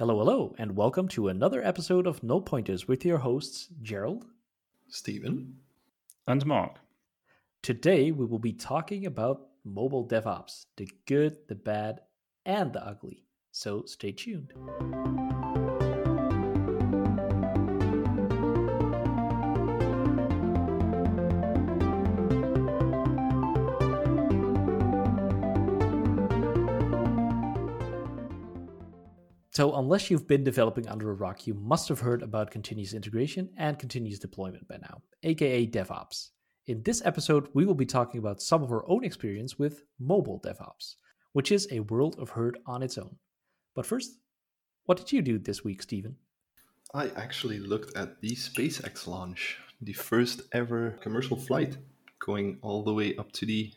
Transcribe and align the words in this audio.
Hello, 0.00 0.18
hello, 0.18 0.54
and 0.56 0.76
welcome 0.76 1.08
to 1.08 1.28
another 1.28 1.62
episode 1.62 2.06
of 2.06 2.22
No 2.22 2.40
Pointers 2.40 2.88
with 2.88 3.04
your 3.04 3.18
hosts, 3.18 3.68
Gerald, 3.82 4.24
Stephen, 4.88 5.56
and 6.26 6.46
Mark. 6.46 6.78
Today, 7.60 8.10
we 8.10 8.24
will 8.24 8.38
be 8.38 8.54
talking 8.54 9.04
about 9.04 9.48
mobile 9.62 10.08
DevOps 10.08 10.64
the 10.78 10.88
good, 11.04 11.36
the 11.48 11.54
bad, 11.54 12.00
and 12.46 12.72
the 12.72 12.82
ugly. 12.82 13.26
So 13.50 13.84
stay 13.84 14.12
tuned. 14.12 14.54
So, 29.60 29.74
unless 29.74 30.10
you've 30.10 30.26
been 30.26 30.42
developing 30.42 30.88
under 30.88 31.10
a 31.10 31.14
rock, 31.14 31.46
you 31.46 31.52
must 31.52 31.86
have 31.90 32.00
heard 32.00 32.22
about 32.22 32.50
continuous 32.50 32.94
integration 32.94 33.50
and 33.58 33.78
continuous 33.78 34.18
deployment 34.18 34.66
by 34.66 34.78
now, 34.78 35.02
aka 35.22 35.66
DevOps. 35.66 36.30
In 36.66 36.82
this 36.82 37.02
episode, 37.04 37.46
we 37.52 37.66
will 37.66 37.74
be 37.74 37.84
talking 37.84 38.20
about 38.20 38.40
some 38.40 38.62
of 38.62 38.72
our 38.72 38.88
own 38.88 39.04
experience 39.04 39.58
with 39.58 39.82
mobile 39.98 40.40
DevOps, 40.40 40.94
which 41.34 41.52
is 41.52 41.68
a 41.70 41.80
world 41.80 42.16
of 42.18 42.30
hurt 42.30 42.56
on 42.64 42.82
its 42.82 42.96
own. 42.96 43.16
But 43.74 43.84
first, 43.84 44.12
what 44.86 44.96
did 44.96 45.12
you 45.12 45.20
do 45.20 45.38
this 45.38 45.62
week, 45.62 45.82
Stephen? 45.82 46.16
I 46.94 47.08
actually 47.08 47.58
looked 47.58 47.94
at 47.98 48.18
the 48.22 48.30
SpaceX 48.30 49.06
launch, 49.06 49.58
the 49.82 49.92
first 49.92 50.40
ever 50.52 50.92
commercial 51.02 51.36
flight 51.36 51.76
going 52.18 52.56
all 52.62 52.82
the 52.82 52.94
way 52.94 53.14
up 53.16 53.30
to 53.32 53.44
the 53.44 53.70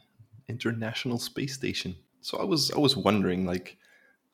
International 0.48 1.20
Space 1.20 1.56
Station. 1.56 1.94
So 2.22 2.38
I 2.38 2.45
was 2.45 2.72
I 2.72 2.80
was 2.80 2.95
wondering 2.95 3.45
like 3.45 3.76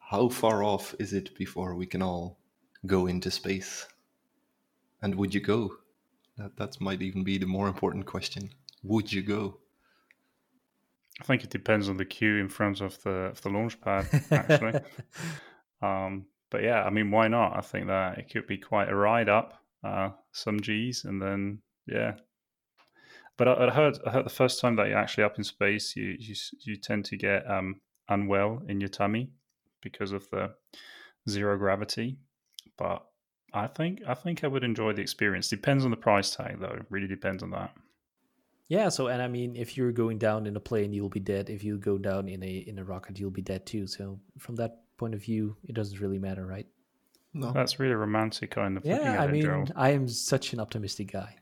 how 0.09 0.27
far 0.27 0.63
off 0.63 0.95
is 0.97 1.13
it 1.13 1.35
before 1.35 1.75
we 1.75 1.85
can 1.85 2.01
all 2.01 2.39
go 2.87 3.05
into 3.05 3.29
space? 3.29 3.85
And 5.03 5.13
would 5.13 5.35
you 5.35 5.39
go? 5.39 5.75
That 6.35 6.57
that 6.57 6.81
might 6.81 7.03
even 7.03 7.23
be 7.23 7.37
the 7.37 7.45
more 7.45 7.67
important 7.67 8.07
question. 8.07 8.49
Would 8.81 9.13
you 9.13 9.21
go? 9.21 9.59
I 11.21 11.25
think 11.25 11.43
it 11.43 11.51
depends 11.51 11.89
on 11.89 11.97
the 11.97 12.05
queue 12.05 12.37
in 12.37 12.49
front 12.49 12.81
of 12.81 12.99
the 13.03 13.29
of 13.33 13.41
the 13.43 13.49
launch 13.49 13.79
pad, 13.81 14.07
actually. 14.31 14.79
um, 15.83 16.25
but 16.49 16.63
yeah, 16.63 16.83
I 16.83 16.89
mean, 16.89 17.11
why 17.11 17.27
not? 17.27 17.55
I 17.55 17.61
think 17.61 17.85
that 17.85 18.17
it 18.17 18.31
could 18.31 18.47
be 18.47 18.57
quite 18.57 18.89
a 18.89 18.95
ride 18.95 19.29
up, 19.29 19.61
uh, 19.83 20.09
some 20.31 20.59
G's, 20.59 21.05
and 21.05 21.21
then 21.21 21.59
yeah. 21.85 22.13
But 23.37 23.47
I, 23.47 23.67
I, 23.67 23.69
heard 23.69 23.99
I 24.07 24.09
heard 24.09 24.25
the 24.25 24.31
first 24.31 24.59
time 24.59 24.75
that 24.77 24.87
you're 24.87 24.97
actually 24.97 25.25
up 25.25 25.37
in 25.37 25.43
space, 25.43 25.95
you 25.95 26.15
you 26.17 26.35
you 26.61 26.77
tend 26.77 27.05
to 27.05 27.15
get 27.15 27.47
um, 27.47 27.81
unwell 28.07 28.63
in 28.67 28.81
your 28.81 28.89
tummy 28.89 29.29
because 29.81 30.11
of 30.11 30.29
the 30.29 30.53
zero 31.27 31.57
gravity. 31.57 32.17
But 32.77 33.05
I 33.53 33.67
think 33.67 34.01
I 34.07 34.13
think 34.13 34.43
I 34.43 34.47
would 34.47 34.63
enjoy 34.63 34.93
the 34.93 35.01
experience. 35.01 35.49
Depends 35.49 35.85
on 35.85 35.91
the 35.91 35.97
price 35.97 36.35
tag, 36.35 36.59
though. 36.59 36.67
It 36.67 36.85
really 36.89 37.07
depends 37.07 37.43
on 37.43 37.51
that. 37.51 37.73
Yeah. 38.67 38.89
So, 38.89 39.07
and 39.07 39.21
I 39.21 39.27
mean, 39.27 39.55
if 39.55 39.75
you're 39.77 39.91
going 39.91 40.17
down 40.17 40.45
in 40.45 40.55
a 40.55 40.59
plane, 40.59 40.93
you'll 40.93 41.09
be 41.09 41.19
dead. 41.19 41.49
If 41.49 41.63
you 41.63 41.77
go 41.77 41.97
down 41.97 42.29
in 42.29 42.43
a 42.43 42.57
in 42.67 42.79
a 42.79 42.83
rocket, 42.83 43.19
you'll 43.19 43.31
be 43.31 43.41
dead 43.41 43.65
too. 43.65 43.87
So, 43.87 44.19
from 44.37 44.55
that 44.57 44.83
point 44.97 45.13
of 45.13 45.23
view, 45.23 45.55
it 45.67 45.73
doesn't 45.73 45.99
really 45.99 46.19
matter, 46.19 46.45
right? 46.45 46.67
No, 47.33 47.51
that's 47.51 47.79
really 47.79 47.93
romantic 47.93 48.51
kind 48.51 48.77
of. 48.77 48.85
Yeah, 48.85 49.21
I 49.21 49.25
it, 49.25 49.31
mean, 49.31 49.41
Joel. 49.43 49.65
I 49.75 49.91
am 49.91 50.07
such 50.07 50.53
an 50.53 50.59
optimistic 50.59 51.11
guy. 51.11 51.35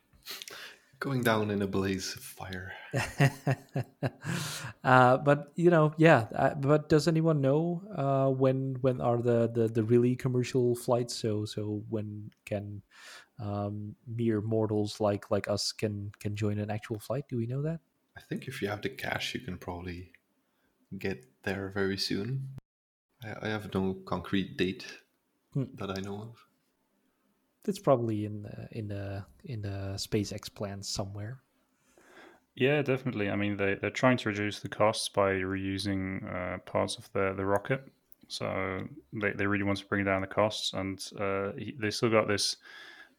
Going 1.00 1.22
down 1.22 1.52
in 1.52 1.62
a 1.62 1.68
blaze 1.68 2.16
of 2.16 2.24
fire. 2.24 2.74
uh, 4.84 5.18
but 5.18 5.52
you 5.56 5.70
know, 5.70 5.94
yeah. 5.98 6.26
Uh, 6.34 6.56
but 6.56 6.90
does 6.90 7.08
anyone 7.08 7.40
know 7.40 7.84
uh, 7.96 8.30
when 8.30 8.78
when 8.82 9.00
are 9.00 9.22
the, 9.22 9.48
the 9.54 9.68
the 9.68 9.84
really 9.84 10.16
commercial 10.16 10.76
flights? 10.76 11.16
So 11.16 11.46
so 11.46 11.84
when 11.90 12.32
can 12.46 12.82
um, 13.40 13.96
mere 14.08 14.42
mortals 14.42 15.00
like 15.00 15.30
like 15.30 15.48
us 15.48 15.72
can 15.72 16.12
can 16.20 16.36
join 16.36 16.58
an 16.58 16.72
actual 16.72 17.00
flight? 17.00 17.26
Do 17.30 17.38
we 17.38 17.46
know 17.46 17.62
that? 17.62 17.80
I 18.18 18.22
think 18.22 18.48
if 18.48 18.62
you 18.62 18.68
have 18.68 18.82
the 18.82 18.90
cash, 18.90 19.36
you 19.36 19.42
can 19.42 19.58
probably 19.58 20.12
get 20.98 21.24
there 21.44 21.70
very 21.70 21.98
soon. 21.98 22.58
I, 23.24 23.36
I 23.44 23.48
have 23.50 23.72
no 23.74 23.98
concrete 24.06 24.58
date 24.58 24.86
hmm. 25.54 25.66
that 25.76 25.92
I 25.92 26.02
know 26.02 26.22
of. 26.22 26.47
It's 27.68 27.80
probably 27.80 28.26
in 28.26 28.44
the 28.44 28.68
in 28.72 28.88
the 28.88 29.26
in 29.46 29.62
the 29.62 29.94
SpaceX 29.96 30.54
plans 30.54 30.88
somewhere. 30.88 31.42
Yeah, 32.56 32.82
definitely. 32.82 33.30
I 33.30 33.36
mean, 33.36 33.58
they 33.58 33.76
they're 33.76 33.90
trying 33.90 34.18
to 34.18 34.30
reduce 34.30 34.62
the 34.62 34.70
costs 34.70 35.10
by 35.10 35.34
reusing 35.34 36.24
uh, 36.34 36.58
parts 36.60 36.98
of 36.98 37.12
the 37.14 37.34
the 37.36 37.46
rocket. 37.46 37.84
So 38.30 38.88
they, 39.14 39.32
they 39.32 39.46
really 39.46 39.64
want 39.64 39.78
to 39.80 39.86
bring 39.86 40.06
down 40.06 40.22
the 40.22 40.28
costs, 40.28 40.74
and 40.74 41.00
uh, 41.20 41.52
they 41.80 41.92
still 41.92 42.10
got 42.10 42.28
this 42.28 42.58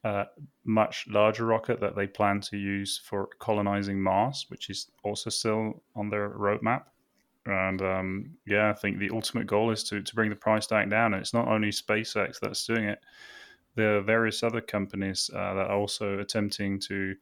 uh, 0.04 0.25
much 0.64 1.06
larger 1.08 1.47
rocket 1.47 1.81
that 1.81 1.97
they 1.97 2.06
plan 2.06 2.41
to 2.41 2.56
use 2.56 3.00
for 3.04 3.28
colonizing 3.38 4.00
Mars, 4.00 4.47
which 4.48 4.70
is 4.70 4.91
also 5.03 5.31
still 5.31 5.82
on 5.94 6.10
their 6.10 6.31
roadmap. 6.31 6.84
And 7.47 7.81
um, 7.81 8.31
yeah, 8.47 8.70
I 8.70 8.75
think 8.75 8.98
the 8.98 9.10
ultimate 9.10 9.47
goal 9.47 9.70
is 9.70 9.82
to, 9.84 10.03
to 10.03 10.14
bring 10.14 10.31
the 10.31 10.37
price 10.37 10.66
tag 10.66 10.91
down. 10.91 11.14
And 11.14 11.22
it's 11.22 11.32
not 11.32 11.48
only 11.48 11.70
SpaceX 11.70 12.38
that's 12.41 12.66
doing 12.66 12.84
it 12.84 13.00
there 13.75 13.99
are 13.99 14.03
various 14.03 14.43
other 14.43 14.61
companies 14.61 15.31
uh, 15.34 15.55
that 15.55 15.67
are 15.67 15.77
also 15.77 16.19
attempting 16.19 16.81
to 16.81 17.15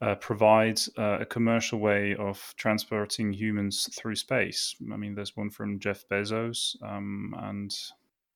uh, 0.00 0.14
provide 0.16 0.80
uh, 0.96 1.18
a 1.20 1.26
commercial 1.26 1.80
way 1.80 2.14
of 2.16 2.54
transporting 2.56 3.32
humans 3.32 3.88
through 3.96 4.14
space. 4.14 4.76
I 4.92 4.96
mean, 4.96 5.14
there's 5.14 5.36
one 5.36 5.50
from 5.50 5.80
Jeff 5.80 6.04
Bezos, 6.08 6.80
um, 6.82 7.34
and 7.38 7.74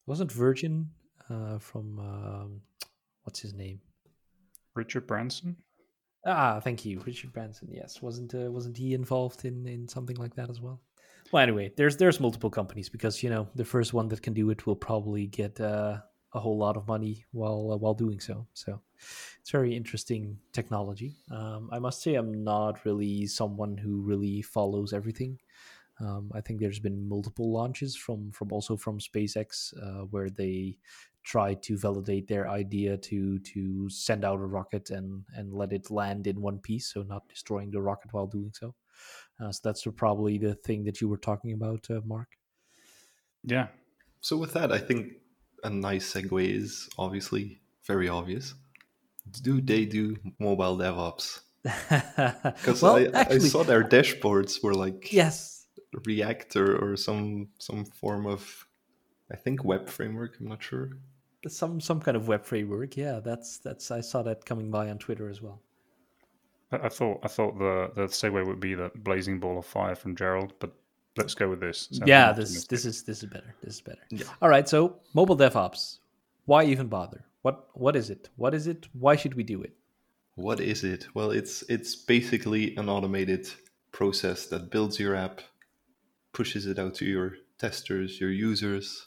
wasn't 0.06 0.32
Virgin 0.32 0.90
uh, 1.30 1.58
from 1.58 1.98
um, 2.00 2.60
what's 3.22 3.40
his 3.40 3.54
name? 3.54 3.80
Richard 4.74 5.06
Branson. 5.06 5.56
Ah, 6.26 6.60
thank 6.60 6.84
you, 6.84 7.00
Richard 7.06 7.32
Branson. 7.32 7.68
Yes, 7.70 8.02
wasn't 8.02 8.34
uh, 8.34 8.50
wasn't 8.50 8.76
he 8.76 8.94
involved 8.94 9.44
in 9.44 9.66
in 9.66 9.88
something 9.88 10.16
like 10.16 10.34
that 10.34 10.50
as 10.50 10.60
well? 10.60 10.80
Well, 11.30 11.42
anyway, 11.42 11.72
there's 11.76 11.96
there's 11.96 12.20
multiple 12.20 12.50
companies 12.50 12.88
because 12.88 13.22
you 13.22 13.30
know 13.30 13.48
the 13.54 13.64
first 13.64 13.92
one 13.94 14.08
that 14.08 14.22
can 14.22 14.34
do 14.34 14.50
it 14.50 14.66
will 14.66 14.76
probably 14.76 15.26
get 15.26 15.60
uh, 15.60 16.00
a 16.34 16.40
whole 16.40 16.56
lot 16.58 16.76
of 16.76 16.86
money 16.88 17.24
while 17.32 17.72
uh, 17.72 17.76
while 17.76 17.94
doing 17.94 18.20
so. 18.20 18.46
So 18.54 18.80
it's 19.40 19.50
very 19.50 19.76
interesting 19.76 20.38
technology. 20.52 21.16
Um, 21.30 21.68
I 21.72 21.78
must 21.78 22.02
say, 22.02 22.14
I'm 22.14 22.44
not 22.44 22.84
really 22.84 23.26
someone 23.26 23.76
who 23.76 24.00
really 24.00 24.42
follows 24.42 24.92
everything. 24.92 25.38
Um, 26.00 26.30
I 26.34 26.40
think 26.40 26.58
there's 26.58 26.80
been 26.80 27.08
multiple 27.08 27.52
launches 27.52 27.96
from 27.96 28.32
from 28.32 28.52
also 28.52 28.76
from 28.76 28.98
SpaceX 28.98 29.72
uh, 29.80 30.06
where 30.06 30.30
they 30.30 30.78
try 31.24 31.54
to 31.54 31.76
validate 31.78 32.26
their 32.26 32.48
idea 32.48 32.96
to 32.96 33.38
to 33.38 33.88
send 33.88 34.24
out 34.24 34.40
a 34.40 34.46
rocket 34.46 34.90
and 34.90 35.24
and 35.36 35.52
let 35.52 35.72
it 35.72 35.90
land 35.90 36.26
in 36.26 36.40
one 36.40 36.58
piece, 36.58 36.92
so 36.92 37.02
not 37.02 37.28
destroying 37.28 37.70
the 37.70 37.80
rocket 37.80 38.12
while 38.12 38.26
doing 38.26 38.52
so. 38.52 38.74
Uh, 39.40 39.52
so 39.52 39.60
that's 39.64 39.86
probably 39.96 40.38
the 40.38 40.54
thing 40.54 40.84
that 40.84 41.00
you 41.00 41.08
were 41.08 41.16
talking 41.18 41.52
about, 41.52 41.86
uh, 41.90 42.00
Mark. 42.04 42.28
Yeah. 43.44 43.68
So 44.20 44.36
with 44.36 44.52
that, 44.52 44.70
I 44.70 44.78
think 44.78 45.14
a 45.62 45.70
nice 45.70 46.12
segue 46.12 46.48
is 46.48 46.88
obviously 46.98 47.60
very 47.86 48.08
obvious. 48.08 48.54
Do 49.42 49.60
they 49.60 49.84
do 49.84 50.16
mobile 50.38 50.76
DevOps? 50.76 51.40
Because 51.64 52.82
well, 52.82 52.96
I, 53.14 53.26
I, 53.30 53.38
saw 53.38 53.62
their 53.62 53.84
dashboards 53.84 54.62
were 54.64 54.74
like 54.74 55.12
yes, 55.12 55.66
React 56.06 56.56
or, 56.56 56.76
or 56.76 56.96
some 56.96 57.48
some 57.58 57.84
form 57.84 58.26
of 58.26 58.66
I 59.30 59.36
think 59.36 59.64
web 59.64 59.88
framework. 59.88 60.38
I'm 60.40 60.48
not 60.48 60.62
sure. 60.62 60.98
Some 61.46 61.80
some 61.80 62.00
kind 62.00 62.16
of 62.16 62.26
web 62.26 62.44
framework. 62.44 62.96
Yeah, 62.96 63.20
that's 63.20 63.58
that's 63.58 63.92
I 63.92 64.00
saw 64.00 64.22
that 64.22 64.44
coming 64.44 64.70
by 64.70 64.90
on 64.90 64.98
Twitter 64.98 65.28
as 65.28 65.40
well. 65.40 65.62
I 66.72 66.88
thought 66.88 67.20
I 67.22 67.28
thought 67.28 67.58
the 67.58 67.90
the 67.94 68.06
segue 68.08 68.44
would 68.46 68.60
be 68.60 68.74
the 68.74 68.90
blazing 68.96 69.38
ball 69.38 69.58
of 69.58 69.66
fire 69.66 69.94
from 69.94 70.16
Gerald, 70.16 70.54
but 70.58 70.72
let's 71.16 71.34
go 71.34 71.48
with 71.48 71.60
this. 71.60 71.88
Sounds 71.90 72.08
yeah, 72.08 72.32
this 72.32 72.66
this 72.66 72.84
is 72.84 73.02
this 73.02 73.22
is 73.22 73.28
better. 73.28 73.54
This 73.62 73.74
is 73.74 73.80
better. 73.80 74.00
Yeah. 74.10 74.26
All 74.40 74.48
right. 74.48 74.68
So 74.68 74.96
mobile 75.14 75.36
DevOps. 75.36 75.98
Why 76.46 76.64
even 76.64 76.88
bother? 76.88 77.24
What 77.42 77.68
what 77.74 77.96
is 77.96 78.10
it? 78.10 78.28
What 78.36 78.54
is 78.54 78.66
it? 78.66 78.88
Why 78.92 79.16
should 79.16 79.34
we 79.34 79.42
do 79.42 79.62
it? 79.62 79.72
What 80.34 80.60
is 80.60 80.84
it? 80.84 81.06
Well, 81.14 81.30
it's 81.30 81.62
it's 81.68 81.94
basically 81.94 82.74
an 82.76 82.88
automated 82.88 83.48
process 83.92 84.46
that 84.46 84.70
builds 84.70 84.98
your 84.98 85.14
app, 85.14 85.42
pushes 86.32 86.66
it 86.66 86.78
out 86.78 86.94
to 86.96 87.04
your 87.04 87.34
testers, 87.58 88.20
your 88.20 88.30
users, 88.30 89.06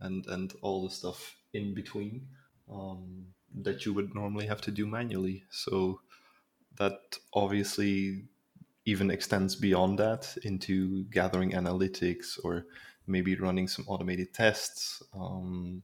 and 0.00 0.24
and 0.26 0.54
all 0.62 0.84
the 0.84 0.94
stuff 0.94 1.36
in 1.52 1.74
between 1.74 2.26
um, 2.70 3.26
that 3.62 3.84
you 3.84 3.92
would 3.92 4.14
normally 4.14 4.46
have 4.46 4.60
to 4.62 4.70
do 4.70 4.86
manually. 4.86 5.44
So 5.50 6.00
that 6.78 7.18
obviously 7.32 8.24
even 8.86 9.10
extends 9.10 9.56
beyond 9.56 9.98
that 9.98 10.36
into 10.44 11.04
gathering 11.10 11.50
analytics 11.52 12.38
or 12.42 12.66
maybe 13.06 13.34
running 13.34 13.68
some 13.68 13.84
automated 13.88 14.32
tests. 14.32 15.02
Um, 15.12 15.82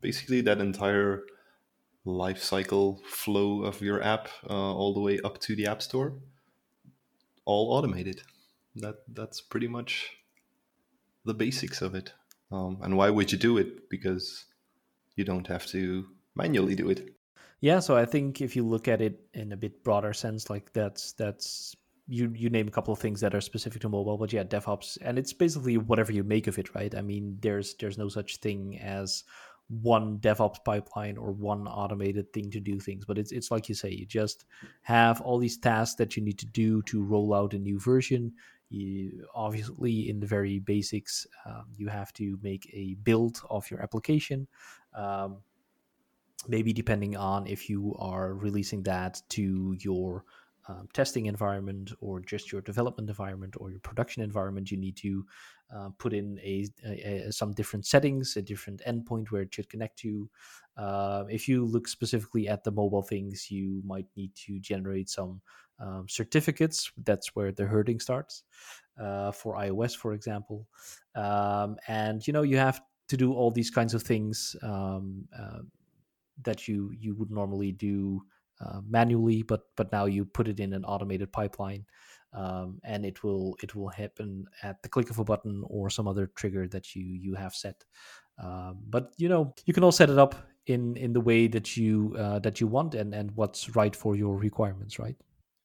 basically, 0.00 0.40
that 0.42 0.60
entire 0.60 1.24
life 2.04 2.42
cycle 2.42 3.02
flow 3.04 3.64
of 3.64 3.82
your 3.82 4.02
app, 4.02 4.28
uh, 4.48 4.74
all 4.74 4.94
the 4.94 5.00
way 5.00 5.18
up 5.24 5.38
to 5.40 5.56
the 5.56 5.66
App 5.66 5.82
Store, 5.82 6.14
all 7.44 7.72
automated. 7.72 8.22
That 8.76 9.02
that's 9.08 9.40
pretty 9.40 9.68
much 9.68 10.10
the 11.24 11.34
basics 11.34 11.82
of 11.82 11.94
it. 11.94 12.12
Um, 12.52 12.78
and 12.82 12.96
why 12.96 13.10
would 13.10 13.32
you 13.32 13.38
do 13.38 13.58
it? 13.58 13.90
Because 13.90 14.44
you 15.16 15.24
don't 15.24 15.46
have 15.48 15.66
to 15.66 16.06
manually 16.34 16.76
do 16.76 16.88
it. 16.88 17.14
Yeah, 17.60 17.80
so 17.80 17.96
I 17.96 18.06
think 18.06 18.40
if 18.40 18.56
you 18.56 18.64
look 18.64 18.88
at 18.88 19.02
it 19.02 19.20
in 19.34 19.52
a 19.52 19.56
bit 19.56 19.84
broader 19.84 20.14
sense, 20.14 20.48
like 20.48 20.72
that's 20.72 21.12
that's 21.12 21.76
you 22.10 22.32
you 22.34 22.50
name 22.50 22.66
a 22.66 22.72
couple 22.72 22.92
of 22.92 22.98
things 22.98 23.20
that 23.20 23.34
are 23.34 23.40
specific 23.40 23.80
to 23.82 23.88
mobile, 23.88 24.18
but 24.18 24.32
yeah, 24.32 24.42
DevOps, 24.42 24.98
and 25.00 25.16
it's 25.16 25.32
basically 25.32 25.78
whatever 25.78 26.12
you 26.12 26.24
make 26.24 26.48
of 26.48 26.58
it, 26.58 26.74
right? 26.74 26.92
I 26.94 27.02
mean, 27.02 27.38
there's 27.40 27.74
there's 27.76 27.98
no 27.98 28.08
such 28.08 28.38
thing 28.38 28.78
as 28.80 29.22
one 29.68 30.18
DevOps 30.18 30.64
pipeline 30.64 31.16
or 31.16 31.30
one 31.30 31.68
automated 31.68 32.32
thing 32.32 32.50
to 32.50 32.58
do 32.58 32.80
things, 32.80 33.04
but 33.04 33.16
it's 33.16 33.30
it's 33.30 33.52
like 33.52 33.68
you 33.68 33.76
say, 33.76 33.90
you 33.90 34.06
just 34.06 34.44
have 34.82 35.20
all 35.20 35.38
these 35.38 35.56
tasks 35.56 35.94
that 35.96 36.16
you 36.16 36.22
need 36.24 36.38
to 36.40 36.46
do 36.46 36.82
to 36.82 37.04
roll 37.04 37.32
out 37.32 37.54
a 37.54 37.58
new 37.58 37.78
version. 37.78 38.32
You 38.70 39.26
obviously 39.32 40.10
in 40.10 40.18
the 40.18 40.26
very 40.26 40.58
basics, 40.58 41.28
um, 41.46 41.66
you 41.76 41.86
have 41.86 42.12
to 42.14 42.38
make 42.42 42.68
a 42.72 42.94
build 43.04 43.40
of 43.48 43.70
your 43.70 43.82
application. 43.82 44.48
Um, 44.94 45.38
maybe 46.48 46.72
depending 46.72 47.16
on 47.16 47.46
if 47.46 47.68
you 47.68 47.94
are 47.98 48.34
releasing 48.34 48.82
that 48.84 49.22
to 49.28 49.76
your 49.78 50.24
um, 50.68 50.88
testing 50.92 51.26
environment 51.26 51.92
or 52.00 52.20
just 52.20 52.52
your 52.52 52.60
development 52.60 53.08
environment 53.08 53.54
or 53.58 53.70
your 53.70 53.80
production 53.80 54.22
environment, 54.22 54.70
you 54.70 54.76
need 54.76 54.96
to 54.96 55.24
uh, 55.74 55.88
put 55.98 56.12
in 56.12 56.38
a, 56.42 56.66
a, 56.84 57.28
a, 57.28 57.32
some 57.32 57.52
different 57.52 57.86
settings, 57.86 58.36
a 58.36 58.42
different 58.42 58.82
endpoint 58.86 59.30
where 59.30 59.42
it 59.42 59.54
should 59.54 59.68
connect 59.68 59.98
to. 59.98 60.28
Uh, 60.76 61.24
if 61.28 61.48
you 61.48 61.64
look 61.64 61.88
specifically 61.88 62.48
at 62.48 62.64
the 62.64 62.70
mobile 62.70 63.02
things, 63.02 63.50
you 63.50 63.82
might 63.84 64.06
need 64.16 64.34
to 64.34 64.58
generate 64.60 65.08
some 65.08 65.40
um, 65.78 66.06
certificates. 66.08 66.90
That's 67.04 67.34
where 67.34 67.52
the 67.52 67.66
herding 67.66 68.00
starts 68.00 68.42
uh, 69.00 69.32
for 69.32 69.56
iOS, 69.56 69.96
for 69.96 70.12
example. 70.12 70.66
Um, 71.14 71.76
and 71.88 72.26
you 72.26 72.32
know 72.32 72.42
you 72.42 72.58
have 72.58 72.80
to 73.08 73.16
do 73.16 73.32
all 73.32 73.50
these 73.50 73.70
kinds 73.70 73.94
of 73.94 74.02
things 74.02 74.54
um, 74.62 75.26
uh, 75.36 75.60
that 76.42 76.68
you 76.68 76.92
you 76.98 77.14
would 77.14 77.30
normally 77.30 77.72
do 77.72 78.22
uh, 78.60 78.80
manually, 78.88 79.42
but 79.42 79.62
but 79.76 79.92
now 79.92 80.06
you 80.06 80.24
put 80.24 80.48
it 80.48 80.60
in 80.60 80.72
an 80.72 80.84
automated 80.84 81.32
pipeline, 81.32 81.84
um, 82.32 82.80
and 82.84 83.04
it 83.04 83.22
will 83.22 83.56
it 83.62 83.74
will 83.74 83.88
happen 83.88 84.46
at 84.62 84.82
the 84.82 84.88
click 84.88 85.10
of 85.10 85.18
a 85.18 85.24
button 85.24 85.62
or 85.66 85.90
some 85.90 86.08
other 86.08 86.26
trigger 86.34 86.68
that 86.68 86.94
you 86.94 87.02
you 87.02 87.34
have 87.34 87.54
set. 87.54 87.84
Um, 88.42 88.78
but 88.88 89.12
you 89.18 89.28
know 89.28 89.54
you 89.66 89.74
can 89.74 89.84
all 89.84 89.92
set 89.92 90.10
it 90.10 90.18
up 90.18 90.34
in 90.66 90.96
in 90.96 91.12
the 91.12 91.20
way 91.20 91.46
that 91.48 91.76
you 91.76 92.14
uh, 92.18 92.38
that 92.40 92.60
you 92.60 92.66
want 92.66 92.94
and 92.94 93.14
and 93.14 93.30
what's 93.32 93.74
right 93.76 93.94
for 93.94 94.16
your 94.16 94.36
requirements, 94.36 94.98
right? 94.98 95.16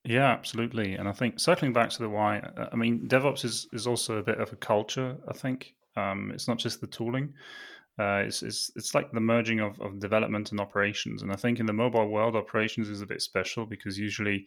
Yeah, 0.06 0.32
absolutely. 0.32 0.94
And 0.94 1.10
I 1.10 1.12
think 1.12 1.40
circling 1.40 1.74
back 1.74 1.90
to 1.90 2.04
the 2.04 2.10
why, 2.10 2.38
uh, 2.38 2.70
I 2.72 2.76
mean, 2.76 3.08
DevOps 3.08 3.44
is, 3.44 3.68
is 3.74 3.88
also 3.88 4.18
a 4.18 4.24
bit 4.24 4.40
of 4.40 4.54
a 4.54 4.56
culture, 4.56 5.18
I 5.28 5.34
think. 5.34 5.74
Um, 5.98 6.32
it's 6.32 6.48
not 6.48 6.60
just 6.60 6.80
the 6.80 6.88
tooling. 6.88 7.34
Uh, 7.98 8.24
it's, 8.26 8.44
it's 8.44 8.72
it's 8.76 8.94
like 8.94 9.12
the 9.12 9.20
merging 9.20 9.62
of, 9.62 9.80
of 9.80 10.00
development 10.00 10.52
and 10.52 10.60
operations. 10.60 11.22
And 11.22 11.32
I 11.32 11.36
think 11.36 11.60
in 11.60 11.66
the 11.66 11.74
mobile 11.74 12.10
world, 12.10 12.36
operations 12.36 12.90
is 12.90 13.02
a 13.02 13.06
bit 13.06 13.22
special 13.22 13.66
because 13.66 13.98
usually 13.98 14.46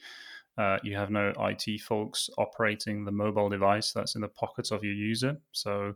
uh, 0.59 0.79
you 0.83 0.97
have 0.97 1.11
no 1.11 1.33
IT 1.39 1.81
folks 1.81 2.29
operating 2.37 3.05
the 3.05 3.13
mobile 3.13 3.49
device 3.49 3.93
that's 3.93 4.17
in 4.17 4.21
the 4.21 4.29
pockets 4.29 4.71
of 4.71 4.85
your 4.85 4.93
user. 4.93 5.37
So, 5.53 5.95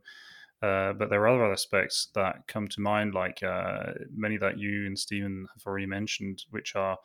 uh, 0.63 0.93
but 0.93 1.11
there 1.11 1.21
are 1.23 1.29
other 1.29 1.53
aspects 1.53 2.09
that 2.15 2.47
come 2.47 2.69
to 2.69 2.81
mind, 2.81 3.13
like 3.13 3.43
uh, 3.43 3.93
many 4.15 4.37
that 4.39 4.59
you 4.59 4.87
and 4.87 4.97
Stephen 4.97 5.47
have 5.53 5.67
already 5.67 5.87
mentioned, 5.87 6.45
which 6.51 6.77
are 6.77 6.97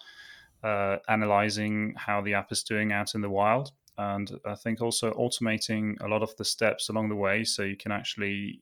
uh, 0.64 0.98
analyzing 1.10 1.94
how 1.98 2.22
the 2.22 2.36
app 2.36 2.52
is 2.52 2.64
doing 2.64 2.92
out 2.92 3.16
in 3.16 3.22
the 3.22 3.30
wild. 3.30 3.72
And 3.98 4.32
I 4.46 4.54
think 4.54 4.80
also 4.80 5.12
automating 5.14 6.00
a 6.02 6.08
lot 6.08 6.22
of 6.22 6.36
the 6.38 6.46
steps 6.46 6.90
along 6.90 7.10
the 7.10 7.16
way 7.16 7.44
so 7.44 7.64
you 7.64 7.76
can 7.76 7.92
actually 7.92 8.62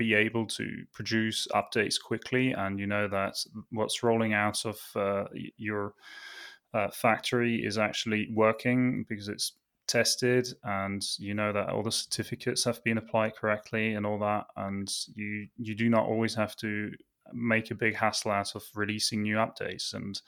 be 0.00 0.14
able 0.14 0.46
to 0.46 0.66
produce 0.94 1.46
updates 1.54 2.00
quickly 2.00 2.52
and 2.52 2.80
you 2.80 2.86
know 2.86 3.06
that 3.06 3.34
what's 3.70 4.02
rolling 4.02 4.32
out 4.32 4.64
of 4.64 4.78
uh, 4.96 5.24
your 5.58 5.92
uh, 6.72 6.88
factory 6.88 7.56
is 7.62 7.76
actually 7.76 8.26
working 8.32 9.04
because 9.10 9.28
it's 9.28 9.52
tested 9.86 10.48
and 10.64 11.04
you 11.18 11.34
know 11.34 11.52
that 11.52 11.68
all 11.68 11.82
the 11.82 11.92
certificates 11.92 12.64
have 12.64 12.82
been 12.82 12.96
applied 12.96 13.36
correctly 13.36 13.92
and 13.92 14.06
all 14.06 14.18
that 14.18 14.46
and 14.56 14.90
you 15.14 15.46
you 15.58 15.74
do 15.74 15.90
not 15.90 16.06
always 16.06 16.34
have 16.34 16.56
to 16.56 16.90
make 17.34 17.70
a 17.70 17.74
big 17.74 17.94
hassle 17.94 18.30
out 18.30 18.54
of 18.54 18.64
releasing 18.74 19.20
new 19.20 19.36
updates 19.36 19.92
and 19.92 20.22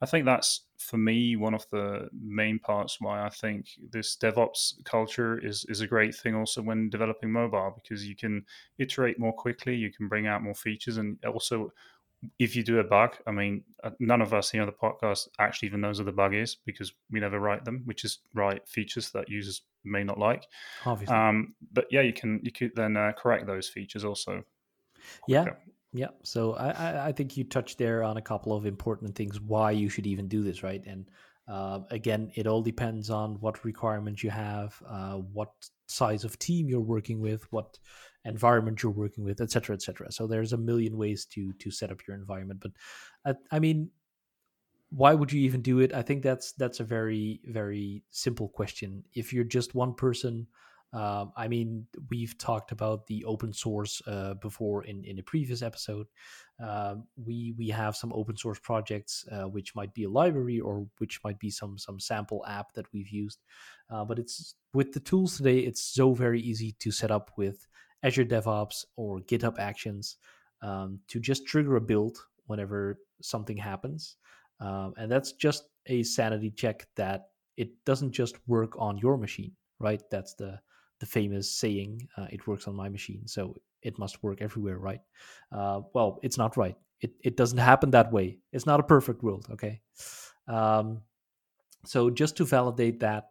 I 0.00 0.06
think 0.06 0.24
that's 0.24 0.62
for 0.78 0.96
me 0.96 1.34
one 1.36 1.54
of 1.54 1.66
the 1.70 2.08
main 2.12 2.58
parts 2.58 3.00
why 3.00 3.24
I 3.24 3.30
think 3.30 3.66
this 3.90 4.16
DevOps 4.16 4.84
culture 4.84 5.44
is 5.44 5.66
is 5.68 5.80
a 5.80 5.86
great 5.86 6.14
thing 6.14 6.34
also 6.34 6.62
when 6.62 6.88
developing 6.88 7.32
mobile 7.32 7.72
because 7.74 8.06
you 8.06 8.14
can 8.14 8.44
iterate 8.78 9.18
more 9.18 9.32
quickly, 9.32 9.74
you 9.74 9.92
can 9.92 10.08
bring 10.08 10.26
out 10.26 10.42
more 10.42 10.54
features, 10.54 10.98
and 10.98 11.18
also 11.24 11.72
if 12.38 12.56
you 12.56 12.62
do 12.62 12.80
a 12.80 12.84
bug, 12.84 13.16
I 13.26 13.30
mean, 13.30 13.62
uh, 13.84 13.90
none 14.00 14.20
of 14.20 14.34
us 14.34 14.50
here 14.50 14.62
on 14.62 14.66
the 14.66 14.72
podcast 14.72 15.28
actually 15.38 15.68
even 15.68 15.80
knows 15.80 15.98
what 15.98 16.06
the 16.06 16.12
bug 16.12 16.34
is 16.34 16.56
because 16.64 16.92
we 17.10 17.20
never 17.20 17.38
write 17.38 17.64
them. 17.64 17.84
We 17.86 17.94
just 17.94 18.22
write 18.34 18.68
features 18.68 19.10
that 19.12 19.28
users 19.28 19.62
may 19.84 20.02
not 20.04 20.18
like. 20.18 20.46
Obviously. 20.84 21.14
Um, 21.14 21.54
but 21.72 21.86
yeah, 21.90 22.00
you 22.00 22.12
can 22.12 22.40
you 22.42 22.52
could 22.52 22.72
then 22.74 22.96
uh, 22.96 23.12
correct 23.16 23.46
those 23.46 23.68
features 23.68 24.04
also. 24.04 24.44
Quicker. 25.22 25.56
Yeah, 25.58 25.72
yeah, 25.92 26.08
so 26.22 26.54
I, 26.54 27.08
I 27.08 27.12
think 27.12 27.36
you 27.36 27.44
touched 27.44 27.78
there 27.78 28.02
on 28.02 28.16
a 28.16 28.22
couple 28.22 28.52
of 28.52 28.66
important 28.66 29.14
things 29.14 29.40
why 29.40 29.70
you 29.70 29.88
should 29.88 30.06
even 30.06 30.28
do 30.28 30.42
this, 30.42 30.62
right? 30.62 30.82
And 30.86 31.08
uh, 31.48 31.80
again, 31.90 32.30
it 32.34 32.46
all 32.46 32.62
depends 32.62 33.08
on 33.08 33.40
what 33.40 33.64
requirements 33.64 34.22
you 34.22 34.30
have, 34.30 34.80
uh, 34.86 35.14
what 35.14 35.50
size 35.86 36.24
of 36.24 36.38
team 36.38 36.68
you're 36.68 36.80
working 36.80 37.20
with, 37.20 37.50
what 37.50 37.78
environment 38.24 38.82
you're 38.82 38.92
working 38.92 39.24
with, 39.24 39.40
et 39.40 39.50
cetera, 39.50 39.74
et 39.74 39.80
cetera. 39.80 40.12
So 40.12 40.26
there's 40.26 40.52
a 40.52 40.58
million 40.58 40.98
ways 40.98 41.24
to 41.32 41.52
to 41.54 41.70
set 41.70 41.90
up 41.90 42.00
your 42.06 42.16
environment. 42.16 42.60
But 42.60 42.72
I, 43.24 43.56
I 43.56 43.58
mean, 43.58 43.90
why 44.90 45.14
would 45.14 45.32
you 45.32 45.40
even 45.40 45.62
do 45.62 45.80
it? 45.80 45.94
I 45.94 46.02
think 46.02 46.22
that's 46.22 46.52
that's 46.52 46.80
a 46.80 46.84
very 46.84 47.40
very 47.46 48.02
simple 48.10 48.48
question. 48.48 49.04
If 49.14 49.32
you're 49.32 49.44
just 49.44 49.74
one 49.74 49.94
person 49.94 50.46
um, 50.92 51.32
I 51.36 51.48
mean, 51.48 51.86
we've 52.08 52.36
talked 52.38 52.72
about 52.72 53.06
the 53.06 53.24
open 53.26 53.52
source 53.52 54.00
uh, 54.06 54.34
before 54.34 54.84
in, 54.84 55.04
in 55.04 55.18
a 55.18 55.22
previous 55.22 55.60
episode. 55.60 56.06
Um, 56.64 57.04
we 57.16 57.54
we 57.58 57.68
have 57.68 57.94
some 57.94 58.12
open 58.14 58.36
source 58.36 58.58
projects, 58.58 59.24
uh, 59.30 59.48
which 59.48 59.74
might 59.74 59.92
be 59.92 60.04
a 60.04 60.10
library 60.10 60.60
or 60.60 60.86
which 60.98 61.20
might 61.22 61.38
be 61.38 61.50
some 61.50 61.76
some 61.76 62.00
sample 62.00 62.44
app 62.46 62.72
that 62.72 62.86
we've 62.92 63.10
used. 63.10 63.40
Uh, 63.90 64.04
but 64.04 64.18
it's 64.18 64.54
with 64.72 64.92
the 64.92 65.00
tools 65.00 65.36
today, 65.36 65.58
it's 65.58 65.82
so 65.82 66.14
very 66.14 66.40
easy 66.40 66.74
to 66.80 66.90
set 66.90 67.10
up 67.10 67.32
with 67.36 67.66
Azure 68.02 68.24
DevOps 68.24 68.84
or 68.96 69.20
GitHub 69.20 69.58
Actions 69.58 70.16
um, 70.62 71.00
to 71.08 71.20
just 71.20 71.46
trigger 71.46 71.76
a 71.76 71.80
build 71.80 72.16
whenever 72.46 72.98
something 73.20 73.58
happens, 73.58 74.16
um, 74.60 74.94
and 74.96 75.12
that's 75.12 75.32
just 75.32 75.64
a 75.86 76.02
sanity 76.02 76.50
check 76.50 76.86
that 76.96 77.28
it 77.58 77.68
doesn't 77.84 78.12
just 78.12 78.36
work 78.46 78.72
on 78.78 78.96
your 78.96 79.18
machine, 79.18 79.52
right? 79.80 80.02
That's 80.10 80.34
the 80.34 80.60
the 81.00 81.06
famous 81.06 81.50
saying, 81.50 82.08
uh, 82.16 82.26
"It 82.30 82.46
works 82.46 82.68
on 82.68 82.74
my 82.74 82.88
machine, 82.88 83.26
so 83.26 83.56
it 83.82 83.98
must 83.98 84.22
work 84.22 84.40
everywhere." 84.40 84.78
Right? 84.78 85.00
Uh, 85.52 85.82
well, 85.94 86.18
it's 86.22 86.38
not 86.38 86.56
right. 86.56 86.76
It 87.00 87.12
it 87.22 87.36
doesn't 87.36 87.58
happen 87.58 87.90
that 87.90 88.12
way. 88.12 88.38
It's 88.52 88.66
not 88.66 88.80
a 88.80 88.84
perfect 88.84 89.22
world. 89.22 89.46
Okay. 89.50 89.80
Um, 90.46 91.02
so 91.84 92.10
just 92.10 92.36
to 92.36 92.44
validate 92.44 93.00
that, 93.00 93.24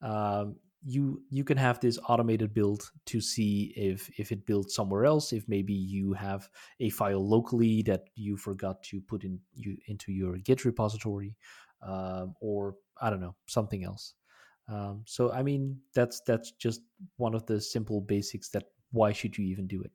um, 0.00 0.56
you 0.84 1.22
you 1.30 1.44
can 1.44 1.56
have 1.56 1.78
this 1.80 1.98
automated 2.08 2.52
build 2.52 2.90
to 3.06 3.20
see 3.20 3.72
if 3.76 4.10
if 4.18 4.32
it 4.32 4.46
builds 4.46 4.74
somewhere 4.74 5.04
else. 5.04 5.32
If 5.32 5.48
maybe 5.48 5.72
you 5.72 6.12
have 6.12 6.48
a 6.80 6.90
file 6.90 7.26
locally 7.26 7.82
that 7.82 8.04
you 8.16 8.36
forgot 8.36 8.82
to 8.84 9.00
put 9.00 9.24
in 9.24 9.38
you 9.54 9.76
into 9.86 10.12
your 10.12 10.38
Git 10.38 10.64
repository, 10.64 11.36
um, 11.82 12.34
or 12.40 12.76
I 13.00 13.10
don't 13.10 13.20
know 13.20 13.36
something 13.46 13.84
else. 13.84 14.14
Um, 14.72 15.02
so 15.06 15.30
I 15.32 15.42
mean, 15.42 15.78
that's 15.94 16.20
that's 16.26 16.52
just 16.52 16.80
one 17.16 17.34
of 17.34 17.44
the 17.46 17.60
simple 17.60 18.00
basics. 18.00 18.48
That 18.50 18.64
why 18.92 19.12
should 19.12 19.36
you 19.36 19.44
even 19.46 19.66
do 19.66 19.82
it? 19.82 19.90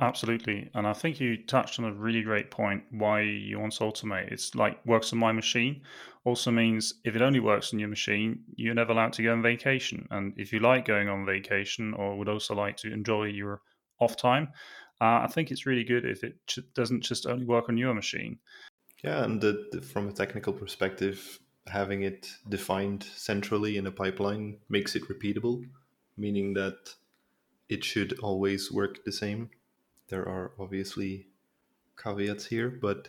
Absolutely, 0.00 0.68
and 0.74 0.86
I 0.86 0.92
think 0.92 1.20
you 1.20 1.36
touched 1.36 1.78
on 1.78 1.84
a 1.84 1.92
really 1.92 2.22
great 2.22 2.50
point. 2.50 2.82
Why 2.90 3.20
you 3.20 3.60
want 3.60 3.74
to 3.74 3.84
automate? 3.84 4.32
It's 4.32 4.54
like 4.54 4.84
works 4.84 5.12
on 5.12 5.20
my 5.20 5.30
machine. 5.30 5.82
Also 6.24 6.50
means 6.50 6.94
if 7.04 7.14
it 7.14 7.22
only 7.22 7.38
works 7.38 7.72
on 7.72 7.78
your 7.78 7.88
machine, 7.88 8.40
you're 8.56 8.74
never 8.74 8.92
allowed 8.92 9.12
to 9.14 9.22
go 9.22 9.32
on 9.32 9.42
vacation. 9.42 10.08
And 10.10 10.34
if 10.36 10.52
you 10.52 10.58
like 10.58 10.84
going 10.84 11.08
on 11.08 11.24
vacation 11.24 11.94
or 11.94 12.16
would 12.18 12.28
also 12.28 12.54
like 12.54 12.76
to 12.78 12.92
enjoy 12.92 13.24
your 13.26 13.60
off 14.00 14.16
time, 14.16 14.48
uh, 15.00 15.22
I 15.22 15.28
think 15.28 15.50
it's 15.50 15.66
really 15.66 15.84
good 15.84 16.04
if 16.04 16.24
it 16.24 16.36
doesn't 16.74 17.02
just 17.02 17.26
only 17.26 17.44
work 17.44 17.68
on 17.68 17.76
your 17.76 17.94
machine. 17.94 18.38
Yeah, 19.04 19.24
and 19.24 19.40
the, 19.40 19.66
the, 19.72 19.82
from 19.82 20.08
a 20.08 20.12
technical 20.12 20.52
perspective, 20.52 21.38
having 21.66 22.02
it 22.02 22.28
defined 22.48 23.02
centrally 23.02 23.76
in 23.76 23.86
a 23.86 23.92
pipeline 23.92 24.58
makes 24.68 24.96
it 24.96 25.08
repeatable, 25.08 25.64
meaning 26.16 26.54
that 26.54 26.94
it 27.68 27.84
should 27.84 28.18
always 28.18 28.70
work 28.70 29.04
the 29.04 29.12
same. 29.12 29.50
There 30.08 30.28
are 30.28 30.52
obviously 30.58 31.28
caveats 31.96 32.46
here, 32.46 32.68
but 32.68 33.08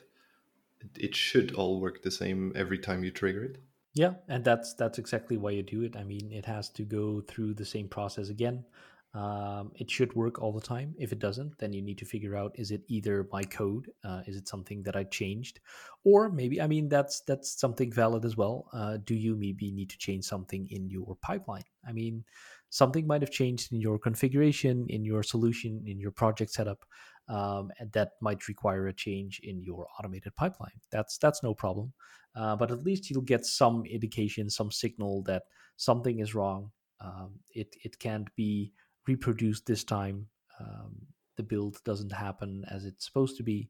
it 0.96 1.16
should 1.16 1.54
all 1.54 1.80
work 1.82 2.04
the 2.04 2.12
same 2.12 2.54
every 2.56 2.78
time 2.78 3.04
you 3.04 3.12
trigger 3.12 3.44
it. 3.44 3.58
Yeah, 3.94 4.14
and 4.28 4.44
that's 4.44 4.74
that's 4.74 4.98
exactly 4.98 5.38
why 5.38 5.52
you 5.52 5.64
do 5.64 5.84
it. 5.84 5.96
I 5.96 6.04
mean, 6.04 6.32
it 6.32 6.46
has 6.46 6.70
to 6.70 6.84
go 6.84 7.22
through 7.22 7.54
the 7.54 7.66
same 7.66 7.88
process 7.88 8.30
again. 8.30 8.66
Um, 9.14 9.72
it 9.76 9.92
should 9.92 10.16
work 10.16 10.42
all 10.42 10.52
the 10.52 10.62
time. 10.62 10.96
If 10.98 11.12
it 11.12 11.20
doesn't, 11.20 11.60
then 11.60 11.72
you 11.72 11.82
need 11.84 12.00
to 12.00 12.06
figure 12.06 12.36
out: 12.36 12.52
is 12.56 12.72
it 12.72 12.82
either 12.88 13.28
my 13.32 13.44
code, 13.44 13.92
uh, 14.04 14.22
is 14.26 14.36
it 14.36 14.48
something 14.48 14.82
that 14.84 14.96
I 14.96 15.04
changed, 15.04 15.60
or 16.04 16.30
maybe 16.30 16.60
I 16.60 16.68
mean 16.68 16.90
that's 16.90 17.22
that's 17.22 17.60
something 17.60 17.92
valid 17.92 18.26
as 18.26 18.36
well. 18.36 18.70
Uh, 18.74 18.98
do 19.04 19.14
you 19.14 19.36
maybe 19.36 19.72
need 19.72 19.92
to 19.92 19.98
change 19.98 20.26
something 20.26 20.68
in 20.72 20.90
your 20.90 21.16
pipeline? 21.22 21.64
I 21.88 21.92
mean, 21.92 22.24
something 22.70 23.06
might 23.06 23.22
have 23.22 23.30
changed 23.32 23.72
in 23.72 23.80
your 23.82 24.00
configuration, 24.00 24.88
in 24.90 25.06
your 25.06 25.22
solution, 25.22 25.84
in 25.86 26.00
your 26.00 26.12
project 26.12 26.52
setup, 26.52 26.84
um, 27.28 27.72
and 27.80 27.92
that 27.92 28.14
might 28.20 28.48
require 28.48 28.88
a 28.88 28.94
change 28.94 29.40
in 29.44 29.62
your 29.62 29.88
automated 30.00 30.36
pipeline. 30.36 30.80
That's 30.92 31.20
that's 31.20 31.44
no 31.44 31.54
problem, 31.54 31.94
uh, 32.36 32.56
but 32.56 32.72
at 32.72 32.84
least 32.84 33.10
you'll 33.12 33.22
get 33.22 33.46
some 33.46 33.86
indication, 33.86 34.50
some 34.50 34.72
signal 34.72 35.22
that 35.24 35.44
something 35.78 36.20
is 36.20 36.34
wrong. 36.34 36.72
Um, 37.00 37.40
it 37.54 37.76
it 37.84 38.00
can't 38.00 38.34
be 38.36 38.74
reproduced 39.08 39.66
this 39.66 39.84
time. 39.84 40.28
Um, 40.60 41.08
the 41.36 41.44
build 41.44 41.84
doesn't 41.84 42.12
happen 42.12 42.64
as 42.70 42.86
it's 42.86 43.06
supposed 43.06 43.38
to 43.38 43.44
be, 43.44 43.70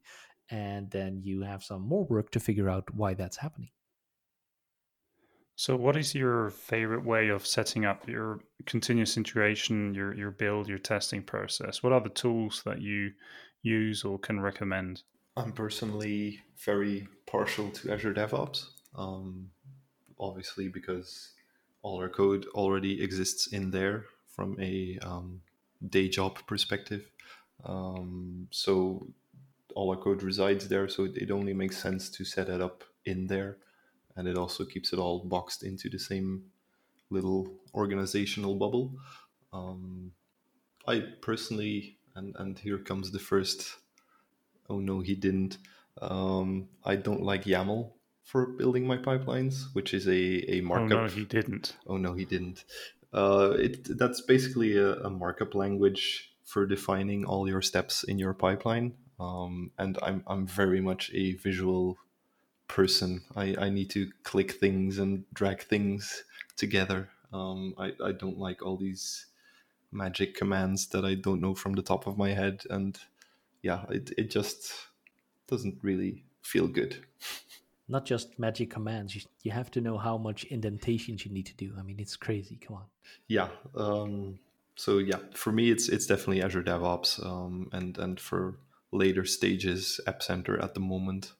and 0.50 0.92
then 0.92 1.22
you 1.24 1.42
have 1.42 1.64
some 1.64 1.82
more 1.82 2.06
work 2.06 2.32
to 2.32 2.40
figure 2.40 2.70
out 2.70 2.94
why 2.94 3.14
that's 3.14 3.38
happening. 3.38 3.70
So, 5.56 5.76
what 5.76 5.96
is 5.96 6.16
your 6.16 6.50
favorite 6.50 7.06
way 7.06 7.30
of 7.30 7.46
setting 7.46 7.86
up 7.86 8.08
your 8.08 8.40
continuous 8.66 9.18
integration, 9.18 9.94
your 9.94 10.14
your 10.16 10.32
build, 10.32 10.68
your 10.68 10.80
testing 10.80 11.22
process? 11.22 11.84
What 11.84 11.94
are 11.94 12.02
the 12.02 12.10
tools 12.10 12.64
that 12.66 12.82
you 12.82 13.12
use 13.62 14.04
or 14.04 14.18
can 14.18 14.40
recommend? 14.40 15.04
I'm 15.38 15.52
personally 15.52 16.40
very 16.66 17.08
partial 17.26 17.70
to 17.72 17.92
Azure 17.92 18.14
DevOps, 18.14 18.66
um, 18.96 19.50
obviously 20.20 20.68
because 20.70 21.32
all 21.82 22.00
our 22.00 22.10
code 22.10 22.46
already 22.54 23.02
exists 23.02 23.48
in 23.48 23.72
there 23.72 24.06
from 24.36 24.58
a 24.60 24.98
um, 25.02 25.42
day 25.90 26.10
job 26.10 26.40
perspective. 26.48 27.10
Um, 27.66 28.48
so 28.52 29.08
all 29.76 29.92
our 29.92 29.98
code 29.98 30.24
resides 30.24 30.68
there, 30.68 30.88
so 30.88 31.08
it 31.16 31.32
only 31.32 31.54
makes 31.54 31.78
sense 31.78 32.10
to 32.12 32.26
set 32.26 32.50
it 32.50 32.62
up 32.62 32.84
in 33.06 33.28
there 33.28 33.58
and 34.16 34.28
it 34.28 34.38
also 34.38 34.66
keeps 34.66 34.94
it 34.94 35.00
all 35.00 35.20
boxed 35.20 35.64
into 35.64 35.90
the 35.90 36.00
same 36.00 36.44
little 37.10 37.48
organizational 37.74 38.56
bubble. 38.56 38.92
Um, 39.52 40.12
I 40.88 41.00
personally, 41.22 41.98
and 42.16 42.36
and 42.38 42.58
here 42.58 42.78
comes 42.78 43.12
the 43.12 43.20
first. 43.20 43.76
Oh 44.70 44.80
no, 44.80 45.00
he 45.00 45.16
didn't. 45.16 45.58
Um, 46.02 46.70
I 46.84 46.96
don't 46.96 47.22
like 47.22 47.46
YAML 47.46 47.92
for 48.24 48.48
building 48.48 48.88
my 48.88 48.98
pipelines, 48.98 49.66
which 49.74 49.94
is 49.94 50.08
a 50.08 50.56
a 50.56 50.62
markup. 50.62 50.92
Oh 50.92 51.02
no, 51.04 51.08
he 51.08 51.26
didn't. 51.26 51.76
Oh 51.88 51.98
no, 51.98 52.14
he 52.14 52.26
didn't. 52.26 52.66
Uh, 53.14 53.56
it 53.60 53.98
that's 53.98 54.22
basically 54.22 54.78
a, 54.78 54.96
a, 55.02 55.10
markup 55.10 55.54
language 55.54 56.34
for 56.44 56.66
defining 56.66 57.26
all 57.26 57.48
your 57.48 57.62
steps 57.62 58.04
in 58.04 58.18
your 58.18 58.34
pipeline. 58.34 58.94
Um, 59.20 59.72
and 59.78 60.00
I'm 60.02 60.24
I'm 60.26 60.48
very 60.48 60.82
much 60.82 61.12
a 61.14 61.34
visual 61.34 61.98
person. 62.68 63.22
I, 63.36 63.56
I 63.60 63.70
need 63.70 63.92
to 63.92 64.10
click 64.24 64.54
things 64.54 64.98
and 64.98 65.26
drag 65.34 65.62
things 65.62 66.24
together. 66.58 67.10
Um, 67.32 67.76
I, 67.78 67.94
I 68.04 68.12
don't 68.12 68.40
like 68.40 68.64
all 68.64 68.78
these 68.78 69.28
magic 69.92 70.36
commands 70.36 70.88
that 70.88 71.06
I 71.06 71.16
don't 71.16 71.42
know 71.42 71.54
from 71.56 71.74
the 71.74 71.82
top 71.82 72.08
of 72.08 72.18
my 72.18 72.30
head. 72.30 72.64
And 72.70 72.98
yeah, 73.62 73.84
it, 73.90 74.12
it 74.18 74.32
just 74.32 74.74
doesn't 75.48 75.78
really 75.84 76.26
feel 76.42 76.68
good. 76.68 77.06
Not 77.94 78.06
just 78.06 78.38
magic 78.38 78.70
commands. 78.70 79.16
You, 79.16 79.22
you 79.44 79.52
have 79.52 79.70
to 79.72 79.82
know 79.82 79.98
how 79.98 80.18
much 80.18 80.44
indentations 80.46 81.26
you 81.26 81.32
need 81.32 81.46
to 81.46 81.56
do. 81.56 81.74
I 81.80 81.84
mean, 81.84 82.00
it's 82.00 82.18
crazy. 82.18 82.58
Come 82.66 82.76
on. 82.78 82.86
Yeah. 83.28 83.50
Um, 83.76 84.40
so 84.76 84.98
yeah, 84.98 85.20
for 85.34 85.52
me, 85.52 85.72
it's 85.72 85.88
it's 85.88 86.08
definitely 86.08 86.42
Azure 86.42 86.64
DevOps, 86.64 87.24
um, 87.26 87.70
and 87.72 87.98
and 87.98 88.20
for 88.20 88.58
later 88.92 89.26
stages, 89.26 90.00
App 90.08 90.22
Center 90.24 90.62
at 90.62 90.74
the 90.74 90.80
moment 90.80 91.34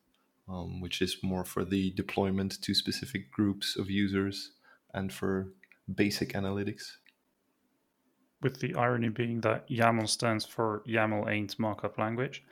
um, 0.48 0.82
which 0.82 1.02
is 1.02 1.18
more 1.24 1.44
for 1.44 1.64
the 1.64 1.92
deployment 1.92 2.62
to 2.62 2.74
specific 2.74 3.32
groups 3.32 3.76
of 3.76 3.90
users 3.90 4.52
and 4.94 5.12
for 5.12 5.50
basic 5.94 6.34
analytics. 6.34 6.98
With 8.42 8.60
the 8.60 8.76
irony 8.76 9.10
being 9.10 9.42
that 9.42 9.70
YAML 9.70 10.10
stands 10.10 10.46
for 10.46 10.84
YAML 10.88 11.32
ain't 11.32 11.58
markup 11.60 11.98
language. 11.98 12.44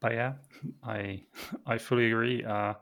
But 0.00 0.12
yeah, 0.12 0.34
I 0.82 1.22
I 1.66 1.78
fully 1.78 2.06
agree. 2.06 2.44
Uh, 2.44 2.74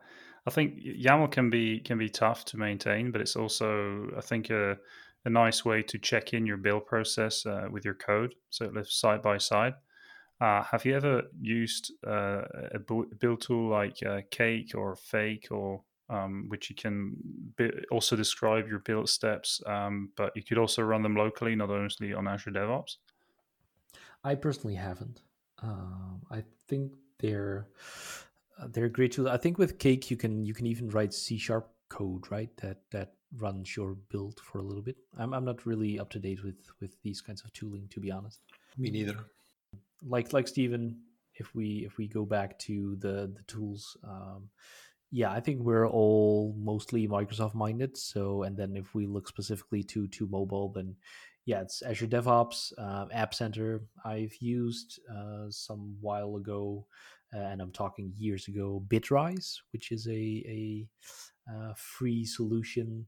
I 0.46 0.50
think 0.50 0.80
YAML 0.82 1.30
can 1.30 1.50
be 1.50 1.80
can 1.80 1.98
be 1.98 2.08
tough 2.08 2.44
to 2.46 2.56
maintain, 2.56 3.10
but 3.12 3.20
it's 3.20 3.36
also 3.36 4.08
I 4.16 4.20
think 4.20 4.50
a, 4.50 4.76
a 5.24 5.30
nice 5.30 5.64
way 5.64 5.82
to 5.82 5.98
check 5.98 6.34
in 6.34 6.46
your 6.46 6.56
build 6.56 6.86
process 6.86 7.46
uh, 7.46 7.68
with 7.70 7.84
your 7.84 7.94
code, 7.94 8.34
so 8.50 8.64
it 8.64 8.74
lives 8.74 8.94
side 8.94 9.22
by 9.22 9.38
side. 9.38 9.74
Uh, 10.40 10.62
have 10.64 10.84
you 10.84 10.96
ever 10.96 11.22
used 11.40 11.92
uh, 12.04 12.42
a 12.74 12.78
build 13.20 13.40
tool 13.40 13.70
like 13.70 14.02
uh, 14.04 14.22
Cake 14.32 14.72
or 14.74 14.96
Fake, 14.96 15.46
or 15.52 15.82
um, 16.10 16.46
which 16.48 16.68
you 16.68 16.74
can 16.74 17.16
also 17.92 18.16
describe 18.16 18.68
your 18.68 18.80
build 18.80 19.08
steps, 19.08 19.62
um, 19.66 20.10
but 20.16 20.36
you 20.36 20.42
could 20.42 20.58
also 20.58 20.82
run 20.82 21.02
them 21.02 21.16
locally, 21.16 21.54
not 21.54 21.70
only 21.70 22.12
on 22.12 22.26
Azure 22.26 22.50
DevOps? 22.50 22.96
I 24.24 24.34
personally 24.34 24.74
haven't. 24.74 25.22
Um, 25.62 26.22
I 26.30 26.42
think 26.68 26.92
they're 27.20 27.68
they're 28.68 28.88
great 28.88 29.12
tools. 29.12 29.28
I 29.28 29.36
think 29.36 29.58
with 29.58 29.78
Cake 29.78 30.10
you 30.10 30.16
can 30.16 30.44
you 30.44 30.54
can 30.54 30.66
even 30.66 30.88
write 30.88 31.14
C 31.14 31.38
sharp 31.38 31.70
code, 31.88 32.30
right? 32.30 32.50
That 32.58 32.82
that 32.90 33.14
runs 33.38 33.76
your 33.76 33.94
build 33.94 34.40
for 34.40 34.58
a 34.58 34.62
little 34.62 34.82
bit. 34.82 34.96
I'm 35.18 35.32
I'm 35.32 35.44
not 35.44 35.66
really 35.66 35.98
up 35.98 36.10
to 36.10 36.18
date 36.18 36.44
with 36.44 36.56
with 36.80 37.00
these 37.02 37.20
kinds 37.20 37.42
of 37.42 37.52
tooling, 37.52 37.88
to 37.90 38.00
be 38.00 38.10
honest. 38.10 38.40
Me 38.78 38.90
neither 38.90 39.16
like 40.06 40.32
like 40.32 40.48
Stephen, 40.48 41.00
if 41.34 41.54
we 41.54 41.84
if 41.86 41.96
we 41.96 42.08
go 42.08 42.24
back 42.24 42.58
to 42.60 42.96
the 42.96 43.32
the 43.34 43.42
tools, 43.46 43.96
um, 44.04 44.48
yeah, 45.10 45.30
I 45.30 45.40
think 45.40 45.60
we're 45.60 45.88
all 45.88 46.54
mostly 46.58 47.06
Microsoft 47.08 47.54
minded. 47.54 47.96
So, 47.96 48.42
and 48.42 48.56
then 48.56 48.76
if 48.76 48.94
we 48.94 49.06
look 49.06 49.28
specifically 49.28 49.82
to 49.84 50.08
to 50.08 50.26
mobile, 50.26 50.70
then 50.70 50.96
yeah, 51.44 51.60
it's 51.60 51.82
Azure 51.82 52.06
DevOps, 52.06 52.72
uh, 52.78 53.06
App 53.12 53.34
Center. 53.34 53.82
I've 54.04 54.34
used 54.40 55.00
uh, 55.10 55.50
some 55.50 55.96
while 56.00 56.36
ago, 56.36 56.86
uh, 57.34 57.40
and 57.40 57.60
I'm 57.60 57.72
talking 57.72 58.12
years 58.16 58.48
ago, 58.48 58.82
Bitrise, 58.88 59.58
which 59.72 59.92
is 59.92 60.06
a 60.06 60.10
a 60.10 60.88
uh, 61.50 61.72
free 61.76 62.24
solution 62.24 63.06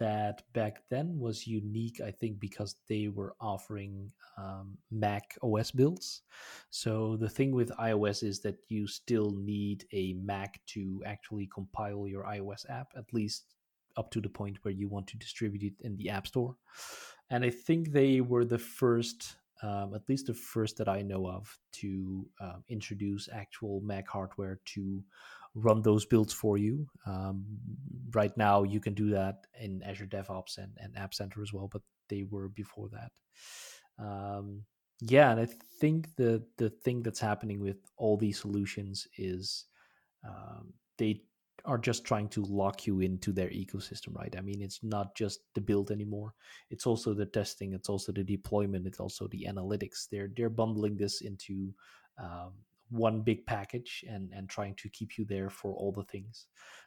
that 0.00 0.42
back 0.52 0.82
then 0.90 1.18
was 1.18 1.46
unique, 1.46 2.00
I 2.00 2.10
think, 2.10 2.40
because 2.40 2.76
they 2.88 3.08
were 3.08 3.34
offering 3.40 4.10
um, 4.36 4.76
Mac 4.90 5.36
OS 5.42 5.70
builds. 5.70 6.22
So 6.70 7.16
the 7.16 7.28
thing 7.28 7.52
with 7.52 7.70
iOS 7.78 8.22
is 8.24 8.40
that 8.40 8.58
you 8.68 8.86
still 8.86 9.30
need 9.30 9.84
a 9.92 10.14
Mac 10.14 10.60
to 10.68 11.02
actually 11.06 11.48
compile 11.54 12.08
your 12.08 12.24
iOS 12.24 12.68
app, 12.68 12.88
at 12.96 13.12
least 13.12 13.54
up 13.96 14.10
to 14.10 14.20
the 14.20 14.28
point 14.28 14.58
where 14.62 14.74
you 14.74 14.88
want 14.88 15.06
to 15.08 15.16
distribute 15.16 15.62
it 15.62 15.86
in 15.86 15.96
the 15.96 16.10
App 16.10 16.26
Store. 16.26 16.56
And 17.30 17.44
I 17.44 17.50
think 17.50 17.92
they 17.92 18.20
were 18.20 18.44
the 18.44 18.58
first, 18.58 19.36
um, 19.64 19.94
at 19.94 20.08
least 20.08 20.26
the 20.26 20.34
first 20.34 20.76
that 20.76 20.88
I 20.88 21.00
know 21.02 21.26
of, 21.26 21.58
to 21.80 22.26
um, 22.40 22.64
introduce 22.68 23.28
actual 23.32 23.80
Mac 23.80 24.06
hardware 24.08 24.60
to 24.74 25.02
run 25.54 25.82
those 25.82 26.04
builds 26.04 26.34
for 26.34 26.58
you. 26.58 26.86
Um, 27.06 27.44
right 28.12 28.36
now, 28.36 28.62
you 28.62 28.80
can 28.80 28.94
do 28.94 29.10
that 29.10 29.46
in 29.58 29.82
Azure 29.82 30.06
DevOps 30.06 30.58
and, 30.58 30.72
and 30.76 30.96
App 30.98 31.14
Center 31.14 31.40
as 31.42 31.52
well, 31.52 31.68
but 31.72 31.82
they 32.08 32.24
were 32.30 32.48
before 32.48 32.88
that. 32.90 33.12
Um, 33.98 34.64
yeah, 35.00 35.30
and 35.30 35.40
I 35.40 35.48
think 35.80 36.14
the 36.16 36.44
the 36.58 36.70
thing 36.70 37.02
that's 37.02 37.20
happening 37.20 37.60
with 37.60 37.78
all 37.96 38.16
these 38.16 38.40
solutions 38.40 39.06
is 39.16 39.64
um, 40.26 40.72
they 40.98 41.22
are 41.64 41.78
just 41.78 42.04
trying 42.04 42.28
to 42.28 42.42
lock 42.42 42.86
you 42.86 43.00
into 43.00 43.32
their 43.32 43.48
ecosystem, 43.48 44.14
right? 44.14 44.34
I 44.36 44.42
mean, 44.42 44.60
it's 44.60 44.80
not 44.82 45.14
just 45.14 45.40
the 45.54 45.60
build 45.60 45.90
anymore; 45.90 46.34
it's 46.70 46.86
also 46.86 47.14
the 47.14 47.26
testing, 47.26 47.72
it's 47.72 47.88
also 47.88 48.12
the 48.12 48.24
deployment, 48.24 48.86
it's 48.86 49.00
also 49.00 49.28
the 49.28 49.46
analytics. 49.48 50.08
They're 50.10 50.30
they're 50.36 50.50
bundling 50.50 50.96
this 50.96 51.22
into 51.22 51.72
um, 52.18 52.52
one 52.90 53.22
big 53.22 53.46
package 53.46 54.04
and 54.08 54.30
and 54.32 54.48
trying 54.48 54.74
to 54.76 54.88
keep 54.90 55.18
you 55.18 55.24
there 55.24 55.50
for 55.50 55.74
all 55.74 55.92
the 55.92 56.04
things. 56.04 56.46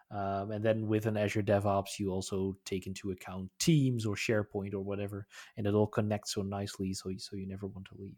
Um, 0.10 0.52
and 0.52 0.64
then 0.64 0.88
with 0.88 1.06
an 1.06 1.18
Azure 1.18 1.44
DevOps, 1.44 2.00
you 2.00 2.12
also 2.12 2.56
take 2.64 2.88
into 2.88 3.12
account 3.12 3.50
Teams 3.60 4.06
or 4.06 4.16
SharePoint 4.16 4.74
or 4.74 4.80
whatever, 4.80 5.28
and 5.58 5.68
it 5.68 5.74
all 5.74 5.88
connects 5.88 6.34
so 6.34 6.44
nicely, 6.44 6.94
so 6.94 7.12
so 7.18 7.36
you 7.36 7.48
never 7.48 7.68
want 7.68 7.88
to 7.88 7.98
leave. 7.98 8.18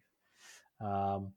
Um, 0.81 1.33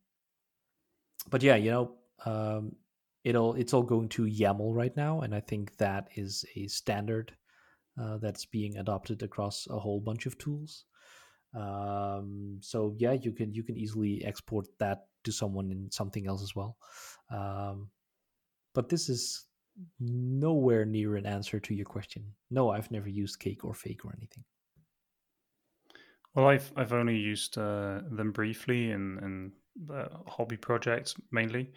but 1.30 1.42
yeah, 1.42 1.56
you 1.56 1.70
know, 1.70 1.92
um, 2.26 2.76
it 3.24 3.36
all 3.36 3.54
it's 3.54 3.72
all 3.72 3.82
going 3.82 4.08
to 4.10 4.24
YAML 4.24 4.74
right 4.74 4.96
now, 4.96 5.20
and 5.20 5.34
I 5.34 5.40
think 5.40 5.76
that 5.76 6.08
is 6.16 6.44
a 6.56 6.66
standard 6.66 7.34
uh, 8.00 8.18
that's 8.18 8.44
being 8.46 8.76
adopted 8.78 9.22
across 9.22 9.66
a 9.70 9.78
whole 9.78 10.00
bunch 10.00 10.26
of 10.26 10.38
tools. 10.38 10.84
Um, 11.54 12.58
so 12.60 12.94
yeah, 12.98 13.12
you 13.12 13.32
can 13.32 13.52
you 13.52 13.62
can 13.62 13.76
easily 13.76 14.24
export 14.24 14.66
that 14.78 15.06
to 15.24 15.32
someone 15.32 15.70
in 15.70 15.90
something 15.90 16.26
else 16.26 16.42
as 16.42 16.56
well. 16.56 16.76
Um, 17.30 17.90
but 18.74 18.88
this 18.88 19.08
is 19.08 19.46
nowhere 20.00 20.84
near 20.84 21.16
an 21.16 21.26
answer 21.26 21.60
to 21.60 21.74
your 21.74 21.86
question. 21.86 22.24
No, 22.50 22.70
I've 22.70 22.90
never 22.90 23.08
used 23.08 23.38
cake 23.38 23.64
or 23.64 23.74
fake 23.74 24.04
or 24.04 24.14
anything. 24.16 24.44
Well, 26.34 26.46
I've 26.48 26.72
I've 26.76 26.92
only 26.92 27.16
used 27.16 27.58
uh, 27.58 28.00
them 28.10 28.32
briefly 28.32 28.90
in 28.90 29.52
uh, 29.92 30.08
hobby 30.26 30.56
projects 30.56 31.14
mainly, 31.30 31.70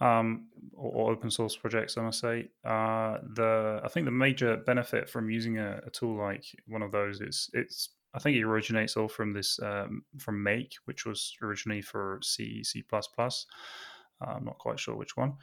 um, 0.00 0.46
or, 0.72 0.92
or, 0.92 1.12
open 1.12 1.30
source 1.30 1.56
projects. 1.56 1.96
I 1.96 2.02
must 2.02 2.20
say, 2.20 2.48
uh, 2.64 3.18
the 3.34 3.80
I 3.84 3.88
think 3.88 4.06
the 4.06 4.10
major 4.10 4.56
benefit 4.56 5.08
from 5.08 5.30
using 5.30 5.58
a, 5.58 5.80
a, 5.86 5.90
tool 5.90 6.16
like 6.16 6.44
one 6.66 6.82
of 6.82 6.92
those 6.92 7.20
is 7.20 7.50
it's 7.52 7.90
I 8.14 8.18
think 8.18 8.36
it 8.36 8.44
originates 8.44 8.96
all 8.96 9.08
from 9.08 9.32
this 9.32 9.58
um, 9.62 10.02
from 10.18 10.42
Make, 10.42 10.74
which 10.86 11.06
was 11.06 11.34
originally 11.42 11.82
for 11.82 12.18
C 12.22 12.64
C 12.64 12.82
plus 12.82 13.06
plus. 13.06 13.46
Uh, 14.20 14.32
I'm 14.32 14.44
not 14.44 14.58
quite 14.58 14.80
sure 14.80 14.96
which 14.96 15.16
one. 15.16 15.34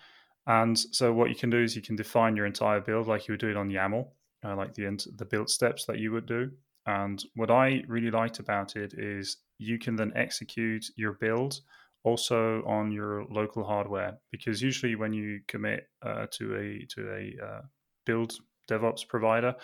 And 0.47 0.77
so 0.77 1.13
what 1.13 1.29
you 1.29 1.35
can 1.35 1.49
do 1.49 1.61
is 1.61 1.75
you 1.75 1.81
can 1.81 1.95
define 1.95 2.35
your 2.35 2.45
entire 2.45 2.81
build 2.81 3.07
like 3.07 3.27
you 3.27 3.33
would 3.33 3.41
do 3.41 3.49
it 3.49 3.57
on 3.57 3.69
YAML, 3.69 4.07
uh, 4.43 4.55
like 4.55 4.73
the 4.73 4.85
the 5.15 5.25
build 5.25 5.49
steps 5.49 5.85
that 5.85 5.99
you 5.99 6.11
would 6.11 6.25
do. 6.25 6.51
And 6.85 7.23
what 7.35 7.51
I 7.51 7.83
really 7.87 8.09
liked 8.09 8.39
about 8.39 8.75
it 8.75 8.93
is 8.97 9.37
you 9.59 9.77
can 9.77 9.95
then 9.95 10.11
execute 10.15 10.85
your 10.95 11.13
build 11.13 11.59
also 12.03 12.63
on 12.65 12.91
your 12.91 13.25
local 13.29 13.63
hardware 13.63 14.17
because 14.31 14.61
usually 14.61 14.95
when 14.95 15.13
you 15.13 15.41
commit 15.47 15.87
uh, 16.01 16.25
to 16.31 16.55
a 16.55 16.85
to 16.93 17.09
a 17.11 17.45
uh, 17.45 17.61
build 18.05 18.33
DevOps 18.69 19.07
provider, 19.07 19.55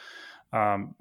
um, 0.51 0.95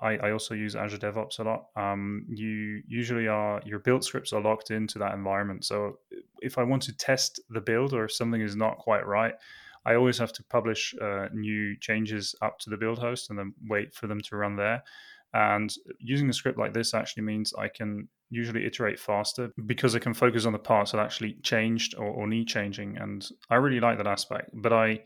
I, 0.00 0.16
I, 0.16 0.30
also 0.30 0.54
use 0.54 0.76
Azure 0.76 0.98
DevOps 0.98 1.38
a 1.40 1.42
lot. 1.42 1.66
Um, 1.76 2.24
you 2.28 2.82
usually 2.86 3.28
are 3.28 3.60
your 3.64 3.80
build 3.80 4.04
scripts 4.04 4.32
are 4.32 4.40
locked 4.40 4.70
into 4.70 4.98
that 4.98 5.14
environment. 5.14 5.64
So 5.64 5.98
if 6.40 6.58
I 6.58 6.62
want 6.62 6.82
to 6.84 6.96
test 6.96 7.40
the 7.50 7.60
build 7.60 7.92
or 7.92 8.04
if 8.04 8.12
something 8.12 8.40
is 8.40 8.56
not 8.56 8.78
quite 8.78 9.06
right, 9.06 9.34
I 9.84 9.94
always 9.94 10.18
have 10.18 10.32
to 10.34 10.44
publish 10.44 10.94
uh, 11.00 11.26
new 11.32 11.76
changes 11.78 12.34
up 12.42 12.58
to 12.60 12.70
the 12.70 12.76
build 12.76 12.98
host 12.98 13.30
and 13.30 13.38
then 13.38 13.54
wait 13.68 13.94
for 13.94 14.06
them 14.06 14.20
to 14.22 14.36
run 14.36 14.56
there. 14.56 14.82
And 15.34 15.74
using 15.98 16.28
a 16.30 16.32
script 16.32 16.58
like 16.58 16.72
this 16.72 16.94
actually 16.94 17.24
means 17.24 17.52
I 17.58 17.68
can 17.68 18.08
usually 18.30 18.66
iterate 18.66 18.98
faster 18.98 19.52
because 19.66 19.94
I 19.94 19.98
can 19.98 20.14
focus 20.14 20.46
on 20.46 20.52
the 20.52 20.58
parts 20.58 20.92
that 20.92 21.00
actually 21.00 21.38
changed 21.42 21.94
or, 21.96 22.06
or 22.06 22.26
need 22.26 22.48
changing. 22.48 22.98
And 22.98 23.26
I 23.50 23.56
really 23.56 23.80
like 23.80 23.98
that 23.98 24.06
aspect. 24.06 24.50
But 24.52 24.72
I 24.72 25.00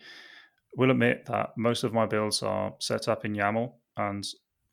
will 0.77 0.91
admit 0.91 1.27
that 1.27 1.51
most 1.57 1.85
of 1.85 1.93
my 1.93 2.07
builds 2.07 2.43
are 2.43 2.75
set 2.81 3.09
up 3.09 3.25
in 3.25 3.35
YAML. 3.35 3.73
And 3.97 4.27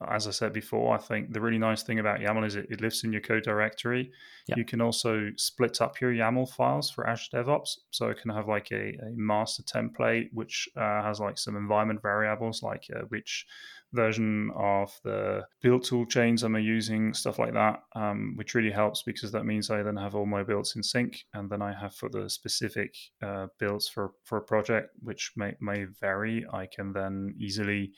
as 0.09 0.27
I 0.27 0.31
said 0.31 0.53
before, 0.53 0.95
I 0.95 0.97
think 0.97 1.33
the 1.33 1.41
really 1.41 1.57
nice 1.57 1.83
thing 1.83 1.99
about 1.99 2.21
YAML 2.21 2.47
is 2.47 2.55
it, 2.55 2.67
it 2.69 2.81
lives 2.81 3.03
in 3.03 3.11
your 3.11 3.21
code 3.21 3.43
directory. 3.43 4.11
Yep. 4.47 4.57
You 4.57 4.65
can 4.65 4.81
also 4.81 5.29
split 5.35 5.81
up 5.81 5.99
your 5.99 6.13
YAML 6.13 6.49
files 6.49 6.89
for 6.89 7.07
Azure 7.07 7.29
DevOps. 7.33 7.77
So 7.91 8.07
it 8.07 8.19
can 8.21 8.31
have 8.31 8.47
like 8.47 8.71
a, 8.71 8.93
a 8.93 9.11
master 9.15 9.61
template, 9.63 10.29
which 10.31 10.69
uh, 10.77 11.03
has 11.03 11.19
like 11.19 11.37
some 11.37 11.57
environment 11.57 12.01
variables, 12.01 12.63
like 12.63 12.85
uh, 12.95 13.01
which 13.09 13.45
version 13.93 14.51
of 14.55 14.99
the 15.03 15.45
build 15.61 15.83
tool 15.83 16.05
chains 16.05 16.43
I'm 16.43 16.55
using, 16.55 17.13
stuff 17.13 17.39
like 17.39 17.53
that, 17.53 17.83
um, 17.95 18.33
which 18.35 18.53
really 18.53 18.71
helps 18.71 19.03
because 19.03 19.31
that 19.31 19.45
means 19.45 19.69
I 19.69 19.83
then 19.83 19.97
have 19.97 20.15
all 20.15 20.25
my 20.25 20.43
builds 20.43 20.75
in 20.75 20.83
sync, 20.83 21.25
and 21.33 21.49
then 21.49 21.61
I 21.61 21.73
have 21.73 21.95
for 21.95 22.09
the 22.09 22.29
specific 22.29 22.95
uh, 23.21 23.47
builds 23.57 23.87
for 23.87 24.11
for 24.23 24.37
a 24.37 24.43
project, 24.43 24.89
which 25.01 25.31
may 25.35 25.53
may 25.59 25.85
vary. 25.99 26.45
I 26.51 26.67
can 26.67 26.93
then 26.93 27.35
easily 27.37 27.93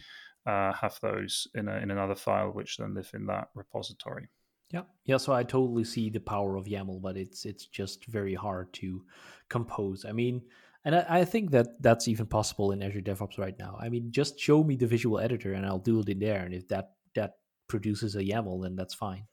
uh, 0.46 0.74
have 0.74 1.00
those 1.02 1.48
in 1.54 1.68
a, 1.68 1.78
in 1.78 1.92
another 1.92 2.16
file, 2.16 2.50
which 2.50 2.78
then 2.78 2.94
live 2.94 3.12
in 3.14 3.26
that 3.28 3.50
repository. 3.56 4.28
Yeah, 4.72 4.84
yeah. 5.04 5.18
So 5.18 5.34
I 5.34 5.44
totally 5.44 5.84
see 5.84 6.10
the 6.10 6.20
power 6.20 6.56
of 6.56 6.66
YAML, 6.66 7.02
but 7.02 7.18
it's 7.18 7.46
it's 7.46 7.66
just 7.66 8.06
very 8.06 8.34
hard 8.34 8.72
to 8.74 9.04
compose. 9.50 10.06
I 10.06 10.14
mean, 10.14 10.42
and 10.84 10.96
I, 10.96 11.06
I, 11.10 11.26
think 11.26 11.52
that 11.52 11.82
that's 11.82 12.08
even 12.08 12.26
possible 12.26 12.72
in 12.72 12.82
Azure 12.82 13.02
DevOps 13.02 13.38
right 13.38 13.58
now. 13.58 13.78
I 13.80 13.90
mean, 13.90 14.12
just 14.12 14.40
show 14.40 14.64
me 14.64 14.76
the 14.76 14.88
visual 14.88 15.20
editor 15.20 15.54
and 15.54 15.66
I'll 15.66 15.80
do 15.80 16.00
it 16.00 16.10
in 16.10 16.20
there. 16.20 16.44
And 16.44 16.54
if 16.54 16.68
that 16.70 16.94
that 17.16 17.36
produces 17.68 18.16
a 18.16 18.24
YAML, 18.24 18.64
then 18.64 18.76
that's 18.76 18.94
fine. 18.94 19.26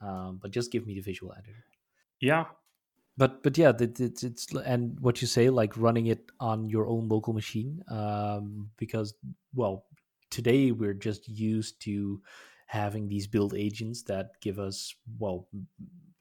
Um, 0.00 0.38
but 0.40 0.50
just 0.50 0.72
give 0.72 0.86
me 0.86 0.94
the 0.94 1.00
visual 1.00 1.32
editor. 1.32 1.64
Yeah. 2.20 2.44
But 3.16 3.42
but 3.42 3.56
yeah, 3.56 3.72
it's, 3.78 4.24
it's 4.24 4.52
and 4.54 4.98
what 5.00 5.20
you 5.20 5.28
say, 5.28 5.50
like 5.50 5.76
running 5.76 6.06
it 6.06 6.32
on 6.40 6.68
your 6.68 6.88
own 6.88 7.08
local 7.08 7.32
machine, 7.32 7.82
um, 7.88 8.70
because 8.76 9.14
well, 9.54 9.84
today 10.30 10.72
we're 10.72 10.94
just 10.94 11.28
used 11.28 11.80
to 11.82 12.20
having 12.66 13.06
these 13.06 13.28
build 13.28 13.54
agents 13.54 14.02
that 14.04 14.32
give 14.40 14.58
us 14.58 14.94
well, 15.18 15.46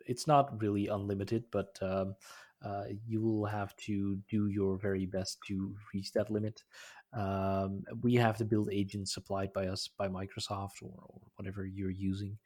it's 0.05 0.27
not 0.27 0.62
really 0.62 0.88
unlimited, 0.88 1.45
but 1.51 1.79
um, 1.81 2.15
uh, 2.63 2.84
you 3.06 3.21
will 3.21 3.45
have 3.45 3.76
to 3.76 4.17
do 4.30 4.47
your 4.47 4.78
very 4.78 5.06
best 5.06 5.39
to 5.47 5.76
reach 5.93 6.12
that 6.13 6.32
limit. 6.32 6.63
Um, 7.15 7.84
we 8.02 8.15
have 8.15 8.38
to 8.38 8.45
build 8.45 8.69
agents 8.71 9.13
supplied 9.13 9.54
by 9.54 9.67
us 9.67 9.89
by 9.97 10.08
Microsoft 10.08 10.82
or, 10.82 10.93
or 10.97 11.21
whatever 11.36 11.65
you're 11.65 11.91
using. 11.91 12.38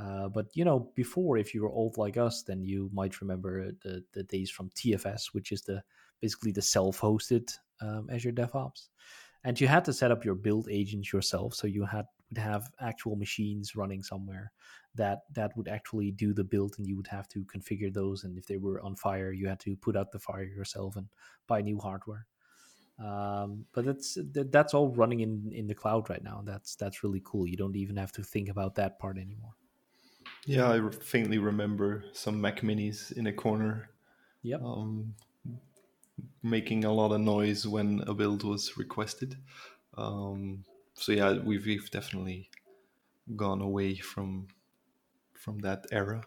Uh, 0.00 0.28
but 0.28 0.46
you 0.54 0.64
know, 0.64 0.90
before, 0.94 1.38
if 1.38 1.54
you 1.54 1.62
were 1.62 1.70
old 1.70 1.96
like 1.96 2.16
us, 2.16 2.42
then 2.42 2.62
you 2.62 2.90
might 2.92 3.20
remember 3.20 3.72
the, 3.82 4.04
the 4.12 4.22
days 4.24 4.50
from 4.50 4.70
TFS, 4.70 5.26
which 5.32 5.52
is 5.52 5.62
the 5.62 5.82
basically 6.20 6.52
the 6.52 6.62
self-hosted 6.62 7.50
um, 7.80 8.08
Azure 8.10 8.32
DevOps, 8.32 8.88
and 9.44 9.60
you 9.60 9.68
had 9.68 9.84
to 9.86 9.92
set 9.92 10.10
up 10.10 10.24
your 10.24 10.34
build 10.34 10.68
agents 10.70 11.12
yourself. 11.12 11.54
So 11.54 11.66
you 11.66 11.84
had 11.84 12.06
would 12.30 12.38
have 12.38 12.70
actual 12.80 13.16
machines 13.16 13.76
running 13.76 14.02
somewhere 14.02 14.52
that 14.94 15.20
that 15.34 15.56
would 15.56 15.68
actually 15.68 16.10
do 16.10 16.32
the 16.32 16.44
build 16.44 16.74
and 16.78 16.86
you 16.86 16.96
would 16.96 17.06
have 17.06 17.28
to 17.28 17.44
configure 17.44 17.92
those 17.92 18.24
and 18.24 18.38
if 18.38 18.46
they 18.46 18.56
were 18.56 18.80
on 18.82 18.96
fire 18.96 19.32
you 19.32 19.48
had 19.48 19.60
to 19.60 19.76
put 19.76 19.96
out 19.96 20.10
the 20.12 20.18
fire 20.18 20.44
yourself 20.44 20.96
and 20.96 21.06
buy 21.46 21.60
new 21.60 21.78
hardware 21.78 22.26
um, 23.04 23.64
but 23.72 23.84
that's 23.84 24.18
that's 24.34 24.74
all 24.74 24.88
running 24.88 25.20
in 25.20 25.50
in 25.52 25.66
the 25.66 25.74
cloud 25.74 26.08
right 26.10 26.22
now 26.22 26.42
that's 26.44 26.74
that's 26.76 27.02
really 27.02 27.22
cool 27.24 27.46
you 27.46 27.56
don't 27.56 27.76
even 27.76 27.96
have 27.96 28.12
to 28.12 28.22
think 28.22 28.48
about 28.48 28.74
that 28.74 28.98
part 28.98 29.16
anymore 29.16 29.54
yeah 30.46 30.70
i 30.70 30.80
faintly 31.00 31.38
remember 31.38 32.04
some 32.12 32.40
mac 32.40 32.60
minis 32.60 33.12
in 33.12 33.26
a 33.26 33.32
corner 33.32 33.90
yep. 34.42 34.60
Um, 34.62 35.14
making 36.42 36.84
a 36.84 36.92
lot 36.92 37.12
of 37.12 37.20
noise 37.20 37.66
when 37.66 38.02
a 38.06 38.14
build 38.14 38.44
was 38.44 38.76
requested 38.76 39.36
um, 39.96 40.64
so 40.94 41.12
yeah 41.12 41.38
we've, 41.38 41.66
we've 41.66 41.90
definitely 41.90 42.48
gone 43.36 43.60
away 43.60 43.94
from 43.96 44.48
from 45.40 45.58
that 45.60 45.86
era. 45.90 46.22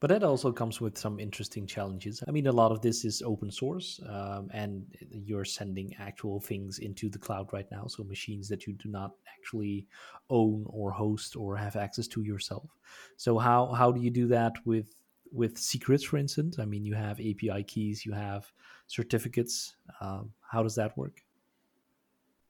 But 0.00 0.10
that 0.10 0.22
also 0.22 0.52
comes 0.52 0.80
with 0.80 0.96
some 0.96 1.18
interesting 1.18 1.66
challenges. 1.66 2.22
I 2.28 2.30
mean, 2.30 2.46
a 2.46 2.52
lot 2.52 2.70
of 2.70 2.80
this 2.80 3.04
is 3.04 3.20
open 3.22 3.50
source, 3.50 4.00
um, 4.08 4.48
and 4.52 4.86
you're 5.10 5.44
sending 5.44 5.92
actual 5.98 6.38
things 6.38 6.78
into 6.78 7.08
the 7.08 7.18
cloud 7.18 7.52
right 7.52 7.66
now. 7.72 7.86
So, 7.88 8.04
machines 8.04 8.48
that 8.48 8.64
you 8.64 8.74
do 8.74 8.88
not 8.88 9.14
actually 9.36 9.88
own 10.30 10.66
or 10.68 10.92
host 10.92 11.34
or 11.34 11.56
have 11.56 11.74
access 11.74 12.06
to 12.08 12.22
yourself. 12.22 12.70
So, 13.16 13.38
how, 13.38 13.72
how 13.72 13.90
do 13.90 14.00
you 14.00 14.10
do 14.10 14.28
that 14.28 14.54
with, 14.64 14.94
with 15.32 15.58
secrets, 15.58 16.04
for 16.04 16.16
instance? 16.16 16.60
I 16.60 16.64
mean, 16.64 16.84
you 16.84 16.94
have 16.94 17.18
API 17.18 17.64
keys, 17.64 18.06
you 18.06 18.12
have 18.12 18.52
certificates. 18.88 19.76
Um, 20.00 20.32
how 20.50 20.62
does 20.62 20.74
that 20.74 20.96
work? 20.98 21.22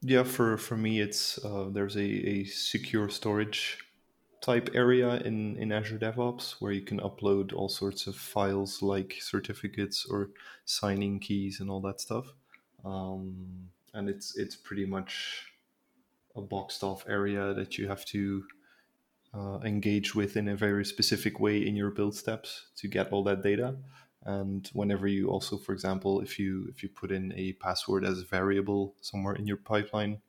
Yeah, 0.01 0.23
for, 0.23 0.57
for 0.57 0.77
me, 0.77 1.01
it's 1.01 1.45
uh, 1.45 1.69
there's 1.71 1.97
a, 1.97 2.01
a 2.01 2.45
secure 2.45 3.09
storage 3.09 3.79
type 4.41 4.71
area 4.73 5.17
in, 5.17 5.57
in 5.57 5.73
Azure 5.73 5.99
DevOps 5.99 6.53
where 6.61 6.73
you 6.73 6.83
can 6.83 7.01
upload 7.01 7.53
all 7.53 7.69
sorts 7.69 8.07
of 8.07 8.15
files 8.15 8.81
like 8.81 9.17
certificates 9.21 10.07
or 10.09 10.31
signing 10.65 11.19
keys 11.19 11.61
and 11.61 11.69
all 11.69 11.81
that 11.81 12.01
stuff. 12.01 12.33
Um, 12.85 13.71
and 13.95 14.09
it's 14.09 14.37
it's 14.37 14.55
pretty 14.55 14.87
much 14.87 15.47
a 16.37 16.41
boxed 16.41 16.85
off 16.85 17.05
area 17.09 17.53
that 17.55 17.77
you 17.77 17.89
have 17.89 18.05
to 18.07 18.45
uh, 19.35 19.59
engage 19.65 20.15
with 20.15 20.37
in 20.37 20.49
a 20.49 20.57
very 20.57 20.85
specific 20.85 21.41
way 21.41 21.67
in 21.67 21.75
your 21.75 21.91
build 21.91 22.15
steps 22.15 22.69
to 22.77 22.87
get 22.87 23.11
all 23.13 23.25
that 23.25 23.43
data. 23.43 23.77
And 24.29 24.69
whenever 24.75 25.09
you 25.09 25.31
also, 25.31 25.57
for 25.57 25.73
example, 25.73 26.21
if 26.21 26.39
you 26.39 26.67
if 26.69 26.83
you 26.83 26.91
put 26.91 27.11
in 27.11 27.33
a 27.35 27.55
password 27.55 28.05
as 28.05 28.21
a 28.21 28.27
variable 28.27 28.95
somewhere 29.01 29.35
in 29.35 29.47
your 29.47 29.57
pipeline, 29.57 30.21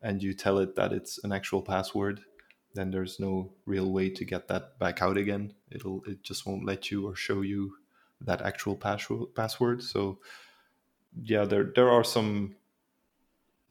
and 0.00 0.22
you 0.22 0.32
tell 0.32 0.58
it 0.58 0.76
that 0.76 0.94
it's 0.94 1.22
an 1.24 1.30
actual 1.30 1.60
password, 1.60 2.22
then 2.72 2.90
there's 2.90 3.20
no 3.20 3.52
real 3.66 3.92
way 3.92 4.08
to 4.08 4.24
get 4.24 4.48
that 4.48 4.78
back 4.78 5.02
out 5.02 5.18
again. 5.18 5.52
It'll 5.70 6.02
it 6.06 6.22
just 6.22 6.46
won't 6.46 6.64
let 6.64 6.90
you 6.90 7.06
or 7.06 7.14
show 7.14 7.42
you 7.42 7.76
that 8.22 8.40
actual 8.40 8.76
password. 8.76 9.82
So 9.82 10.20
yeah, 11.22 11.44
there 11.44 11.70
there 11.76 11.90
are 11.90 12.04
some 12.04 12.56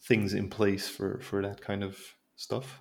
things 0.04 0.36
in 0.36 0.50
place 0.50 0.88
for 0.88 1.20
for 1.22 1.42
that 1.42 1.62
kind 1.62 1.84
of 1.84 1.98
stuff. 2.36 2.80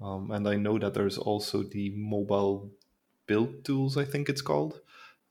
Um, 0.00 0.30
and 0.30 0.48
I 0.48 0.56
know 0.56 0.78
that 0.78 0.94
there's 0.94 1.18
also 1.18 1.62
the 1.62 1.92
mobile 1.94 2.70
build 3.26 3.64
tools, 3.64 3.96
I 3.98 4.04
think 4.04 4.28
it's 4.28 4.42
called, 4.42 4.80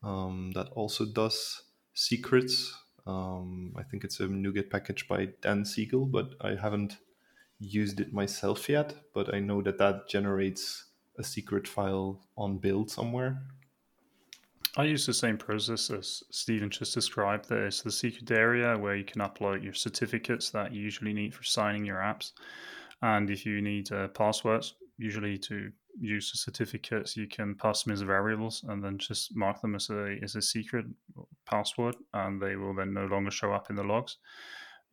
um, 0.02 0.52
that 0.54 0.68
also 0.70 1.04
does 1.06 1.62
secrets. 1.94 2.74
Um, 3.06 3.74
I 3.76 3.82
think 3.82 4.04
it's 4.04 4.20
a 4.20 4.24
NuGet 4.24 4.70
package 4.70 5.08
by 5.08 5.28
Dan 5.40 5.64
Siegel, 5.64 6.06
but 6.06 6.34
I 6.40 6.54
haven't 6.54 6.98
used 7.58 8.00
it 8.00 8.12
myself 8.12 8.68
yet, 8.68 8.94
but 9.14 9.34
I 9.34 9.38
know 9.40 9.62
that 9.62 9.78
that 9.78 10.08
generates 10.08 10.86
a 11.18 11.24
secret 11.24 11.68
file 11.68 12.20
on 12.36 12.58
build 12.58 12.90
somewhere. 12.90 13.42
I 14.76 14.84
use 14.84 15.04
the 15.04 15.12
same 15.12 15.36
process 15.36 15.90
as 15.90 16.22
Stephen 16.30 16.70
just 16.70 16.94
described. 16.94 17.48
There's 17.48 17.82
the 17.82 17.92
secret 17.92 18.30
area 18.30 18.76
where 18.78 18.96
you 18.96 19.04
can 19.04 19.20
upload 19.20 19.62
your 19.62 19.74
certificates 19.74 20.48
that 20.50 20.72
you 20.72 20.80
usually 20.80 21.12
need 21.12 21.34
for 21.34 21.42
signing 21.42 21.84
your 21.84 21.98
apps. 21.98 22.32
And 23.02 23.28
if 23.28 23.44
you 23.44 23.60
need 23.60 23.92
uh, 23.92 24.08
passwords, 24.08 24.74
usually 24.96 25.36
to 25.38 25.70
use 25.98 26.32
the 26.32 26.38
certificates, 26.38 27.16
you 27.16 27.26
can 27.26 27.54
pass 27.54 27.82
them 27.82 27.92
as 27.92 28.02
variables 28.02 28.64
and 28.68 28.82
then 28.82 28.98
just 28.98 29.34
mark 29.36 29.60
them 29.60 29.74
as 29.74 29.90
a 29.90 30.16
as 30.22 30.36
a 30.36 30.42
secret 30.42 30.86
password, 31.46 31.96
and 32.14 32.40
they 32.40 32.56
will 32.56 32.74
then 32.74 32.92
no 32.92 33.06
longer 33.06 33.30
show 33.30 33.52
up 33.52 33.70
in 33.70 33.76
the 33.76 33.82
logs. 33.82 34.18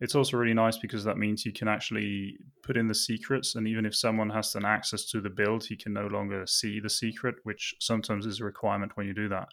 It's 0.00 0.14
also 0.14 0.38
really 0.38 0.54
nice 0.54 0.78
because 0.78 1.04
that 1.04 1.18
means 1.18 1.44
you 1.44 1.52
can 1.52 1.68
actually 1.68 2.38
put 2.62 2.78
in 2.78 2.88
the 2.88 2.94
secrets, 2.94 3.54
and 3.54 3.68
even 3.68 3.84
if 3.84 3.94
someone 3.94 4.30
has 4.30 4.54
an 4.54 4.64
access 4.64 5.04
to 5.10 5.20
the 5.20 5.28
build, 5.28 5.64
he 5.64 5.76
can 5.76 5.92
no 5.92 6.06
longer 6.06 6.46
see 6.46 6.80
the 6.80 6.88
secret, 6.88 7.34
which 7.42 7.74
sometimes 7.80 8.24
is 8.24 8.40
a 8.40 8.44
requirement 8.44 8.92
when 8.96 9.06
you 9.06 9.12
do 9.12 9.28
that. 9.28 9.48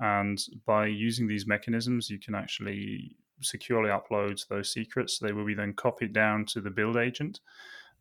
And 0.00 0.38
by 0.66 0.86
using 0.86 1.26
these 1.26 1.46
mechanisms, 1.46 2.08
you 2.08 2.18
can 2.18 2.34
actually 2.34 3.16
securely 3.42 3.90
upload 3.90 4.46
those 4.48 4.72
secrets. 4.72 5.18
They 5.18 5.32
will 5.32 5.44
be 5.44 5.54
then 5.54 5.74
copied 5.74 6.12
down 6.12 6.46
to 6.46 6.60
the 6.60 6.70
build 6.70 6.96
agent. 6.96 7.40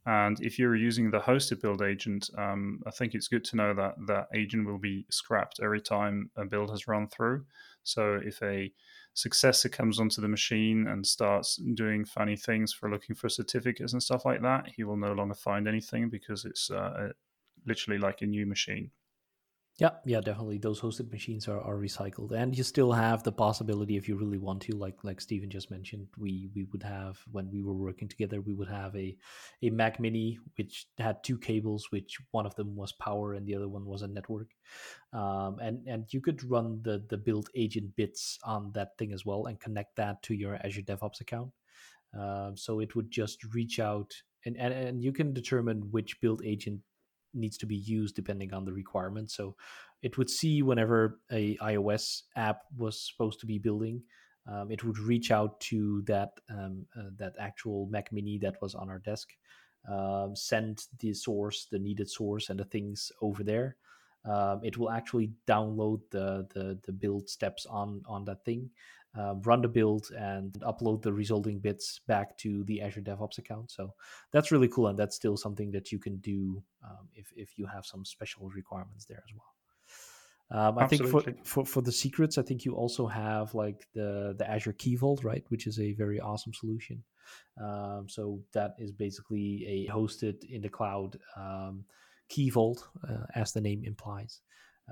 And 0.05 0.39
if 0.41 0.59
you're 0.59 0.75
using 0.75 1.09
the 1.09 1.19
hosted 1.19 1.61
build 1.61 1.81
agent, 1.81 2.29
um, 2.37 2.81
I 2.85 2.91
think 2.91 3.13
it's 3.13 3.29
good 3.29 3.45
to 3.45 3.55
know 3.55 3.73
that 3.73 3.95
that 4.07 4.27
agent 4.33 4.65
will 4.67 4.77
be 4.77 5.05
scrapped 5.09 5.59
every 5.63 5.79
time 5.79 6.29
a 6.35 6.43
build 6.43 6.71
has 6.71 6.87
run 6.87 7.07
through. 7.07 7.45
So 7.83 8.19
if 8.23 8.41
a 8.43 8.71
successor 9.13 9.69
comes 9.69 9.99
onto 9.99 10.21
the 10.21 10.27
machine 10.27 10.87
and 10.87 11.05
starts 11.05 11.55
doing 11.75 12.03
funny 12.03 12.35
things 12.35 12.73
for 12.73 12.89
looking 12.89 13.15
for 13.15 13.29
certificates 13.29 13.93
and 13.93 14.03
stuff 14.03 14.25
like 14.25 14.41
that, 14.41 14.69
he 14.75 14.83
will 14.83 14.97
no 14.97 15.13
longer 15.13 15.35
find 15.35 15.67
anything 15.67 16.09
because 16.09 16.43
it's 16.43 16.69
uh, 16.69 17.09
literally 17.65 17.99
like 17.99 18.21
a 18.21 18.25
new 18.25 18.45
machine. 18.45 18.91
Yeah, 19.79 19.89
yeah, 20.05 20.21
definitely. 20.21 20.59
Those 20.59 20.79
hosted 20.79 21.11
machines 21.11 21.47
are, 21.47 21.59
are 21.59 21.77
recycled, 21.77 22.31
and 22.31 22.55
you 22.55 22.63
still 22.63 22.91
have 22.91 23.23
the 23.23 23.31
possibility, 23.31 23.97
if 23.97 24.07
you 24.07 24.15
really 24.15 24.37
want 24.37 24.61
to, 24.63 24.75
like 24.77 25.03
like 25.03 25.19
Stephen 25.19 25.49
just 25.49 25.71
mentioned, 25.71 26.05
we 26.15 26.51
we 26.53 26.65
would 26.71 26.83
have 26.83 27.17
when 27.31 27.49
we 27.49 27.63
were 27.63 27.73
working 27.73 28.07
together, 28.07 28.39
we 28.39 28.53
would 28.53 28.67
have 28.69 28.95
a 28.95 29.17
a 29.63 29.71
Mac 29.71 29.99
Mini 29.99 30.37
which 30.57 30.85
had 30.99 31.23
two 31.23 31.39
cables, 31.39 31.87
which 31.89 32.17
one 32.31 32.45
of 32.45 32.53
them 32.53 32.75
was 32.75 32.91
power 32.93 33.33
and 33.33 33.47
the 33.47 33.55
other 33.55 33.67
one 33.67 33.83
was 33.85 34.03
a 34.03 34.07
network, 34.07 34.51
um, 35.11 35.57
and 35.59 35.87
and 35.87 36.05
you 36.13 36.21
could 36.21 36.43
run 36.43 36.79
the 36.83 37.03
the 37.09 37.17
build 37.17 37.49
agent 37.55 37.95
bits 37.95 38.37
on 38.43 38.71
that 38.73 38.95
thing 38.99 39.11
as 39.11 39.25
well 39.25 39.45
and 39.47 39.59
connect 39.59 39.95
that 39.95 40.21
to 40.23 40.35
your 40.35 40.55
Azure 40.63 40.83
DevOps 40.83 41.19
account. 41.21 41.51
Um, 42.17 42.55
so 42.55 42.79
it 42.79 42.95
would 42.95 43.09
just 43.09 43.43
reach 43.55 43.79
out 43.79 44.13
and, 44.45 44.55
and 44.57 44.73
and 44.73 45.03
you 45.03 45.11
can 45.11 45.33
determine 45.33 45.89
which 45.91 46.21
build 46.21 46.43
agent 46.45 46.81
needs 47.33 47.57
to 47.57 47.65
be 47.65 47.75
used 47.75 48.15
depending 48.15 48.53
on 48.53 48.65
the 48.65 48.73
requirement. 48.73 49.31
So 49.31 49.55
it 50.01 50.17
would 50.17 50.29
see 50.29 50.61
whenever 50.61 51.19
a 51.31 51.57
iOS 51.57 52.23
app 52.35 52.61
was 52.77 52.99
supposed 52.99 53.39
to 53.39 53.45
be 53.45 53.57
building, 53.57 54.03
um, 54.47 54.71
it 54.71 54.83
would 54.83 54.99
reach 54.99 55.31
out 55.31 55.59
to 55.61 56.01
that 56.03 56.31
um, 56.49 56.85
uh, 56.97 57.09
that 57.17 57.35
actual 57.39 57.87
Mac 57.87 58.11
Mini 58.11 58.37
that 58.39 58.61
was 58.61 58.75
on 58.75 58.89
our 58.89 58.99
desk, 58.99 59.29
um, 59.89 60.35
send 60.35 60.85
the 60.99 61.13
source, 61.13 61.67
the 61.71 61.79
needed 61.79 62.09
source, 62.09 62.49
and 62.49 62.59
the 62.59 62.65
things 62.65 63.11
over 63.21 63.43
there. 63.43 63.77
Um, 64.25 64.61
it 64.63 64.77
will 64.77 64.89
actually 64.89 65.31
download 65.47 66.01
the, 66.11 66.47
the 66.53 66.79
the 66.85 66.91
build 66.91 67.29
steps 67.29 67.65
on 67.65 68.01
on 68.05 68.25
that 68.25 68.43
thing, 68.43 68.69
uh, 69.17 69.35
run 69.43 69.61
the 69.61 69.67
build 69.67 70.09
and 70.17 70.53
upload 70.61 71.01
the 71.01 71.13
resulting 71.13 71.59
bits 71.59 71.99
back 72.07 72.37
to 72.39 72.63
the 72.63 72.81
Azure 72.81 73.01
DevOps 73.01 73.37
account. 73.37 73.71
So 73.71 73.93
that's 74.31 74.51
really 74.51 74.67
cool, 74.67 74.87
and 74.87 74.97
that's 74.97 75.15
still 75.15 75.37
something 75.37 75.71
that 75.71 75.91
you 75.91 75.99
can 75.99 76.17
do 76.17 76.63
um, 76.83 77.07
if 77.13 77.31
if 77.35 77.57
you 77.57 77.65
have 77.65 77.85
some 77.85 78.05
special 78.05 78.49
requirements 78.49 79.05
there 79.05 79.23
as 79.27 79.33
well. 79.35 79.53
Um, 80.51 80.77
I 80.77 80.87
think 80.87 81.07
for, 81.07 81.23
for 81.43 81.65
for 81.65 81.81
the 81.81 81.91
secrets, 81.91 82.37
I 82.37 82.43
think 82.43 82.65
you 82.65 82.73
also 82.75 83.07
have 83.07 83.53
like 83.55 83.87
the 83.93 84.35
the 84.37 84.49
Azure 84.49 84.73
Key 84.73 84.95
Vault, 84.95 85.23
right, 85.23 85.43
which 85.49 85.67
is 85.67 85.79
a 85.79 85.93
very 85.93 86.19
awesome 86.19 86.53
solution. 86.53 87.03
Um, 87.61 88.07
so 88.09 88.41
that 88.53 88.75
is 88.79 88.91
basically 88.91 89.65
a 89.87 89.91
hosted 89.91 90.43
in 90.43 90.61
the 90.61 90.69
cloud 90.69 91.17
um, 91.37 91.85
key 92.27 92.49
vault, 92.49 92.87
uh, 93.07 93.25
as 93.35 93.53
the 93.53 93.61
name 93.61 93.83
implies 93.85 94.41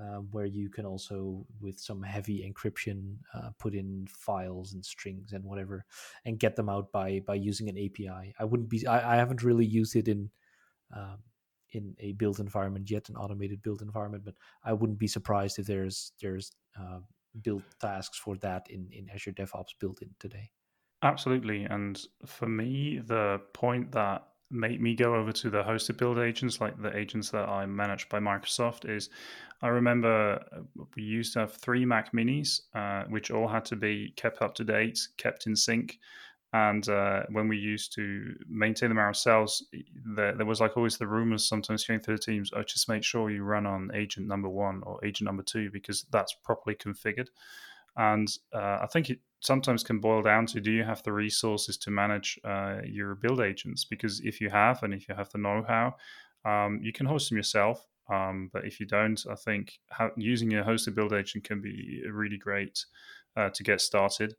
uh, 0.00 0.18
where 0.30 0.46
you 0.46 0.70
can 0.70 0.86
also, 0.86 1.44
with 1.60 1.78
some 1.78 2.02
heavy 2.02 2.50
encryption, 2.50 3.16
uh, 3.34 3.50
put 3.58 3.74
in 3.74 4.06
files 4.08 4.72
and 4.72 4.84
strings 4.84 5.32
and 5.32 5.44
whatever, 5.44 5.84
and 6.24 6.38
get 6.38 6.56
them 6.56 6.68
out 6.68 6.90
by 6.92 7.20
by 7.26 7.34
using 7.34 7.68
an 7.68 7.78
API. 7.78 8.34
I 8.38 8.44
wouldn't 8.44 8.68
be. 8.68 8.86
I, 8.86 9.14
I 9.14 9.16
haven't 9.16 9.42
really 9.42 9.66
used 9.66 9.96
it 9.96 10.08
in 10.08 10.30
um, 10.94 11.18
in 11.72 11.94
a 12.00 12.12
build 12.12 12.40
environment 12.40 12.90
yet, 12.90 13.08
an 13.08 13.16
automated 13.16 13.62
build 13.62 13.82
environment, 13.82 14.24
but 14.24 14.34
I 14.64 14.72
wouldn't 14.72 14.98
be 14.98 15.08
surprised 15.08 15.58
if 15.58 15.66
there's 15.66 16.12
there's 16.20 16.52
uh, 16.78 17.00
build 17.42 17.62
tasks 17.80 18.18
for 18.18 18.36
that 18.38 18.66
in 18.70 18.88
in 18.92 19.10
Azure 19.10 19.32
DevOps 19.32 19.74
built 19.78 20.02
in 20.02 20.10
today. 20.18 20.50
Absolutely, 21.02 21.64
and 21.64 22.00
for 22.26 22.46
me, 22.46 23.00
the 23.04 23.40
point 23.52 23.92
that 23.92 24.28
made 24.52 24.80
me 24.80 24.94
go 24.94 25.14
over 25.14 25.32
to 25.32 25.50
the 25.50 25.62
hosted 25.62 25.96
build 25.96 26.18
agents, 26.18 26.60
like 26.60 26.80
the 26.80 26.96
agents 26.96 27.30
that 27.30 27.48
I 27.48 27.66
managed 27.66 28.08
by 28.08 28.18
Microsoft, 28.18 28.88
is 28.88 29.10
I 29.62 29.68
remember 29.68 30.44
uh, 30.54 30.84
we 30.96 31.02
used 31.02 31.32
to 31.34 31.40
have 31.40 31.54
three 31.54 31.84
Mac 31.84 32.12
Minis, 32.12 32.60
uh, 32.74 33.04
which 33.08 33.30
all 33.30 33.48
had 33.48 33.64
to 33.66 33.76
be 33.76 34.12
kept 34.16 34.42
up 34.42 34.54
to 34.56 34.64
date, 34.64 34.98
kept 35.16 35.46
in 35.46 35.56
sync. 35.56 35.98
And 36.54 36.86
uh, 36.88 37.22
when 37.30 37.48
we 37.48 37.56
used 37.56 37.94
to 37.94 38.34
maintain 38.46 38.90
them 38.90 38.98
ourselves, 38.98 39.64
there, 40.04 40.34
there, 40.34 40.44
was 40.44 40.60
like 40.60 40.76
always 40.76 40.98
the 40.98 41.06
rumors 41.06 41.48
sometimes 41.48 41.86
going 41.86 42.00
through 42.00 42.18
the 42.18 42.22
teams, 42.22 42.50
oh, 42.54 42.62
just 42.62 42.90
make 42.90 43.02
sure 43.02 43.30
you 43.30 43.42
run 43.42 43.64
on 43.64 43.90
agent 43.94 44.26
number 44.26 44.50
one 44.50 44.82
or 44.84 45.02
agent 45.02 45.26
number 45.26 45.42
two 45.42 45.70
because 45.70 46.04
that's 46.10 46.34
properly 46.44 46.76
configured. 46.76 47.28
And 47.96 48.28
uh, 48.52 48.80
I 48.82 48.86
think 48.92 49.08
it 49.08 49.20
sometimes 49.42 49.82
can 49.82 49.98
boil 49.98 50.22
down 50.22 50.46
to 50.46 50.60
do 50.60 50.70
you 50.70 50.84
have 50.84 51.02
the 51.02 51.12
resources 51.12 51.76
to 51.76 51.90
manage 51.90 52.38
uh, 52.44 52.78
your 52.84 53.16
build 53.16 53.40
agents? 53.40 53.84
Because 53.84 54.20
if 54.20 54.40
you 54.40 54.48
have, 54.48 54.82
and 54.82 54.94
if 54.94 55.08
you 55.08 55.14
have 55.14 55.30
the 55.30 55.38
know 55.38 55.64
how, 55.66 55.96
um, 56.44 56.80
you 56.82 56.92
can 56.92 57.06
host 57.06 57.28
them 57.28 57.36
yourself. 57.36 57.84
Um, 58.08 58.50
but 58.52 58.64
if 58.64 58.80
you 58.80 58.86
don't, 58.86 59.22
I 59.30 59.34
think 59.34 59.78
using 60.16 60.54
a 60.54 60.62
hosted 60.62 60.94
build 60.94 61.12
agent 61.12 61.44
can 61.44 61.60
be 61.60 62.02
really 62.10 62.38
great 62.38 62.84
uh, 63.36 63.50
to 63.50 63.62
get 63.62 63.80
started 63.80 64.34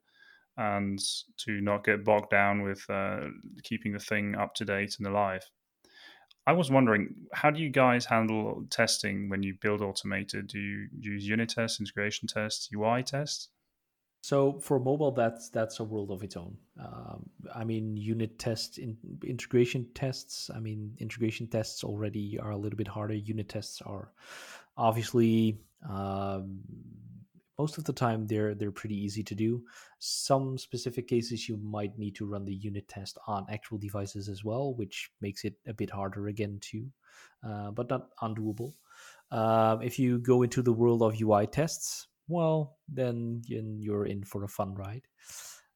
and 0.57 0.99
to 1.37 1.61
not 1.61 1.83
get 1.83 2.05
bogged 2.05 2.29
down 2.29 2.61
with 2.61 2.85
uh, 2.89 3.27
keeping 3.63 3.91
the 3.91 3.99
thing 3.99 4.35
up 4.35 4.53
to 4.55 4.65
date 4.65 4.95
and 4.99 5.07
alive. 5.07 5.43
I 6.45 6.53
was 6.53 6.69
wondering, 6.69 7.15
how 7.33 7.51
do 7.51 7.61
you 7.61 7.69
guys 7.69 8.05
handle 8.05 8.65
testing 8.69 9.29
when 9.29 9.43
you 9.43 9.55
build 9.61 9.81
automated? 9.81 10.47
Do 10.47 10.59
you 10.59 10.87
use 10.99 11.27
unit 11.27 11.49
tests, 11.49 11.79
integration 11.79 12.27
tests, 12.27 12.69
UI 12.73 13.01
tests? 13.01 13.49
So 14.23 14.57
for 14.59 14.79
mobile, 14.79 15.11
that's 15.11 15.49
that's 15.49 15.81
a 15.81 15.83
world 15.83 16.09
of 16.09 16.23
its 16.23 16.37
own. 16.37 16.55
Um, 16.79 17.29
I 17.53 17.65
mean, 17.65 17.97
unit 17.97 18.39
tests, 18.39 18.77
in, 18.77 18.95
integration 19.21 19.85
tests. 19.95 20.49
I 20.55 20.61
mean, 20.61 20.95
integration 20.99 21.45
tests 21.47 21.83
already 21.83 22.39
are 22.39 22.51
a 22.51 22.57
little 22.57 22.77
bit 22.77 22.87
harder. 22.87 23.15
Unit 23.15 23.49
tests 23.49 23.81
are 23.81 24.13
obviously 24.77 25.59
um, 25.89 26.61
most 27.59 27.77
of 27.77 27.83
the 27.83 27.91
time 27.91 28.25
they're 28.25 28.55
they're 28.55 28.71
pretty 28.71 28.95
easy 28.95 29.23
to 29.23 29.35
do. 29.35 29.61
Some 29.99 30.57
specific 30.57 31.09
cases 31.09 31.49
you 31.49 31.57
might 31.57 31.99
need 31.99 32.15
to 32.15 32.25
run 32.25 32.45
the 32.45 32.55
unit 32.55 32.87
test 32.87 33.17
on 33.27 33.45
actual 33.49 33.77
devices 33.77 34.29
as 34.29 34.41
well, 34.45 34.73
which 34.73 35.11
makes 35.19 35.43
it 35.43 35.55
a 35.67 35.73
bit 35.73 35.89
harder 35.89 36.29
again 36.29 36.59
too, 36.61 36.87
uh, 37.45 37.71
but 37.71 37.89
not 37.89 38.07
undoable. 38.21 38.71
Um, 39.31 39.81
if 39.81 39.99
you 39.99 40.19
go 40.19 40.43
into 40.43 40.61
the 40.61 40.71
world 40.71 41.01
of 41.01 41.19
UI 41.21 41.45
tests, 41.45 42.07
well, 42.27 42.77
then 42.87 43.41
you're 43.47 44.05
in 44.05 44.23
for 44.23 44.43
a 44.43 44.47
fun 44.47 44.75
ride. 44.75 45.07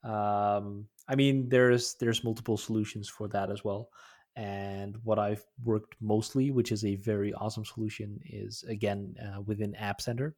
Um, 0.03 0.87
I 1.07 1.15
mean, 1.15 1.49
there's 1.49 1.95
there's 1.99 2.23
multiple 2.23 2.57
solutions 2.57 3.09
for 3.09 3.27
that 3.29 3.49
as 3.49 3.63
well. 3.63 3.89
And 4.35 4.95
what 5.03 5.17
I've 5.17 5.43
worked 5.63 5.95
mostly, 5.99 6.51
which 6.51 6.71
is 6.71 6.85
a 6.85 6.95
very 6.97 7.33
awesome 7.33 7.65
solution, 7.65 8.19
is 8.23 8.63
again 8.69 9.15
uh, 9.21 9.41
within 9.41 9.73
App 9.75 9.99
Center. 9.99 10.35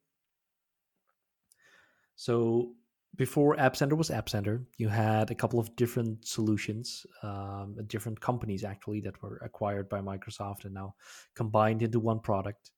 So 2.16 2.72
before 3.16 3.58
App 3.58 3.76
Center 3.76 3.96
was 3.96 4.10
App 4.10 4.28
Center, 4.28 4.62
you 4.78 4.88
had 4.88 5.30
a 5.30 5.34
couple 5.34 5.58
of 5.58 5.74
different 5.76 6.26
solutions, 6.26 7.04
um, 7.22 7.76
different 7.88 8.20
companies 8.20 8.64
actually 8.64 9.00
that 9.02 9.20
were 9.22 9.40
acquired 9.44 9.88
by 9.88 10.00
Microsoft 10.00 10.64
and 10.64 10.74
now 10.74 10.94
combined 11.34 11.82
into 11.82 12.00
one 12.00 12.20
product. 12.20 12.70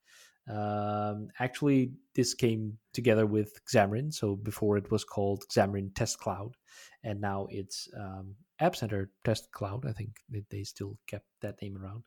Um, 0.48 1.28
actually, 1.38 1.92
this 2.14 2.34
came 2.34 2.78
together 2.92 3.26
with 3.26 3.60
Xamarin. 3.66 4.12
So 4.12 4.36
before 4.36 4.76
it 4.76 4.90
was 4.90 5.04
called 5.04 5.44
Xamarin 5.48 5.94
Test 5.94 6.18
Cloud, 6.18 6.56
and 7.04 7.20
now 7.20 7.46
it's 7.50 7.88
um, 7.96 8.34
App 8.60 8.76
Center 8.76 9.10
Test 9.24 9.50
Cloud. 9.52 9.86
I 9.86 9.92
think 9.92 10.16
they 10.50 10.62
still 10.64 10.98
kept 11.06 11.26
that 11.40 11.60
name 11.62 11.76
around. 11.76 12.02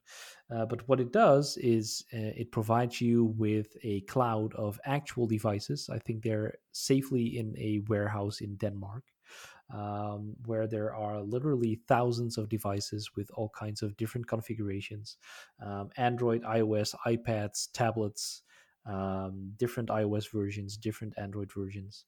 Uh, 0.53 0.65
but 0.65 0.87
what 0.87 0.99
it 0.99 1.11
does 1.11 1.57
is 1.57 2.03
uh, 2.13 2.31
it 2.35 2.51
provides 2.51 3.01
you 3.01 3.25
with 3.37 3.67
a 3.83 4.01
cloud 4.01 4.53
of 4.55 4.79
actual 4.85 5.27
devices. 5.27 5.89
I 5.91 5.99
think 5.99 6.23
they're 6.23 6.55
safely 6.71 7.37
in 7.37 7.55
a 7.57 7.81
warehouse 7.87 8.41
in 8.41 8.55
Denmark 8.55 9.03
um, 9.73 10.35
where 10.45 10.67
there 10.67 10.93
are 10.93 11.21
literally 11.21 11.79
thousands 11.87 12.37
of 12.37 12.49
devices 12.49 13.11
with 13.15 13.29
all 13.33 13.51
kinds 13.57 13.81
of 13.81 13.97
different 13.97 14.27
configurations 14.27 15.17
um, 15.65 15.89
Android, 15.97 16.43
iOS, 16.43 16.93
iPads, 17.05 17.69
tablets, 17.73 18.43
um, 18.85 19.51
different 19.57 19.89
iOS 19.89 20.31
versions, 20.31 20.77
different 20.77 21.13
Android 21.17 21.51
versions. 21.51 22.05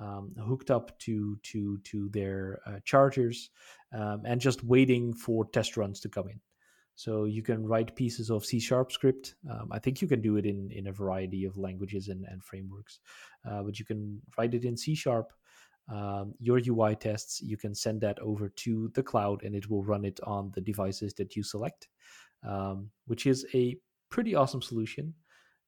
Um, 0.00 0.34
hooked 0.38 0.70
up 0.70 0.98
to 1.00 1.36
to 1.42 1.78
to 1.84 2.08
their 2.14 2.60
uh, 2.64 2.78
chargers 2.82 3.50
um, 3.92 4.22
and 4.24 4.40
just 4.40 4.64
waiting 4.64 5.12
for 5.12 5.44
test 5.44 5.76
runs 5.76 6.00
to 6.00 6.08
come 6.08 6.28
in. 6.28 6.40
So 6.94 7.24
you 7.24 7.42
can 7.42 7.66
write 7.66 7.96
pieces 7.96 8.30
of 8.30 8.44
C 8.44 8.60
sharp 8.60 8.92
script. 8.92 9.34
Um, 9.50 9.68
I 9.70 9.78
think 9.78 10.00
you 10.00 10.08
can 10.08 10.20
do 10.20 10.36
it 10.36 10.46
in, 10.46 10.70
in 10.70 10.86
a 10.86 10.92
variety 10.92 11.44
of 11.44 11.56
languages 11.56 12.08
and, 12.08 12.24
and 12.30 12.42
frameworks, 12.44 13.00
uh, 13.48 13.62
but 13.62 13.78
you 13.78 13.84
can 13.84 14.20
write 14.38 14.54
it 14.54 14.64
in 14.64 14.76
C 14.76 14.94
sharp. 14.94 15.32
Um, 15.88 16.34
your 16.38 16.60
UI 16.66 16.96
tests, 16.96 17.40
you 17.40 17.56
can 17.56 17.74
send 17.74 18.00
that 18.02 18.18
over 18.20 18.48
to 18.48 18.90
the 18.94 19.02
cloud 19.02 19.42
and 19.42 19.54
it 19.54 19.68
will 19.68 19.82
run 19.82 20.04
it 20.04 20.20
on 20.22 20.52
the 20.54 20.60
devices 20.60 21.12
that 21.14 21.36
you 21.36 21.42
select, 21.42 21.88
um, 22.46 22.90
which 23.06 23.26
is 23.26 23.46
a 23.54 23.76
pretty 24.10 24.34
awesome 24.34 24.62
solution. 24.62 25.14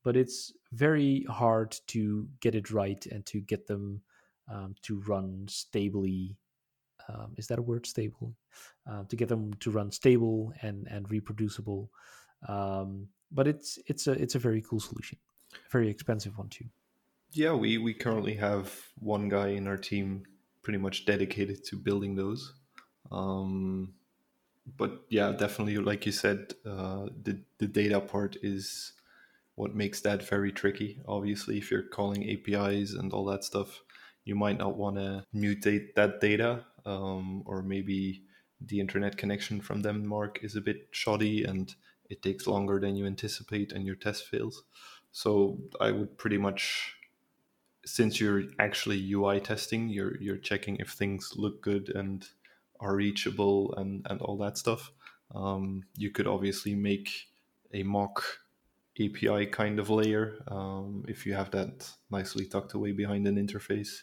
But 0.02 0.16
it's 0.16 0.52
very 0.72 1.24
hard 1.30 1.76
to 1.88 2.28
get 2.40 2.54
it 2.54 2.70
right 2.70 3.04
and 3.06 3.24
to 3.26 3.40
get 3.40 3.66
them 3.66 4.02
um, 4.48 4.74
to 4.82 5.00
run 5.00 5.46
stably 5.48 6.36
um, 7.08 7.34
is 7.36 7.46
that 7.48 7.58
a 7.58 7.62
word? 7.62 7.86
Stable? 7.86 8.34
Uh, 8.90 9.04
to 9.08 9.16
get 9.16 9.28
them 9.28 9.52
to 9.60 9.70
run 9.70 9.90
stable 9.90 10.52
and 10.62 10.86
and 10.90 11.10
reproducible. 11.10 11.90
Um, 12.48 13.08
but 13.32 13.46
it's 13.48 13.78
it's 13.86 14.06
a 14.06 14.12
it's 14.12 14.34
a 14.34 14.38
very 14.38 14.62
cool 14.62 14.80
solution. 14.80 15.18
Very 15.70 15.88
expensive 15.88 16.36
one 16.38 16.48
too 16.48 16.66
yeah 17.36 17.52
we 17.52 17.78
we 17.78 17.94
currently 17.94 18.34
have 18.34 18.72
one 18.98 19.28
guy 19.28 19.48
in 19.48 19.66
our 19.66 19.76
team 19.76 20.24
pretty 20.62 20.78
much 20.78 21.04
dedicated 21.04 21.64
to 21.64 21.76
building 21.76 22.14
those 22.14 22.54
um, 23.12 23.92
but 24.76 25.02
yeah 25.10 25.32
definitely 25.32 25.76
like 25.78 26.06
you 26.06 26.12
said 26.12 26.54
uh, 26.66 27.06
the 27.22 27.40
the 27.58 27.66
data 27.66 28.00
part 28.00 28.36
is 28.42 28.92
what 29.56 29.74
makes 29.74 30.00
that 30.00 30.26
very 30.28 30.50
tricky 30.50 31.00
obviously 31.06 31.58
if 31.58 31.70
you're 31.70 31.82
calling 31.82 32.28
apis 32.28 32.94
and 32.94 33.12
all 33.12 33.24
that 33.24 33.44
stuff 33.44 33.82
you 34.24 34.34
might 34.34 34.58
not 34.58 34.76
want 34.76 34.96
to 34.96 35.24
mutate 35.34 35.94
that 35.94 36.20
data 36.20 36.64
um, 36.86 37.42
or 37.46 37.62
maybe 37.62 38.22
the 38.60 38.80
internet 38.80 39.16
connection 39.16 39.60
from 39.60 39.82
Denmark 39.82 40.38
is 40.42 40.56
a 40.56 40.60
bit 40.60 40.88
shoddy 40.90 41.44
and 41.44 41.74
it 42.08 42.22
takes 42.22 42.46
longer 42.46 42.80
than 42.80 42.96
you 42.96 43.06
anticipate 43.06 43.72
and 43.72 43.86
your 43.86 43.96
test 43.96 44.26
fails. 44.26 44.62
So 45.12 45.58
I 45.80 45.90
would 45.90 46.18
pretty 46.18 46.38
much 46.38 46.94
since 47.84 48.20
you're 48.20 48.44
actually 48.58 49.12
UI 49.12 49.40
testing, 49.40 49.88
you're 49.88 50.16
you're 50.20 50.36
checking 50.36 50.76
if 50.76 50.90
things 50.90 51.32
look 51.36 51.62
good 51.62 51.90
and 51.94 52.26
are 52.80 52.96
reachable 52.96 53.74
and, 53.76 54.06
and 54.10 54.20
all 54.20 54.36
that 54.38 54.58
stuff. 54.58 54.92
Um, 55.34 55.84
you 55.96 56.10
could 56.10 56.26
obviously 56.26 56.74
make 56.74 57.10
a 57.72 57.82
mock 57.82 58.22
API 59.00 59.46
kind 59.46 59.78
of 59.78 59.90
layer 59.90 60.42
um, 60.48 61.04
if 61.08 61.26
you 61.26 61.34
have 61.34 61.50
that 61.50 61.90
nicely 62.10 62.46
tucked 62.46 62.74
away 62.74 62.92
behind 62.92 63.26
an 63.26 63.36
interface. 63.36 64.02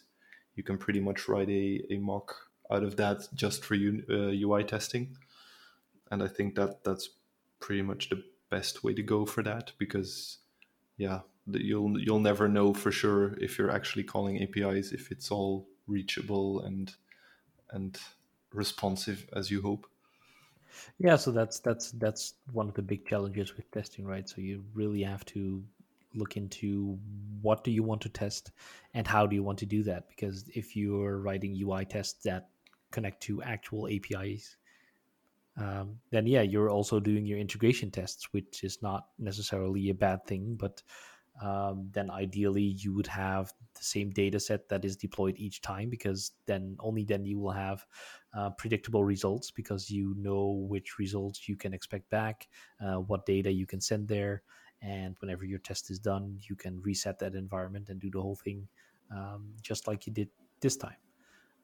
You 0.56 0.64
can 0.64 0.78
pretty 0.78 1.00
much 1.00 1.28
write 1.28 1.50
a, 1.50 1.82
a 1.90 1.98
mock 1.98 2.36
out 2.70 2.84
of 2.84 2.98
that 2.98 3.28
just 3.34 3.64
for 3.64 3.76
uh, 3.76 4.32
UI 4.34 4.64
testing. 4.64 5.16
And 6.10 6.22
I 6.22 6.28
think 6.28 6.56
that 6.56 6.84
that's 6.84 7.10
pretty 7.60 7.82
much 7.82 8.10
the 8.10 8.24
best 8.50 8.84
way 8.84 8.94
to 8.94 9.02
go 9.02 9.26
for 9.26 9.44
that 9.44 9.72
because, 9.78 10.40
yeah, 10.98 11.22
you'll 11.48 12.00
you'll 12.00 12.20
never 12.20 12.48
know 12.48 12.74
for 12.74 12.92
sure 12.92 13.34
if 13.40 13.58
you're 13.58 13.72
actually 13.72 14.04
calling 14.04 14.42
APIs 14.42 14.92
if 14.92 15.12
it's 15.12 15.32
all 15.32 15.68
reachable 15.88 16.62
and 16.62 16.94
and 17.72 18.00
responsive 18.54 19.28
as 19.34 19.50
you 19.50 19.62
hope. 19.62 19.88
Yeah, 21.00 21.16
so 21.16 21.32
that's 21.32 21.60
that's 21.60 21.92
that's 21.92 22.36
one 22.52 22.68
of 22.68 22.76
the 22.76 22.82
big 22.82 23.06
challenges 23.06 23.56
with 23.56 23.70
testing, 23.72 24.06
right? 24.06 24.28
So 24.28 24.42
you 24.42 24.64
really 24.74 25.04
have 25.04 25.26
to 25.26 25.64
look 26.14 26.38
into 26.38 26.98
what 27.42 27.64
do 27.64 27.72
you 27.72 27.84
want 27.84 28.02
to 28.02 28.10
test 28.10 28.52
and 28.94 29.08
how 29.08 29.26
do 29.26 29.36
you 29.36 29.44
want 29.44 29.58
to 29.58 29.66
do 29.66 29.82
that 29.82 30.10
because 30.10 30.50
if 30.54 30.76
you're 30.76 31.20
writing 31.20 31.58
UI 31.58 31.86
tests 31.86 32.22
that 32.26 32.50
connect 32.92 33.24
to 33.24 33.42
actual 33.42 33.88
APIs, 33.88 34.58
um, 35.58 35.98
then 36.12 36.28
yeah, 36.28 36.42
you're 36.42 36.70
also 36.70 37.00
doing 37.00 37.26
your 37.26 37.40
integration 37.40 37.92
tests, 37.92 38.32
which 38.32 38.64
is 38.64 38.82
not 38.82 39.08
necessarily 39.20 39.90
a 39.90 39.94
bad 39.94 40.26
thing. 40.26 40.56
But 40.56 40.82
um, 41.42 41.90
then 41.92 42.10
ideally, 42.10 42.76
you 42.78 42.94
would 42.94 43.08
have 43.08 43.54
the 43.76 43.84
same 43.84 44.12
data 44.12 44.40
set 44.40 44.70
that 44.70 44.86
is 44.86 44.96
deployed 44.96 45.36
each 45.38 45.62
time, 45.62 45.90
because 45.90 46.32
then 46.46 46.78
only 46.80 47.04
then 47.04 47.26
you 47.26 47.40
will 47.40 47.52
have 47.52 47.86
uh, 48.38 48.52
predictable 48.52 49.04
results 49.04 49.52
because 49.52 49.90
you 49.90 50.14
know 50.18 50.66
which 50.70 51.00
results 51.00 51.50
you 51.50 51.56
can 51.56 51.74
expect 51.74 52.10
back, 52.10 52.48
uh, 52.86 52.96
what 52.96 53.26
data 53.26 53.52
you 53.52 53.66
can 53.66 53.82
send 53.82 54.08
there, 54.08 54.44
and 54.82 55.16
whenever 55.20 55.46
your 55.46 55.60
test 55.60 55.90
is 55.90 56.00
done, 56.00 56.38
you 56.50 56.56
can 56.56 56.82
reset 56.82 57.20
that 57.20 57.36
environment 57.36 57.90
and 57.90 58.00
do 58.00 58.10
the 58.10 58.22
whole 58.22 58.36
thing 58.36 58.68
um, 59.12 59.54
just 59.62 59.88
like 59.88 60.08
you 60.08 60.14
did 60.14 60.30
this 60.62 60.78
time. 60.78 60.96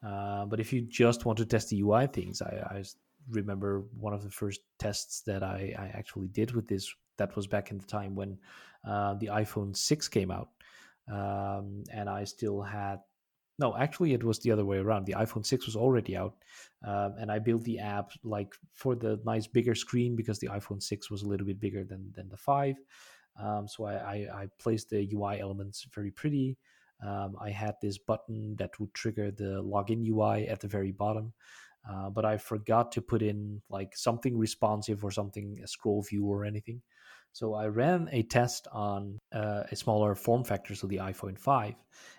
Uh, 0.05 0.45
but 0.45 0.59
if 0.59 0.71
you 0.71 0.81
just 0.81 1.25
want 1.25 1.37
to 1.37 1.45
test 1.45 1.69
the 1.69 1.81
UI 1.81 2.07
things, 2.07 2.41
I, 2.41 2.63
I, 2.69 2.83
remember 3.29 3.83
one 3.99 4.13
of 4.13 4.23
the 4.23 4.29
first 4.29 4.61
tests 4.79 5.19
that 5.21 5.43
I, 5.43 5.75
I, 5.77 5.87
actually 5.97 6.29
did 6.29 6.55
with 6.55 6.65
this. 6.65 6.93
That 7.17 7.35
was 7.35 7.47
back 7.47 7.71
in 7.71 7.77
the 7.77 7.85
time 7.85 8.15
when 8.15 8.37
uh, 8.87 9.15
the 9.15 9.27
iPhone 9.27 9.75
6 9.75 10.07
came 10.07 10.31
out. 10.31 10.49
Um, 11.11 11.83
and 11.91 12.09
I 12.09 12.23
still 12.25 12.61
had, 12.61 12.99
no, 13.59 13.75
actually, 13.75 14.13
it 14.13 14.23
was 14.23 14.39
the 14.39 14.51
other 14.51 14.65
way 14.65 14.77
around. 14.77 15.05
The 15.05 15.13
iPhone 15.13 15.45
6 15.45 15.65
was 15.65 15.75
already 15.75 16.15
out. 16.15 16.35
Um, 16.85 17.15
and 17.19 17.31
I 17.31 17.39
built 17.39 17.63
the 17.63 17.79
app 17.79 18.11
like 18.23 18.53
for 18.73 18.95
the 18.95 19.19
nice 19.25 19.47
bigger 19.47 19.75
screen 19.75 20.15
because 20.15 20.39
the 20.39 20.47
iPhone 20.47 20.81
6 20.81 21.09
was 21.09 21.23
a 21.23 21.27
little 21.27 21.47
bit 21.47 21.59
bigger 21.59 21.83
than, 21.83 22.11
than 22.15 22.29
the 22.29 22.37
5. 22.37 22.75
Um, 23.41 23.67
so 23.67 23.85
I, 23.85 23.93
I, 23.93 24.15
I 24.33 24.47
placed 24.59 24.89
the 24.89 25.09
UI 25.13 25.39
elements 25.39 25.87
very 25.93 26.11
pretty. 26.11 26.57
Um, 27.05 27.35
I 27.39 27.51
had 27.51 27.75
this 27.81 27.97
button 27.97 28.55
that 28.57 28.79
would 28.79 28.93
trigger 28.93 29.31
the 29.31 29.61
login 29.63 30.05
UI 30.07 30.47
at 30.47 30.59
the 30.59 30.67
very 30.67 30.91
bottom, 30.91 31.33
uh, 31.89 32.09
but 32.09 32.25
I 32.25 32.37
forgot 32.37 32.91
to 32.93 33.01
put 33.01 33.21
in 33.21 33.61
like 33.69 33.95
something 33.95 34.37
responsive 34.37 35.03
or 35.03 35.11
something, 35.11 35.59
a 35.63 35.67
scroll 35.67 36.01
view 36.01 36.25
or 36.25 36.45
anything. 36.45 36.81
So 37.33 37.53
I 37.53 37.67
ran 37.67 38.09
a 38.11 38.23
test 38.23 38.67
on 38.71 39.19
uh, 39.31 39.63
a 39.71 39.75
smaller 39.75 40.15
form 40.15 40.43
factor, 40.43 40.73
so 40.73 40.87
the 40.87 40.97
iPhone 40.97 41.37
5, 41.37 41.75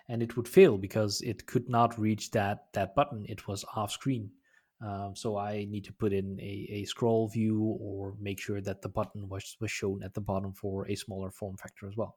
and 0.07 0.23
it 0.23 0.37
would 0.37 0.47
fail 0.47 0.77
because 0.77 1.21
it 1.21 1.45
could 1.45 1.67
not 1.67 1.99
reach 1.99 2.31
that 2.31 2.65
that 2.73 2.95
button. 2.95 3.25
It 3.27 3.47
was 3.47 3.65
off 3.75 3.91
screen. 3.91 4.31
Um, 4.81 5.13
so 5.15 5.37
I 5.37 5.65
need 5.69 5.83
to 5.85 5.93
put 5.93 6.13
in 6.13 6.39
a, 6.39 6.67
a 6.71 6.85
scroll 6.85 7.27
view 7.27 7.77
or 7.81 8.15
make 8.19 8.39
sure 8.39 8.61
that 8.61 8.81
the 8.81 8.87
button 8.87 9.27
was, 9.27 9.57
was 9.59 9.71
shown 9.71 10.03
at 10.03 10.13
the 10.13 10.21
bottom 10.21 10.53
for 10.53 10.87
a 10.87 10.95
smaller 10.95 11.31
form 11.31 11.57
factor 11.57 11.87
as 11.87 11.97
well. 11.97 12.15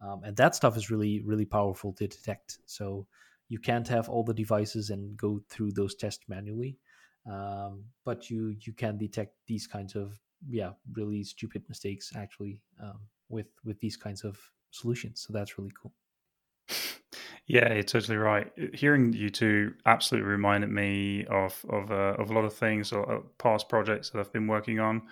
Um, 0.00 0.22
and 0.22 0.36
that 0.36 0.54
stuff 0.54 0.76
is 0.76 0.90
really, 0.90 1.22
really 1.22 1.44
powerful 1.44 1.92
to 1.94 2.06
detect. 2.06 2.58
So 2.66 3.06
you 3.48 3.58
can't 3.58 3.88
have 3.88 4.08
all 4.08 4.22
the 4.22 4.34
devices 4.34 4.90
and 4.90 5.16
go 5.16 5.40
through 5.50 5.72
those 5.72 5.94
tests 5.94 6.24
manually. 6.28 6.78
Um, 7.26 7.84
but 8.04 8.30
you 8.30 8.54
you 8.60 8.72
can 8.72 8.98
detect 8.98 9.36
these 9.46 9.66
kinds 9.66 9.94
of 9.96 10.20
yeah 10.48 10.72
really 10.92 11.24
stupid 11.24 11.64
mistakes 11.68 12.12
actually 12.14 12.60
um, 12.82 13.00
with 13.28 13.46
with 13.64 13.78
these 13.80 13.96
kinds 13.96 14.24
of 14.24 14.38
solutions. 14.70 15.24
So 15.26 15.32
that's 15.32 15.58
really 15.58 15.72
cool. 15.80 15.92
Yeah, 17.46 17.74
you're 17.74 17.82
totally 17.82 18.16
right. 18.16 18.50
Hearing 18.72 19.12
you 19.12 19.28
two 19.28 19.74
absolutely 19.84 20.28
reminded 20.30 20.70
me 20.70 21.26
of 21.26 21.64
of 21.68 21.90
uh, 21.90 22.14
of 22.18 22.30
a 22.30 22.32
lot 22.32 22.44
of 22.44 22.54
things 22.54 22.92
or 22.92 23.10
uh, 23.10 23.20
past 23.38 23.68
projects 23.68 24.10
that 24.10 24.18
I've 24.18 24.32
been 24.32 24.46
working 24.46 24.80
on. 24.80 25.02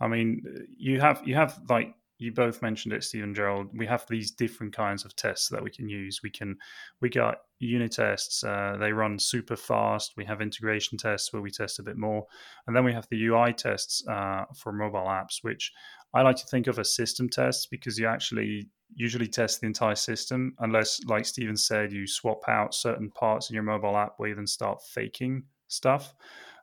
I 0.00 0.08
mean, 0.08 0.42
you 0.76 1.00
have 1.00 1.22
you 1.26 1.34
have 1.34 1.60
like 1.68 1.94
you 2.18 2.32
both 2.32 2.62
mentioned 2.62 2.94
it, 2.94 3.04
Stephen 3.04 3.34
Gerald. 3.34 3.68
We 3.74 3.86
have 3.86 4.06
these 4.08 4.30
different 4.30 4.74
kinds 4.74 5.04
of 5.04 5.14
tests 5.16 5.48
that 5.50 5.62
we 5.62 5.70
can 5.70 5.88
use. 5.88 6.20
We 6.22 6.30
can 6.30 6.56
we 7.00 7.08
got 7.08 7.38
unit 7.58 7.92
tests. 7.92 8.42
Uh, 8.42 8.76
they 8.78 8.92
run 8.92 9.18
super 9.18 9.56
fast. 9.56 10.14
We 10.16 10.24
have 10.24 10.40
integration 10.40 10.98
tests 10.98 11.32
where 11.32 11.42
we 11.42 11.50
test 11.50 11.78
a 11.78 11.82
bit 11.82 11.96
more, 11.96 12.24
and 12.66 12.74
then 12.74 12.84
we 12.84 12.92
have 12.92 13.06
the 13.10 13.26
UI 13.26 13.52
tests 13.52 14.06
uh, 14.08 14.44
for 14.56 14.72
mobile 14.72 15.06
apps, 15.06 15.42
which 15.42 15.72
I 16.14 16.22
like 16.22 16.36
to 16.36 16.46
think 16.46 16.66
of 16.66 16.78
as 16.78 16.94
system 16.94 17.28
tests 17.28 17.66
because 17.66 17.98
you 17.98 18.06
actually 18.06 18.68
usually 18.94 19.28
test 19.28 19.60
the 19.60 19.66
entire 19.66 19.94
system, 19.94 20.54
unless, 20.60 21.00
like 21.06 21.26
Stephen 21.26 21.56
said, 21.56 21.92
you 21.92 22.06
swap 22.06 22.40
out 22.48 22.74
certain 22.74 23.10
parts 23.10 23.50
in 23.50 23.54
your 23.54 23.62
mobile 23.62 23.96
app 23.96 24.14
where 24.16 24.30
you 24.30 24.34
then 24.34 24.46
start 24.46 24.80
faking 24.94 25.42
stuff. 25.68 26.14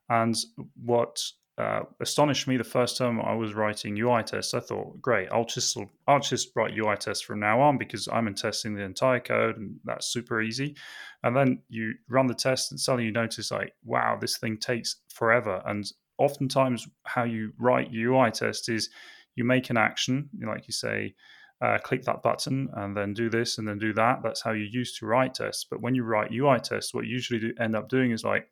And 0.09 0.35
what 0.83 1.21
uh, 1.57 1.81
astonished 1.99 2.47
me 2.47 2.57
the 2.57 2.63
first 2.63 2.97
time 2.97 3.21
I 3.21 3.35
was 3.35 3.53
writing 3.53 3.99
UI 3.99 4.23
tests. 4.23 4.53
I 4.53 4.59
thought, 4.59 4.99
great, 5.01 5.29
I'll 5.31 5.45
just 5.45 5.77
I'll 6.07 6.19
just 6.19 6.49
write 6.55 6.75
UI 6.75 6.95
tests 6.97 7.23
from 7.23 7.39
now 7.39 7.61
on 7.61 7.77
because 7.77 8.07
I'm 8.11 8.27
in 8.27 8.33
testing 8.33 8.73
the 8.73 8.81
entire 8.81 9.19
code 9.19 9.57
and 9.57 9.75
that's 9.83 10.07
super 10.07 10.41
easy. 10.41 10.75
And 11.21 11.35
then 11.35 11.61
you 11.69 11.93
run 12.09 12.27
the 12.27 12.33
test 12.33 12.71
and 12.71 12.79
suddenly 12.79 13.05
you 13.05 13.11
notice 13.11 13.51
like, 13.51 13.73
wow, 13.83 14.17
this 14.19 14.37
thing 14.37 14.57
takes 14.57 14.97
forever. 15.09 15.61
And 15.65 15.85
oftentimes, 16.17 16.87
how 17.03 17.23
you 17.23 17.53
write 17.59 17.93
UI 17.93 18.31
test 18.31 18.67
is 18.67 18.89
you 19.35 19.43
make 19.43 19.69
an 19.69 19.77
action, 19.77 20.29
like 20.45 20.67
you 20.67 20.73
say. 20.73 21.15
Uh, 21.61 21.77
click 21.77 22.03
that 22.03 22.21
button 22.21 22.67
and 22.73 22.97
then 22.97 23.13
do 23.13 23.29
this 23.29 23.57
and 23.57 23.65
then 23.65 23.77
do 23.77 23.93
that. 23.93 24.21
That's 24.21 24.41
how 24.41 24.51
you 24.51 24.67
used 24.69 24.99
to 24.99 25.05
write 25.05 25.35
tests. 25.35 25.65
But 25.69 25.81
when 25.81 25.95
you 25.95 26.03
write 26.03 26.33
UI 26.33 26.59
tests, 26.59 26.93
what 26.93 27.05
you 27.05 27.11
usually 27.11 27.39
do, 27.39 27.53
end 27.57 27.73
up 27.73 27.87
doing 27.87 28.11
is 28.11 28.25
like 28.25 28.49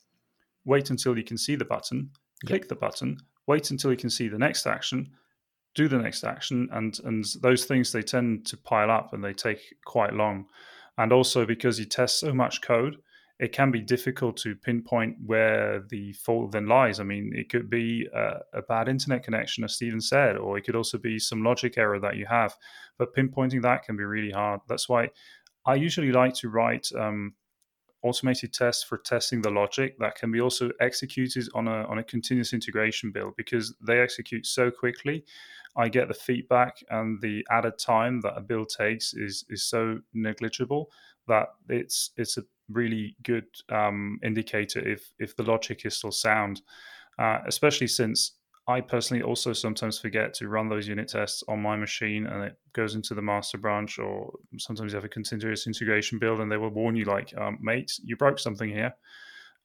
wait 0.65 0.89
until 0.89 1.17
you 1.17 1.23
can 1.23 1.37
see 1.37 1.55
the 1.55 1.65
button, 1.65 2.11
click 2.45 2.63
yep. 2.63 2.69
the 2.69 2.75
button, 2.75 3.17
wait 3.47 3.71
until 3.71 3.91
you 3.91 3.97
can 3.97 4.09
see 4.09 4.27
the 4.27 4.37
next 4.37 4.65
action, 4.65 5.09
do 5.75 5.87
the 5.87 5.97
next 5.97 6.23
action, 6.23 6.69
and 6.71 6.99
and 7.05 7.25
those 7.41 7.65
things 7.65 7.91
they 7.91 8.01
tend 8.01 8.45
to 8.47 8.57
pile 8.57 8.91
up 8.91 9.13
and 9.13 9.23
they 9.23 9.33
take 9.33 9.59
quite 9.85 10.13
long. 10.13 10.45
And 10.97 11.11
also 11.11 11.45
because 11.45 11.79
you 11.79 11.85
test 11.85 12.19
so 12.19 12.33
much 12.33 12.61
code, 12.61 12.97
it 13.39 13.53
can 13.53 13.71
be 13.71 13.81
difficult 13.81 14.37
to 14.37 14.55
pinpoint 14.55 15.15
where 15.25 15.83
the 15.89 16.13
fault 16.13 16.51
then 16.51 16.67
lies. 16.67 16.99
I 16.99 17.03
mean, 17.03 17.31
it 17.33 17.49
could 17.49 17.69
be 17.69 18.07
a, 18.13 18.33
a, 18.53 18.61
bad 18.61 18.87
internet 18.87 19.23
connection, 19.23 19.63
as 19.63 19.73
Stephen 19.73 19.99
said, 19.99 20.37
or 20.37 20.57
it 20.57 20.61
could 20.61 20.75
also 20.75 20.99
be 20.99 21.17
some 21.17 21.43
logic 21.43 21.75
error 21.77 21.99
that 21.99 22.17
you 22.17 22.27
have. 22.27 22.55
But 22.99 23.15
pinpointing 23.15 23.63
that 23.63 23.83
can 23.83 23.97
be 23.97 24.03
really 24.03 24.29
hard. 24.29 24.59
That's 24.67 24.87
why 24.87 25.09
I 25.65 25.73
usually 25.73 26.11
like 26.11 26.35
to 26.35 26.49
write 26.49 26.87
um, 26.95 27.33
automated 28.03 28.53
tests 28.53 28.83
for 28.83 28.97
testing 28.97 29.41
the 29.41 29.49
logic 29.49 29.97
that 29.99 30.15
can 30.15 30.31
be 30.31 30.41
also 30.41 30.71
executed 30.79 31.47
on 31.53 31.67
a 31.67 31.85
on 31.85 31.99
a 31.99 32.03
continuous 32.03 32.53
integration 32.53 33.11
build 33.11 33.35
because 33.35 33.73
they 33.85 33.99
execute 33.99 34.45
so 34.45 34.71
quickly. 34.71 35.23
I 35.75 35.87
get 35.87 36.07
the 36.07 36.13
feedback 36.13 36.83
and 36.89 37.21
the 37.21 37.45
added 37.49 37.77
time 37.77 38.19
that 38.21 38.37
a 38.37 38.41
build 38.41 38.69
takes 38.69 39.13
is 39.13 39.45
is 39.49 39.63
so 39.63 39.99
negligible 40.13 40.91
that 41.27 41.49
it's 41.69 42.11
it's 42.17 42.37
a 42.37 42.43
really 42.69 43.15
good 43.23 43.45
um, 43.69 44.19
indicator 44.23 44.79
if 44.79 45.11
if 45.19 45.35
the 45.35 45.43
logic 45.43 45.85
is 45.85 45.97
still 45.97 46.11
sound, 46.11 46.61
uh, 47.19 47.39
especially 47.45 47.87
since 47.87 48.33
I 48.67 48.81
personally 48.81 49.23
also 49.23 49.53
sometimes 49.53 49.99
forget 49.99 50.33
to 50.35 50.47
run 50.47 50.69
those 50.69 50.87
unit 50.87 51.07
tests 51.07 51.43
on 51.47 51.61
my 51.61 51.75
machine 51.75 52.27
and 52.27 52.43
it 52.43 52.55
goes 52.73 52.95
into 52.95 53.15
the 53.15 53.21
master 53.21 53.57
branch 53.57 53.97
or 53.97 54.31
sometimes 54.57 54.91
you 54.91 54.97
have 54.97 55.05
a 55.05 55.09
continuous 55.09 55.67
integration 55.67 56.19
build 56.19 56.39
and 56.39 56.51
they 56.51 56.57
will 56.57 56.69
warn 56.69 56.95
you 56.95 57.05
like, 57.05 57.33
um, 57.37 57.57
mate, 57.61 57.91
you 58.03 58.15
broke 58.15 58.39
something 58.39 58.69
here 58.69 58.93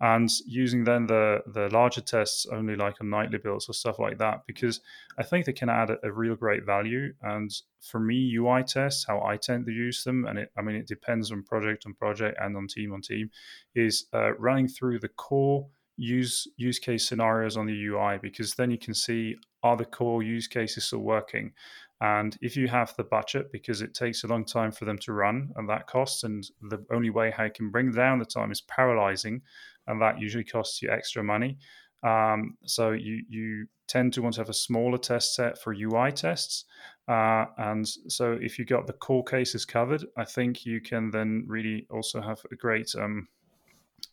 and 0.00 0.28
using 0.44 0.84
then 0.84 1.06
the 1.06 1.40
the 1.54 1.68
larger 1.70 2.02
tests 2.02 2.46
only 2.52 2.76
like 2.76 2.96
on 3.00 3.08
nightly 3.08 3.38
builds 3.38 3.68
or 3.68 3.72
stuff 3.72 3.98
like 3.98 4.18
that 4.18 4.42
because 4.46 4.80
I 5.18 5.22
think 5.22 5.46
they 5.46 5.54
can 5.54 5.70
add 5.70 5.88
a, 5.88 5.96
a, 6.02 6.12
real 6.12 6.34
great 6.34 6.66
value. 6.66 7.14
And 7.22 7.50
for 7.80 7.98
me, 7.98 8.34
UI 8.36 8.62
tests, 8.62 9.06
how 9.06 9.22
I 9.24 9.38
tend 9.38 9.64
to 9.66 9.72
use 9.72 10.04
them, 10.04 10.26
and 10.26 10.38
it, 10.38 10.52
I 10.58 10.62
mean 10.62 10.76
it 10.76 10.86
depends 10.86 11.32
on 11.32 11.42
project 11.44 11.84
on 11.86 11.94
project 11.94 12.38
and 12.40 12.56
on 12.56 12.66
team 12.68 12.92
on 12.92 13.00
team, 13.00 13.30
is 13.74 14.06
uh, 14.12 14.34
running 14.34 14.68
through 14.68 14.98
the 14.98 15.08
core 15.08 15.66
use 15.96 16.46
use 16.56 16.78
case 16.78 17.08
scenarios 17.08 17.56
on 17.56 17.66
the 17.66 17.86
UI 17.86 18.18
because 18.20 18.54
then 18.54 18.70
you 18.70 18.78
can 18.78 18.94
see 18.94 19.36
are 19.62 19.76
the 19.76 19.84
core 19.84 20.22
use 20.22 20.46
cases 20.46 20.84
still 20.84 21.00
working. 21.00 21.52
And 22.00 22.36
if 22.42 22.56
you 22.56 22.68
have 22.68 22.94
the 22.96 23.04
budget, 23.04 23.50
because 23.50 23.80
it 23.80 23.94
takes 23.94 24.22
a 24.22 24.26
long 24.26 24.44
time 24.44 24.70
for 24.70 24.84
them 24.84 24.98
to 24.98 25.12
run 25.12 25.50
and 25.56 25.68
that 25.70 25.86
costs, 25.86 26.24
and 26.24 26.46
the 26.60 26.84
only 26.92 27.08
way 27.08 27.30
how 27.30 27.44
you 27.44 27.50
can 27.50 27.70
bring 27.70 27.90
down 27.90 28.18
the 28.18 28.26
time 28.26 28.52
is 28.52 28.60
parallelizing 28.60 29.40
and 29.86 30.00
that 30.02 30.20
usually 30.20 30.44
costs 30.44 30.82
you 30.82 30.90
extra 30.90 31.22
money. 31.22 31.58
Um, 32.02 32.56
so 32.66 32.92
you 32.92 33.22
you 33.28 33.66
tend 33.88 34.12
to 34.12 34.22
want 34.22 34.34
to 34.34 34.40
have 34.40 34.48
a 34.48 34.54
smaller 34.54 34.98
test 34.98 35.34
set 35.34 35.60
for 35.60 35.72
UI 35.72 36.12
tests. 36.12 36.64
Uh, 37.08 37.46
and 37.56 37.86
so 38.08 38.36
if 38.40 38.58
you 38.58 38.64
got 38.64 38.86
the 38.86 38.92
core 38.92 39.24
cases 39.24 39.64
covered, 39.64 40.04
I 40.16 40.24
think 40.24 40.66
you 40.66 40.80
can 40.80 41.10
then 41.10 41.44
really 41.46 41.86
also 41.88 42.20
have 42.20 42.40
a 42.50 42.56
great 42.56 42.94
um, 42.96 43.28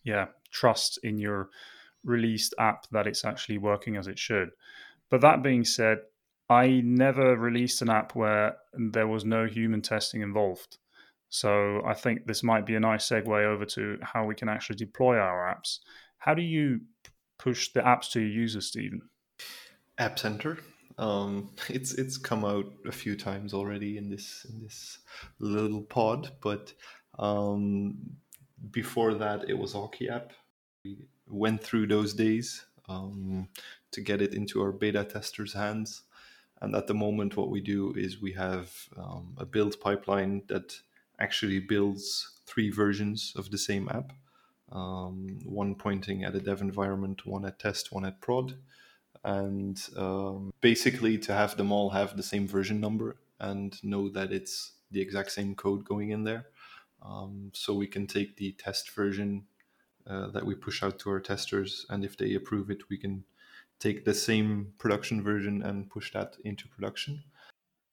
yeah 0.04 0.26
trust 0.54 0.98
in 1.02 1.18
your 1.18 1.50
released 2.04 2.54
app 2.58 2.86
that 2.92 3.06
it's 3.06 3.24
actually 3.24 3.58
working 3.58 3.96
as 3.96 4.06
it 4.06 4.18
should. 4.18 4.50
But 5.10 5.20
that 5.20 5.42
being 5.42 5.64
said, 5.64 5.98
I 6.48 6.82
never 6.84 7.36
released 7.36 7.82
an 7.82 7.90
app 7.90 8.14
where 8.14 8.56
there 8.72 9.08
was 9.08 9.24
no 9.24 9.46
human 9.46 9.82
testing 9.82 10.22
involved. 10.22 10.78
So 11.28 11.82
I 11.84 11.94
think 11.94 12.26
this 12.26 12.42
might 12.42 12.66
be 12.66 12.76
a 12.76 12.80
nice 12.80 13.08
segue 13.08 13.44
over 13.44 13.64
to 13.64 13.98
how 14.02 14.24
we 14.24 14.34
can 14.34 14.48
actually 14.48 14.76
deploy 14.76 15.16
our 15.18 15.52
apps. 15.52 15.80
How 16.18 16.34
do 16.34 16.42
you 16.42 16.80
push 17.38 17.72
the 17.72 17.80
apps 17.80 18.10
to 18.12 18.20
your 18.20 18.28
users, 18.28 18.66
Stephen? 18.66 19.02
App 19.98 20.18
Center. 20.18 20.58
Um, 20.96 21.50
it's 21.68 21.94
it's 21.94 22.18
come 22.18 22.44
out 22.44 22.66
a 22.86 22.92
few 22.92 23.16
times 23.16 23.52
already 23.52 23.98
in 23.98 24.10
this 24.10 24.46
in 24.48 24.62
this 24.62 24.98
little 25.40 25.82
pod, 25.82 26.30
but 26.40 26.72
um, 27.18 27.98
before 28.70 29.14
that 29.14 29.48
it 29.48 29.58
was 29.58 29.74
HockeyApp. 29.74 30.30
We 30.84 31.06
went 31.26 31.62
through 31.62 31.86
those 31.86 32.12
days 32.14 32.66
um, 32.88 33.48
to 33.92 34.00
get 34.00 34.20
it 34.20 34.34
into 34.34 34.60
our 34.60 34.72
beta 34.72 35.04
testers' 35.04 35.54
hands, 35.54 36.02
and 36.60 36.74
at 36.74 36.86
the 36.86 36.94
moment, 36.94 37.36
what 37.36 37.50
we 37.50 37.60
do 37.60 37.94
is 37.96 38.20
we 38.20 38.32
have 38.32 38.70
um, 38.96 39.34
a 39.38 39.46
build 39.46 39.80
pipeline 39.80 40.42
that 40.48 40.80
actually 41.18 41.60
builds 41.60 42.40
three 42.46 42.70
versions 42.70 43.32
of 43.36 43.50
the 43.50 43.58
same 43.58 43.88
app. 43.88 44.12
Um, 44.72 45.38
one 45.44 45.74
pointing 45.74 46.24
at 46.24 46.34
a 46.34 46.40
dev 46.40 46.60
environment, 46.60 47.26
one 47.26 47.44
at 47.44 47.58
test, 47.58 47.92
one 47.92 48.04
at 48.04 48.20
prod. 48.20 48.56
And 49.22 49.80
um, 49.96 50.52
basically, 50.60 51.18
to 51.18 51.32
have 51.32 51.56
them 51.56 51.72
all 51.72 51.90
have 51.90 52.16
the 52.16 52.22
same 52.22 52.46
version 52.46 52.80
number 52.80 53.16
and 53.40 53.82
know 53.82 54.08
that 54.10 54.32
it's 54.32 54.72
the 54.90 55.00
exact 55.00 55.32
same 55.32 55.54
code 55.54 55.84
going 55.84 56.10
in 56.10 56.24
there. 56.24 56.46
Um, 57.02 57.50
so 57.52 57.74
we 57.74 57.86
can 57.86 58.06
take 58.06 58.36
the 58.36 58.52
test 58.52 58.90
version 58.90 59.46
uh, 60.06 60.28
that 60.28 60.44
we 60.44 60.54
push 60.54 60.82
out 60.82 60.98
to 61.00 61.10
our 61.10 61.20
testers, 61.20 61.86
and 61.90 62.04
if 62.04 62.16
they 62.16 62.34
approve 62.34 62.70
it, 62.70 62.88
we 62.90 62.98
can 62.98 63.24
take 63.80 64.04
the 64.04 64.14
same 64.14 64.72
production 64.78 65.22
version 65.22 65.62
and 65.62 65.90
push 65.90 66.12
that 66.12 66.36
into 66.44 66.68
production. 66.68 67.22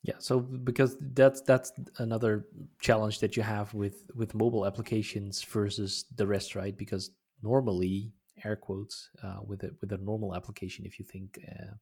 Yeah, 0.03 0.15
so 0.17 0.39
because 0.39 0.97
that's 0.99 1.41
that's 1.41 1.71
another 1.97 2.47
challenge 2.79 3.19
that 3.19 3.37
you 3.37 3.43
have 3.43 3.73
with 3.73 4.09
with 4.15 4.33
mobile 4.33 4.65
applications 4.65 5.43
versus 5.43 6.05
the 6.15 6.25
rest, 6.25 6.55
right? 6.55 6.75
Because 6.75 7.11
normally, 7.43 8.11
air 8.45 8.55
quotes, 8.55 9.09
uh, 9.23 9.39
with 9.45 9.63
a 9.63 9.71
with 9.81 9.91
a 9.91 9.97
normal 9.97 10.35
application, 10.35 10.85
if 10.85 10.99
you 10.99 11.05
think 11.05 11.39
uh, 11.47 11.73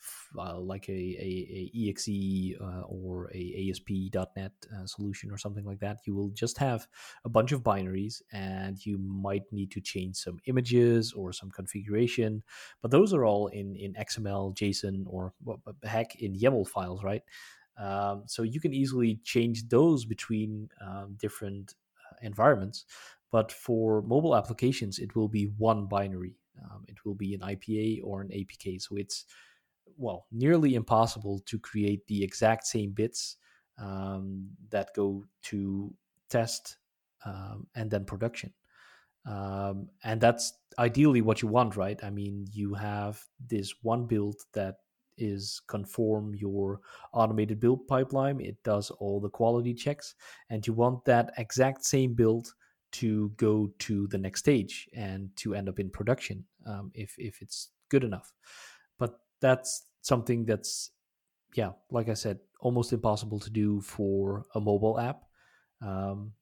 f- 0.00 0.28
uh, 0.38 0.58
like 0.58 0.88
a, 0.88 0.92
a, 0.92 1.70
a 1.74 1.88
exe 1.88 2.08
uh, 2.60 2.82
or 2.82 3.30
a 3.34 3.70
ASP.NET 3.70 4.52
uh, 4.74 4.86
solution 4.86 5.30
or 5.30 5.38
something 5.38 5.64
like 5.64 5.80
that, 5.80 5.98
you 6.06 6.14
will 6.14 6.30
just 6.30 6.58
have 6.58 6.86
a 7.24 7.28
bunch 7.28 7.52
of 7.52 7.62
binaries, 7.62 8.22
and 8.32 8.84
you 8.84 8.98
might 8.98 9.44
need 9.52 9.70
to 9.72 9.80
change 9.80 10.16
some 10.16 10.38
images 10.46 11.12
or 11.12 11.32
some 11.32 11.50
configuration, 11.50 12.42
but 12.82 12.90
those 12.90 13.12
are 13.12 13.24
all 13.24 13.48
in 13.48 13.76
in 13.76 13.94
XML, 13.94 14.54
JSON, 14.54 15.04
or 15.06 15.32
heck, 15.84 16.16
in 16.16 16.34
YAML 16.34 16.66
files, 16.68 17.02
right? 17.02 17.22
Um, 17.78 18.24
so 18.26 18.42
you 18.42 18.60
can 18.60 18.74
easily 18.74 19.20
change 19.24 19.68
those 19.68 20.04
between 20.04 20.68
um, 20.80 21.16
different 21.18 21.74
uh, 22.10 22.16
environments. 22.22 22.84
But 23.30 23.52
for 23.52 24.02
mobile 24.02 24.34
applications, 24.34 24.98
it 24.98 25.14
will 25.14 25.28
be 25.28 25.52
one 25.58 25.86
binary. 25.86 26.36
Um, 26.62 26.84
it 26.88 27.04
will 27.04 27.14
be 27.14 27.34
an 27.34 27.40
IPA 27.40 28.00
or 28.02 28.20
an 28.20 28.28
APK. 28.28 28.80
So 28.80 28.96
it's 28.96 29.26
well 29.96 30.26
nearly 30.32 30.74
impossible 30.74 31.40
to 31.46 31.58
create 31.58 32.06
the 32.06 32.22
exact 32.22 32.66
same 32.66 32.92
bits 32.92 33.36
um, 33.78 34.48
that 34.70 34.94
go 34.94 35.24
to 35.42 35.92
test 36.28 36.78
um, 37.24 37.66
and 37.74 37.90
then 37.90 38.04
production. 38.04 38.52
Um, 39.26 39.88
and 40.04 40.20
that's 40.20 40.52
ideally 40.78 41.20
what 41.20 41.42
you 41.42 41.48
want, 41.48 41.76
right? 41.76 42.02
I 42.02 42.10
mean, 42.10 42.46
you 42.50 42.74
have 42.74 43.22
this 43.46 43.74
one 43.82 44.06
build 44.06 44.36
that 44.54 44.76
is 45.18 45.60
conform 45.66 46.34
your 46.34 46.80
automated 47.12 47.60
build 47.60 47.86
pipeline. 47.88 48.40
It 48.40 48.62
does 48.62 48.90
all 48.90 49.20
the 49.20 49.28
quality 49.28 49.74
checks, 49.74 50.14
and 50.48 50.66
you 50.66 50.72
want 50.72 51.04
that 51.04 51.32
exact 51.36 51.84
same 51.84 52.14
build 52.14 52.54
to 52.92 53.30
go 53.36 53.70
to 53.80 54.06
the 54.08 54.18
next 54.18 54.40
stage 54.40 54.88
and 54.94 55.30
to 55.36 55.54
end 55.54 55.68
up 55.68 55.78
in 55.78 55.90
production 55.90 56.44
um, 56.66 56.90
if 56.94 57.14
if 57.18 57.42
it's 57.42 57.70
good 57.88 58.04
enough. 58.04 58.32
But 58.98 59.20
that's 59.40 59.86
something 60.02 60.44
that's 60.44 60.90
yeah, 61.54 61.72
like 61.90 62.08
I 62.08 62.14
said, 62.14 62.38
almost 62.60 62.92
impossible 62.92 63.40
to 63.40 63.50
do 63.50 63.80
for 63.80 64.46
a 64.54 64.60
mobile 64.60 65.00
app. 65.00 65.22
Um, 65.80 66.32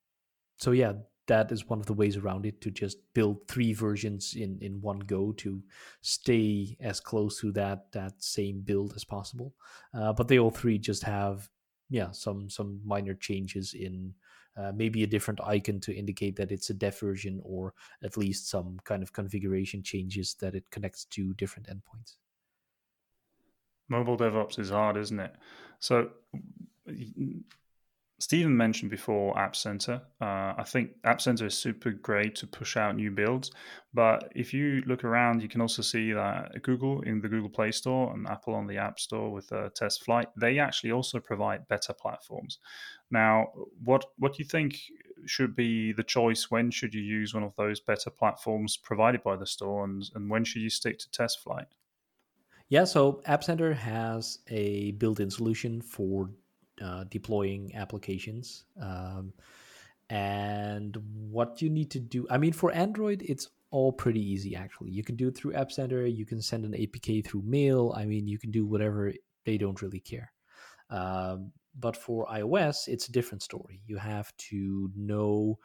so 0.57 0.73
yeah, 0.73 0.95
that 1.27 1.51
is 1.53 1.69
one 1.69 1.81
of 1.81 1.87
the 1.87 1.93
ways 1.93 2.17
around 2.17 2.47
it 2.47 2.61
to 2.61 2.71
just 2.71 2.99
build 3.15 3.47
three 3.49 3.73
versions 3.73 4.35
in 4.35 4.59
in 4.61 4.81
one 4.81 5.01
go 5.01 5.33
to 5.33 5.63
stay 6.01 6.77
as 6.81 7.01
close 7.01 7.41
to 7.41 7.53
that 7.53 7.91
that 7.93 8.13
same 8.23 8.61
build 8.61 8.93
as 8.95 9.05
possible 9.05 9.55
uh, 9.95 10.13
but 10.13 10.29
they 10.29 10.39
all 10.39 10.51
three 10.51 10.79
just 10.79 11.03
have 11.03 11.49
yeah 11.91 12.11
some 12.11 12.49
some 12.49 12.81
minor 12.85 13.15
changes 13.15 13.75
in 13.75 14.13
uh, 14.57 14.73
maybe 14.75 15.03
a 15.03 15.07
different 15.07 15.41
icon 15.43 15.81
to 15.81 15.95
indicate 15.95 16.37
that 16.37 16.53
it's 16.53 16.71
a 16.71 16.75
dev 16.75 16.99
version 16.99 17.41
or 17.45 17.75
at 18.03 18.17
least 18.17 18.49
some 18.49 18.79
kind 18.85 19.03
of 19.03 19.13
configuration 19.13 19.83
changes 19.83 20.35
that 20.41 20.55
it 20.55 20.71
connects 20.71 21.05
to 21.05 21.35
different 21.35 21.69
endpoints. 21.69 22.17
Mobile 23.89 24.17
devops 24.17 24.59
is 24.59 24.71
hard 24.71 24.97
isn't 24.97 25.21
it? 25.21 25.35
So 25.79 26.11
Stephen 28.19 28.57
mentioned 28.57 28.91
before 28.91 29.39
App 29.39 29.55
Center. 29.55 30.01
Uh, 30.23 30.55
I 30.57 30.65
think 30.67 30.93
App 31.05 31.21
Center 31.21 31.45
is 31.47 31.57
super 31.57 31.91
great 31.91 32.35
to 32.37 32.47
push 32.47 32.77
out 32.79 32.97
new 32.97 33.11
builds. 33.11 33.51
But 33.93 34.33
if 34.35 34.55
you 34.55 34.83
look 34.87 35.05
around, 35.05 35.43
you 35.43 35.49
can 35.49 35.61
also 35.61 35.83
see 35.83 36.13
that 36.13 36.63
Google 36.63 37.03
in 37.03 37.21
the 37.21 37.29
Google 37.29 37.51
Play 37.51 37.73
Store 37.73 38.15
and 38.15 38.27
Apple 38.27 38.55
on 38.55 38.67
the 38.67 38.79
App 38.79 38.99
Store 38.99 39.31
with 39.31 39.53
uh, 39.53 39.69
TestFlight, 39.79 40.27
they 40.41 40.59
actually 40.59 40.93
also 40.93 41.21
provide 41.21 41.69
better 41.69 41.93
platforms. 41.93 42.59
Now, 43.11 43.49
what 43.85 44.07
what 44.17 44.33
do 44.33 44.43
you 44.43 44.49
think 44.49 44.79
should 45.27 45.55
be 45.55 45.93
the 45.93 46.03
choice? 46.03 46.51
When 46.51 46.71
should 46.71 46.95
you 46.95 47.03
use 47.03 47.35
one 47.35 47.43
of 47.45 47.55
those 47.57 47.81
better 47.81 48.09
platforms 48.09 48.79
provided 48.79 49.23
by 49.23 49.37
the 49.37 49.47
store, 49.47 49.85
and, 49.85 50.03
and 50.15 50.31
when 50.31 50.45
should 50.45 50.63
you 50.63 50.71
stick 50.71 50.99
to 51.01 51.09
TestFlight? 51.11 51.67
Yeah, 52.69 52.85
so 52.85 53.23
App 53.27 53.45
Center 53.45 53.75
has 53.75 54.39
a 54.49 54.93
built-in 54.93 55.31
solution 55.31 55.83
for 55.83 56.31
uh, 56.83 57.05
deploying 57.05 57.75
applications. 57.75 58.65
Um, 58.81 59.33
and 60.09 60.97
what 61.31 61.61
you 61.61 61.71
need 61.71 61.91
to 61.93 62.01
do, 62.01 62.27
I 62.31 62.39
mean, 62.39 62.53
for 62.53 62.71
Android, 62.73 63.23
it's 63.23 63.49
all 63.71 63.93
pretty 63.93 64.21
easy 64.21 64.55
actually. 64.55 64.91
You 64.91 65.03
can 65.03 65.17
do 65.17 65.29
it 65.29 65.37
through 65.37 65.55
App 65.55 65.73
Center, 65.73 66.07
you 66.07 66.25
can 66.25 66.41
send 66.41 66.65
an 66.65 66.73
APK 66.73 67.27
through 67.27 67.43
mail. 67.43 67.93
I 67.97 68.05
mean, 68.05 68.29
you 68.29 68.39
can 68.39 68.51
do 68.51 68.65
whatever, 68.65 69.13
they 69.45 69.59
don't 69.59 69.83
really 69.83 70.01
care. 70.01 70.33
Um, 70.91 71.53
but 71.79 71.97
for 71.97 72.27
iOS, 72.27 72.89
it's 72.89 73.09
a 73.09 73.13
different 73.13 73.43
story. 73.43 73.83
You 73.87 73.99
have 73.99 74.35
to 74.51 74.91
know 74.97 75.59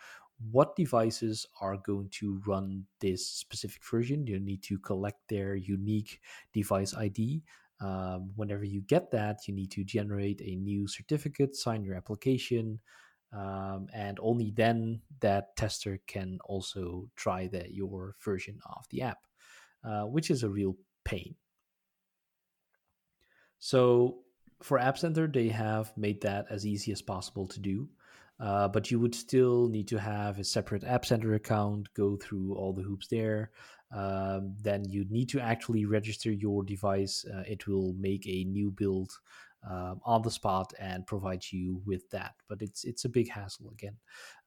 what 0.50 0.76
devices 0.76 1.46
are 1.62 1.78
going 1.78 2.10
to 2.10 2.42
run 2.48 2.86
this 3.00 3.28
specific 3.28 3.82
version. 3.90 4.26
You 4.26 4.40
need 4.40 4.64
to 4.64 4.80
collect 4.80 5.20
their 5.30 5.56
unique 5.56 6.20
device 6.54 6.96
ID. 6.96 7.44
Um, 7.82 8.32
whenever 8.36 8.64
you 8.64 8.82
get 8.82 9.12
that, 9.12 9.48
you 9.48 9.54
need 9.54 9.72
to 9.72 9.84
generate 9.84 10.42
a 10.42 10.56
new 10.56 10.88
certificate, 10.88 11.56
sign 11.56 11.84
your 11.84 11.96
application, 11.96 12.80
um, 13.34 13.88
and 13.94 14.20
only 14.22 14.52
then 14.56 15.02
that 15.22 15.56
tester 15.56 16.00
can 16.06 16.38
also 16.46 17.10
try 17.16 17.48
that 17.48 17.74
your 17.74 18.16
version 18.24 18.60
of 18.66 18.86
the 18.90 19.02
app, 19.02 19.20
uh, 19.84 20.04
which 20.04 20.30
is 20.30 20.44
a 20.44 20.50
real 20.50 20.76
pain. 21.06 21.36
So 23.60 24.20
for 24.62 24.80
App 24.80 24.98
Center, 24.98 25.28
they 25.28 25.50
have 25.50 25.96
made 25.98 26.22
that 26.22 26.46
as 26.50 26.66
easy 26.66 26.92
as 26.92 27.02
possible 27.02 27.48
to 27.48 27.60
do. 27.60 27.90
Uh, 28.40 28.68
but 28.68 28.90
you 28.90 29.00
would 29.00 29.14
still 29.14 29.68
need 29.68 29.88
to 29.88 30.00
have 30.00 30.40
a 30.40 30.44
separate 30.44 30.84
App 30.84 31.06
Center 31.06 31.36
account, 31.36 31.94
go 31.94 32.18
through 32.18 32.56
all 32.56 32.74
the 32.74 32.82
hoops 32.82 33.08
there. 33.08 33.52
Um, 33.94 34.56
then 34.62 34.86
you 34.88 35.06
need 35.10 35.30
to 35.30 35.40
actually 35.40 35.86
register 35.86 36.32
your 36.32 36.64
device. 36.64 37.26
Uh, 37.26 37.44
it 37.48 37.68
will 37.68 37.94
make 37.94 38.26
a 38.28 38.44
new 38.46 38.72
build 38.72 39.12
um, 39.70 40.02
on 40.04 40.22
the 40.22 40.32
spot 40.32 40.74
and 40.80 41.06
provide 41.06 41.44
you 41.52 41.82
with 41.86 42.10
that. 42.12 42.34
But 42.48 42.62
it's 42.62 42.84
it's 42.84 43.06
a 43.06 43.10
big 43.10 43.30
hassle 43.30 43.70
again. 43.72 43.98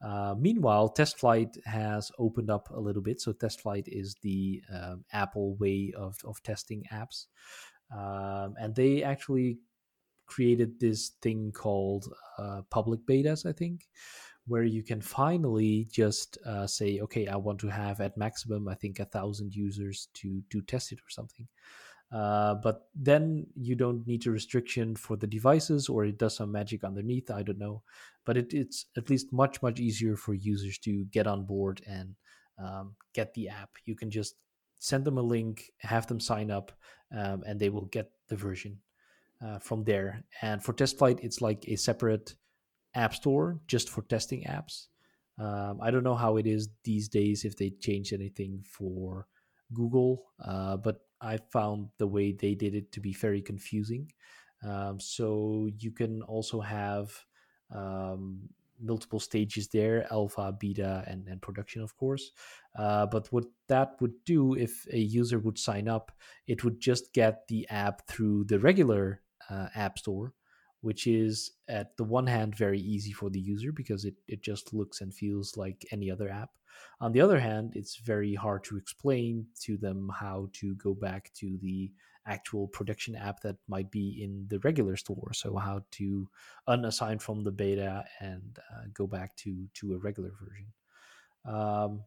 Uh, 0.05 0.35
meanwhile, 0.39 0.93
TestFlight 0.93 1.57
has 1.67 2.11
opened 2.19 2.51
up 2.51 2.71
a 2.71 2.81
little 2.81 3.03
bit. 3.03 3.21
So 3.21 3.33
TestFlight 3.33 3.85
is 3.87 4.17
the 4.23 4.63
um, 4.73 5.05
Apple 5.13 5.55
way 5.57 5.93
of 5.97 6.17
of 6.25 6.43
testing 6.43 6.85
apps, 6.93 7.27
um, 7.95 8.55
and 8.59 8.75
they 8.75 9.03
actually 9.03 9.59
created 10.27 10.81
this 10.81 11.13
thing 11.21 11.53
called 11.53 12.07
uh, 12.39 12.63
public 12.71 13.01
betas, 13.07 13.47
I 13.47 13.53
think, 13.53 13.87
where 14.47 14.65
you 14.65 14.83
can 14.83 15.01
finally 15.01 15.89
just 15.91 16.39
uh, 16.47 16.67
say, 16.67 17.01
okay, 17.01 17.27
I 17.27 17.37
want 17.37 17.61
to 17.61 17.69
have 17.69 18.01
at 18.01 18.17
maximum, 18.17 18.69
I 18.69 18.75
think, 18.75 19.01
a 19.01 19.05
thousand 19.05 19.55
users 19.55 20.09
to 20.15 20.43
to 20.51 20.61
test 20.63 20.93
it 20.93 20.99
or 20.99 21.11
something. 21.11 21.49
Uh, 22.13 22.55
but 22.63 22.89
then 22.95 23.47
you 23.57 23.75
don't 23.75 24.07
need 24.07 24.27
a 24.27 24.31
restriction 24.31 24.95
for 24.95 25.17
the 25.17 25.27
devices, 25.27 25.89
or 25.89 26.05
it 26.05 26.19
does 26.19 26.37
some 26.37 26.53
magic 26.53 26.85
underneath. 26.85 27.31
I 27.31 27.43
don't 27.43 27.59
know, 27.59 27.83
but 28.25 28.37
it, 28.37 28.53
it's 28.53 28.87
at 28.97 29.11
least 29.11 29.33
much 29.33 29.63
much 29.63 29.81
easier 29.81 30.17
for 30.17 30.35
users 30.35 30.79
to 30.79 31.05
get 31.07 31.27
on 31.27 31.45
board 31.45 31.81
and 31.87 32.15
um, 32.59 32.95
get 33.15 33.35
the 33.35 33.49
app. 33.49 33.71
You 33.85 33.97
can 33.97 34.11
just 34.11 34.37
send 34.79 35.05
them 35.05 35.19
a 35.19 35.23
link, 35.23 35.73
have 35.79 36.07
them 36.07 36.21
sign 36.21 36.51
up, 36.51 36.73
um, 37.17 37.43
and 37.47 37.59
they 37.59 37.71
will 37.71 37.87
get 37.87 38.11
the 38.29 38.37
version 38.37 38.79
uh, 39.45 39.59
from 39.59 39.85
there. 39.85 40.25
And 40.43 40.63
for 40.63 40.73
TestFlight, 40.73 41.21
it's 41.23 41.41
like 41.41 41.65
a 41.67 41.77
separate 41.77 42.35
app 42.95 43.15
store 43.15 43.61
just 43.67 43.89
for 43.89 44.03
testing 44.03 44.45
apps. 44.45 44.87
Um, 45.39 45.81
I 45.83 45.91
don't 45.91 46.05
know 46.05 46.15
how 46.15 46.37
it 46.37 46.47
is 46.47 46.69
these 46.85 47.09
days 47.09 47.45
if 47.45 47.57
they 47.57 47.71
changed 47.71 48.13
anything 48.13 48.65
for 48.69 49.27
Google, 49.73 50.25
uh, 50.45 50.77
but 50.77 51.01
I 51.21 51.39
found 51.53 51.89
the 51.99 52.07
way 52.07 52.33
they 52.33 52.55
did 52.55 52.75
it 52.75 52.93
to 52.93 53.01
be 53.01 53.13
very 53.13 53.43
confusing. 53.43 54.13
Um, 54.63 55.01
so 55.01 55.69
you 55.79 55.91
can 55.91 56.23
also 56.23 56.61
have 56.61 57.13
um, 57.75 58.49
multiple 58.81 59.21
stages 59.21 59.69
there 59.69 60.07
alpha 60.13 60.53
beta 60.59 61.05
and, 61.07 61.27
and 61.29 61.41
production 61.41 61.83
of 61.83 61.97
course 61.97 62.33
uh, 62.77 63.07
but 63.07 63.31
what 63.33 63.45
that 63.69 63.97
would 64.01 64.13
do 64.25 64.55
if 64.55 64.87
a 64.93 64.99
user 64.99 65.39
would 65.39 65.59
sign 65.59 65.89
up 65.89 66.13
it 66.47 66.65
would 66.65 66.81
just 66.81 67.13
get 67.13 67.47
the 67.49 67.67
app 67.71 68.07
through 68.09 68.45
the 68.45 68.59
regular 68.59 69.23
uh, 69.49 69.69
app 69.75 69.99
store 69.99 70.35
which 70.85 71.07
is 71.07 71.53
at 71.67 71.97
the 71.97 72.05
one 72.05 72.27
hand 72.27 72.55
very 72.55 72.79
easy 72.79 73.11
for 73.11 73.31
the 73.31 73.41
user 73.41 73.73
because 73.73 74.05
it, 74.05 74.15
it 74.29 74.43
just 74.43 74.75
looks 74.75 75.01
and 75.01 75.15
feels 75.15 75.57
like 75.57 75.87
any 75.93 76.11
other 76.11 76.29
app. 76.29 76.51
On 77.01 77.11
the 77.11 77.23
other 77.23 77.41
hand 77.41 77.73
it's 77.75 77.97
very 77.97 78.35
hard 78.35 78.65
to 78.65 78.77
explain 78.77 79.47
to 79.63 79.79
them 79.79 80.11
how 80.15 80.51
to 80.53 80.75
go 80.75 80.93
back 80.93 81.33
to 81.37 81.57
the 81.63 81.91
actual 82.27 82.69
production 82.69 83.17
app 83.17 83.41
that 83.41 83.57
might 83.67 83.91
be 83.91 84.23
in 84.23 84.47
the 84.49 84.59
regular 84.59 84.97
store. 84.97 85.33
So 85.33 85.57
how 85.57 85.85
to 85.93 86.29
unassign 86.69 87.19
from 87.19 87.45
the 87.45 87.51
beta 87.51 88.05
and 88.21 88.59
uh, 88.71 88.85
go 88.93 89.07
back 89.07 89.35
to 89.37 89.67
to 89.79 89.95
a 89.95 89.99
regular 89.99 90.33
version. 90.39 90.67
Um, 91.47 92.03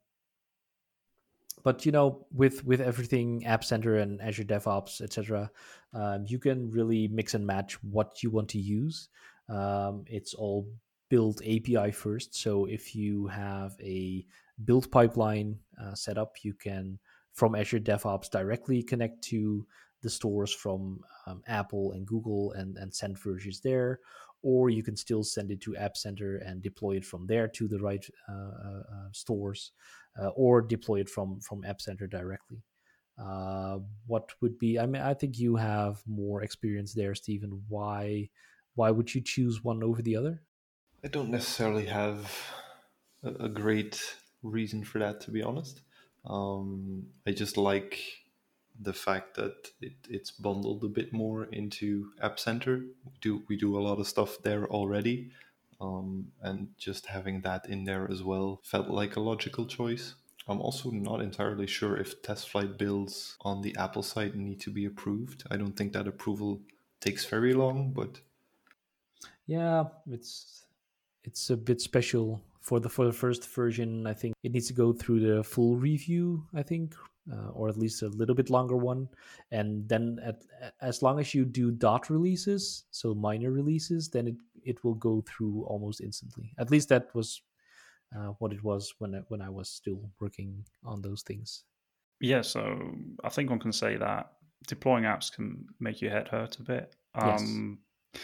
but 1.67 1.85
you 1.85 1.91
know 1.91 2.25
with 2.31 2.63
with 2.63 2.79
everything 2.79 3.45
app 3.45 3.61
center 3.61 3.97
and 3.97 4.21
azure 4.21 4.45
devops 4.45 5.01
etc 5.01 5.51
um, 5.93 6.23
you 6.25 6.39
can 6.39 6.71
really 6.71 7.09
mix 7.09 7.33
and 7.33 7.45
match 7.45 7.73
what 7.83 8.23
you 8.23 8.29
want 8.29 8.47
to 8.47 8.57
use. 8.57 9.09
Um, 9.49 10.05
it's 10.07 10.33
all 10.33 10.69
built 11.09 11.41
api 11.41 11.91
first. 11.91 12.35
So 12.35 12.65
if 12.77 12.95
you 12.95 13.27
have 13.27 13.75
a 13.81 14.25
build 14.63 14.89
pipeline 14.91 15.59
uh, 15.81 15.93
set 15.93 16.17
up 16.17 16.35
you 16.41 16.53
can 16.53 16.99
from 17.33 17.53
azure 17.53 17.81
devops 17.81 18.29
directly 18.31 18.81
connect 18.81 19.21
to 19.23 19.67
the 20.03 20.09
stores 20.09 20.53
from 20.53 21.01
um, 21.25 21.41
apple 21.47 21.91
and 21.91 22.07
google 22.07 22.53
and 22.53 22.77
and 22.77 22.95
send 22.95 23.19
versions 23.19 23.59
there 23.59 23.99
or 24.41 24.69
you 24.69 24.83
can 24.83 24.95
still 24.95 25.23
send 25.23 25.51
it 25.51 25.59
to 25.61 25.75
app 25.75 25.97
center 25.97 26.37
and 26.37 26.61
deploy 26.61 26.95
it 26.95 27.05
from 27.05 27.27
there 27.27 27.47
to 27.47 27.67
the 27.67 27.79
right 27.79 28.05
uh, 28.29 28.51
uh, 28.67 28.83
uh 28.95 29.09
stores 29.11 29.71
uh, 30.21 30.29
or 30.29 30.61
deploy 30.61 30.99
it 30.99 31.09
from 31.09 31.39
from 31.39 31.63
App 31.65 31.81
Center 31.81 32.07
directly. 32.07 32.63
Uh, 33.17 33.79
what 34.05 34.31
would 34.41 34.59
be? 34.59 34.77
I 34.77 34.85
mean, 34.85 35.01
I 35.01 35.13
think 35.13 35.39
you 35.39 35.55
have 35.55 36.01
more 36.05 36.43
experience 36.43 36.93
there, 36.93 37.15
Stephen. 37.15 37.63
Why 37.67 38.29
why 38.75 38.91
would 38.91 39.13
you 39.13 39.21
choose 39.21 39.63
one 39.63 39.83
over 39.83 40.01
the 40.01 40.15
other? 40.15 40.41
I 41.03 41.07
don't 41.07 41.29
necessarily 41.29 41.85
have 41.85 42.31
a, 43.23 43.49
great 43.49 44.01
reason 44.43 44.83
for 44.83 44.99
that, 44.99 45.21
to 45.21 45.31
be 45.31 45.41
honest. 45.41 45.81
Um, 46.25 47.07
I 47.25 47.31
just 47.31 47.57
like 47.57 47.99
the 48.79 48.93
fact 48.93 49.35
that 49.35 49.69
it, 49.81 49.93
it's 50.09 50.31
bundled 50.31 50.83
a 50.83 50.87
bit 50.87 51.13
more 51.13 51.45
into 51.45 52.11
App 52.21 52.39
Center. 52.39 52.77
We 53.05 53.17
do 53.21 53.43
we 53.47 53.57
do 53.57 53.77
a 53.77 53.81
lot 53.81 53.99
of 53.99 54.07
stuff 54.07 54.37
there 54.43 54.67
already, 54.67 55.31
um, 55.79 56.27
and 56.41 56.69
just 56.77 57.05
having 57.07 57.41
that 57.41 57.69
in 57.69 57.83
there 57.83 58.09
as 58.09 58.23
well 58.23 58.59
felt 58.63 58.89
like 58.89 59.15
a 59.15 59.21
logical 59.21 59.65
choice. 59.65 60.15
I'm 60.47 60.61
also 60.61 60.89
not 60.91 61.21
entirely 61.21 61.67
sure 61.67 61.97
if 61.97 62.21
TestFlight 62.21 62.77
builds 62.77 63.35
on 63.41 63.61
the 63.61 63.75
Apple 63.77 64.03
side 64.03 64.35
need 64.35 64.61
to 64.61 64.69
be 64.71 64.85
approved. 64.85 65.43
I 65.51 65.57
don't 65.57 65.75
think 65.75 65.93
that 65.93 66.07
approval 66.07 66.61
takes 67.01 67.25
very 67.25 67.53
long, 67.53 67.91
but 67.91 68.21
yeah, 69.45 69.85
it's 70.09 70.65
it's 71.23 71.49
a 71.49 71.57
bit 71.57 71.81
special 71.81 72.41
for 72.61 72.79
the 72.79 72.89
for 72.89 73.05
the 73.05 73.11
first 73.11 73.47
version. 73.49 74.07
I 74.07 74.13
think 74.13 74.35
it 74.43 74.53
needs 74.53 74.67
to 74.67 74.73
go 74.73 74.93
through 74.93 75.19
the 75.19 75.43
full 75.43 75.75
review. 75.75 76.45
I 76.53 76.63
think 76.63 76.95
uh, 77.31 77.49
or 77.53 77.69
at 77.69 77.77
least 77.77 78.01
a 78.01 78.07
little 78.07 78.35
bit 78.35 78.49
longer 78.49 78.77
one. 78.77 79.07
And 79.51 79.87
then 79.87 80.19
at, 80.23 80.43
as 80.81 81.01
long 81.01 81.19
as 81.19 81.33
you 81.33 81.45
do 81.45 81.71
dot 81.71 82.09
releases, 82.09 82.85
so 82.91 83.13
minor 83.13 83.51
releases, 83.51 84.09
then 84.09 84.27
it, 84.27 84.35
it 84.67 84.83
will 84.83 84.95
go 84.95 85.23
through 85.27 85.63
almost 85.67 86.01
instantly. 86.01 86.53
At 86.59 86.71
least 86.71 86.89
that 86.89 87.13
was 87.15 87.41
uh, 88.15 88.33
what 88.39 88.53
it 88.53 88.63
was 88.63 88.93
when 88.99 89.15
I, 89.15 89.19
when 89.27 89.41
I 89.41 89.49
was 89.49 89.69
still 89.69 90.09
working 90.19 90.65
on 90.83 91.01
those 91.01 91.23
things. 91.23 91.63
Yeah, 92.19 92.41
so 92.41 92.95
I 93.23 93.29
think 93.29 93.49
one 93.49 93.59
can 93.59 93.73
say 93.73 93.97
that 93.97 94.33
deploying 94.67 95.03
apps 95.03 95.31
can 95.31 95.65
make 95.79 96.01
your 96.01 96.11
head 96.11 96.27
hurt 96.27 96.57
a 96.59 96.63
bit. 96.63 96.95
Um, 97.15 97.29
yes 97.29 98.21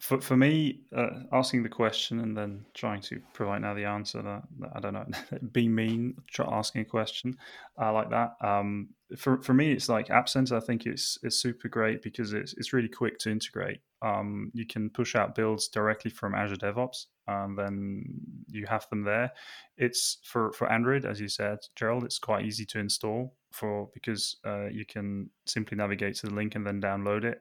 for 0.00 0.20
for 0.20 0.36
me, 0.36 0.80
uh, 0.94 1.20
asking 1.32 1.62
the 1.62 1.68
question 1.68 2.20
and 2.20 2.36
then 2.36 2.64
trying 2.74 3.00
to 3.02 3.20
provide 3.32 3.62
now 3.62 3.74
the 3.74 3.84
answer 3.84 4.22
that, 4.22 4.42
that 4.58 4.70
I 4.74 4.80
don't 4.80 4.92
know, 4.92 5.06
be 5.52 5.68
mean, 5.68 6.16
try 6.30 6.46
asking 6.50 6.82
a 6.82 6.84
question, 6.84 7.36
I 7.78 7.90
like 7.90 8.10
that. 8.10 8.32
Um, 8.40 8.88
for 9.16 9.40
for 9.42 9.54
me, 9.54 9.72
it's 9.72 9.88
like 9.88 10.10
Center. 10.26 10.56
I 10.56 10.60
think 10.60 10.86
it's 10.86 11.18
it's 11.22 11.36
super 11.36 11.68
great 11.68 12.02
because 12.02 12.32
it's 12.32 12.54
it's 12.54 12.72
really 12.72 12.88
quick 12.88 13.18
to 13.20 13.30
integrate. 13.30 13.80
Um, 14.02 14.50
you 14.52 14.66
can 14.66 14.90
push 14.90 15.14
out 15.14 15.34
builds 15.34 15.68
directly 15.68 16.10
from 16.10 16.34
Azure 16.34 16.56
DevOps, 16.56 17.06
and 17.28 17.56
then 17.56 18.04
you 18.48 18.66
have 18.66 18.88
them 18.90 19.04
there. 19.04 19.30
It's 19.76 20.18
for 20.24 20.52
for 20.52 20.70
Android, 20.72 21.04
as 21.04 21.20
you 21.20 21.28
said, 21.28 21.58
Gerald. 21.76 22.02
It's 22.02 22.18
quite 22.18 22.44
easy 22.44 22.66
to 22.66 22.80
install 22.80 23.36
for 23.52 23.88
because 23.94 24.36
uh, 24.44 24.66
you 24.66 24.84
can 24.84 25.30
simply 25.46 25.76
navigate 25.76 26.16
to 26.16 26.26
the 26.26 26.34
link 26.34 26.56
and 26.56 26.66
then 26.66 26.80
download 26.80 27.22
it 27.22 27.40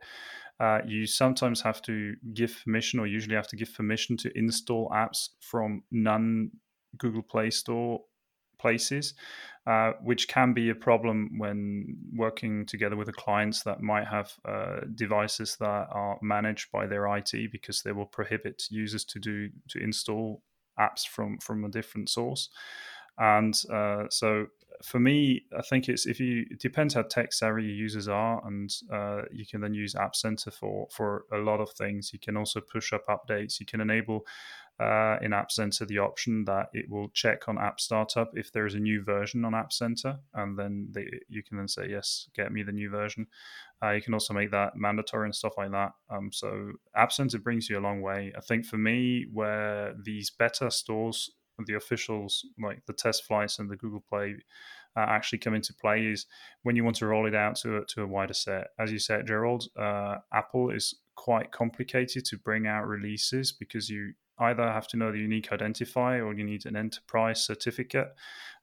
uh, 0.60 0.80
you 0.86 1.06
sometimes 1.06 1.62
have 1.62 1.82
to 1.84 2.16
give 2.34 2.62
permission, 2.64 3.00
or 3.00 3.08
usually 3.08 3.36
have 3.36 3.48
to 3.48 3.56
give 3.56 3.74
permission 3.74 4.18
to 4.18 4.38
install 4.38 4.90
apps 4.90 5.30
from 5.40 5.84
non 5.92 6.52
Google 6.98 7.24
Play 7.24 7.50
Store 7.50 8.02
places, 8.60 9.14
uh, 9.68 9.92
which 10.02 10.28
can 10.28 10.54
be 10.54 10.70
a 10.70 10.76
problem 10.76 11.38
when 11.38 11.98
working 12.16 12.66
together 12.66 12.96
with 12.96 13.08
the 13.08 13.14
clients 13.14 13.64
that 13.64 13.82
might 13.82 14.08
have 14.08 14.32
uh, 14.48 14.82
devices 14.96 15.58
that 15.60 15.88
are 15.92 16.18
managed 16.22 16.72
by 16.72 16.88
their 16.88 17.06
IT 17.18 17.34
because 17.52 17.82
they 17.82 17.92
will 17.92 18.06
prohibit 18.06 18.64
users 18.70 19.04
to 19.04 19.20
do 19.20 19.50
to 19.70 19.80
install 19.80 20.42
apps 20.80 21.06
from 21.08 21.38
from 21.40 21.66
a 21.66 21.70
different 21.70 22.10
source. 22.10 22.50
And 23.18 23.54
uh, 23.72 24.06
so 24.10 24.48
for 24.84 25.00
me, 25.00 25.46
I 25.58 25.62
think 25.62 25.88
it's 25.88 26.06
if 26.06 26.20
you 26.20 26.46
it 26.52 26.60
depends 26.60 26.94
how 26.94 27.04
tech 27.04 27.32
savvy 27.32 27.64
your 27.64 27.76
users 27.76 28.08
are, 28.08 28.46
and 28.46 28.70
uh, 28.92 29.22
you 29.32 29.46
can 29.46 29.62
then 29.62 29.74
use 29.74 29.96
App 29.96 30.16
Center 30.16 30.52
for 30.52 30.88
for 30.92 31.26
a 31.32 31.38
lot 31.38 31.62
of 31.62 31.72
things. 31.72 32.12
You 32.12 32.20
can 32.20 32.36
also 32.36 32.60
push 32.60 32.92
up 32.92 33.06
updates. 33.08 33.60
You 33.60 33.66
can 33.66 33.80
enable 33.80 34.26
uh, 34.80 35.18
in 35.22 35.32
App 35.34 35.52
Center 35.52 35.86
the 35.86 36.00
option 36.00 36.44
that 36.46 36.68
it 36.74 36.90
will 36.90 37.10
check 37.10 37.48
on 37.48 37.58
App 37.58 37.80
Startup 37.80 38.30
if 38.34 38.52
there 38.52 38.66
is 38.66 38.76
a 38.76 38.80
new 38.80 39.02
version 39.04 39.46
on 39.46 39.56
App 39.56 39.72
Center, 39.72 40.20
and 40.34 40.60
then 40.60 40.90
they, 40.92 41.08
you 41.30 41.44
can 41.44 41.58
then 41.58 41.68
say 41.68 41.88
yes, 41.90 42.28
get 42.36 42.52
me 42.52 42.62
the 42.64 42.72
new 42.72 42.90
version. 42.90 43.28
Uh, 43.82 43.92
you 43.92 44.02
can 44.02 44.14
also 44.14 44.34
make 44.34 44.52
that 44.52 44.76
mandatory 44.76 45.26
and 45.26 45.36
stuff 45.36 45.54
like 45.58 45.72
that. 45.72 45.92
Um, 46.10 46.32
so 46.34 46.74
App 46.96 47.14
Center 47.14 47.38
brings 47.38 47.70
you 47.70 47.80
a 47.80 47.82
long 47.82 48.02
way. 48.02 48.34
I 48.38 48.42
think 48.42 48.66
for 48.66 48.78
me, 48.78 49.28
where 49.32 49.94
these 50.04 50.30
better 50.30 50.70
stores 50.70 51.30
the 51.66 51.76
officials 51.76 52.46
like 52.62 52.86
the 52.86 52.94
TestFlights 52.94 53.60
and 53.60 53.70
the 53.70 53.76
Google 53.76 54.04
Play 54.10 54.36
uh, 54.96 55.06
actually 55.08 55.40
come 55.40 55.54
into 55.54 55.74
play 55.74 56.06
is 56.06 56.26
when 56.64 56.76
you 56.76 56.84
want 56.84 56.96
to 56.98 57.08
roll 57.08 57.26
it 57.26 57.36
out 57.36 57.56
to 57.58 57.78
a, 57.78 57.86
to 57.86 58.04
a 58.04 58.08
wider 58.08 58.34
set. 58.34 58.68
As 58.80 58.92
you 58.92 59.00
said, 59.00 59.28
Gerald, 59.28 59.66
uh, 59.80 60.18
Apple 60.34 60.70
is 60.70 60.96
quite 61.16 61.52
complicated 61.52 62.26
to 62.26 62.38
bring 62.38 62.68
out 62.68 62.88
releases 62.88 63.52
because 63.52 63.90
you 63.90 64.14
either 64.40 64.64
have 64.64 64.88
to 64.88 64.98
know 64.98 65.12
the 65.12 65.20
unique 65.20 65.50
identifier 65.50 66.26
or 66.26 66.34
you 66.34 66.44
need 66.44 66.66
an 66.66 66.76
enterprise 66.76 67.46
certificate. 67.46 68.10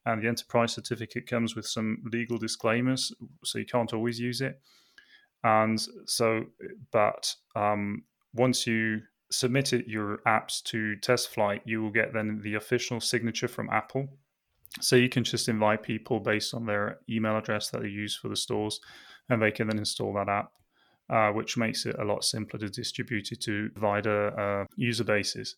And 0.05 0.21
the 0.21 0.27
enterprise 0.27 0.73
certificate 0.73 1.27
comes 1.27 1.55
with 1.55 1.65
some 1.65 2.01
legal 2.11 2.37
disclaimers, 2.37 3.13
so 3.43 3.59
you 3.59 3.65
can't 3.65 3.93
always 3.93 4.19
use 4.19 4.41
it. 4.41 4.59
And 5.43 5.81
so, 6.05 6.45
but 6.91 7.33
um, 7.55 8.03
once 8.33 8.67
you 8.67 9.01
submitted 9.31 9.87
your 9.87 10.17
apps 10.27 10.61
to 10.63 10.95
TestFlight 11.01 11.61
you 11.65 11.81
will 11.81 11.91
get 11.91 12.13
then 12.13 12.41
the 12.43 12.55
official 12.55 12.99
signature 12.99 13.47
from 13.47 13.69
Apple. 13.69 14.07
So 14.79 14.95
you 14.95 15.09
can 15.09 15.23
just 15.23 15.49
invite 15.49 15.83
people 15.83 16.19
based 16.19 16.53
on 16.53 16.65
their 16.65 16.99
email 17.09 17.37
address 17.37 17.69
that 17.69 17.81
they 17.81 17.89
use 17.89 18.15
for 18.15 18.29
the 18.29 18.35
stores, 18.35 18.79
and 19.29 19.41
they 19.41 19.51
can 19.51 19.67
then 19.67 19.79
install 19.79 20.13
that 20.13 20.29
app, 20.29 20.51
uh, 21.09 21.31
which 21.31 21.57
makes 21.57 21.85
it 21.85 21.97
a 21.99 22.05
lot 22.05 22.23
simpler 22.23 22.59
to 22.59 22.69
distribute 22.69 23.31
it 23.31 23.41
to 23.41 23.69
wider 23.81 24.39
uh, 24.39 24.65
user 24.75 25.03
bases. 25.03 25.55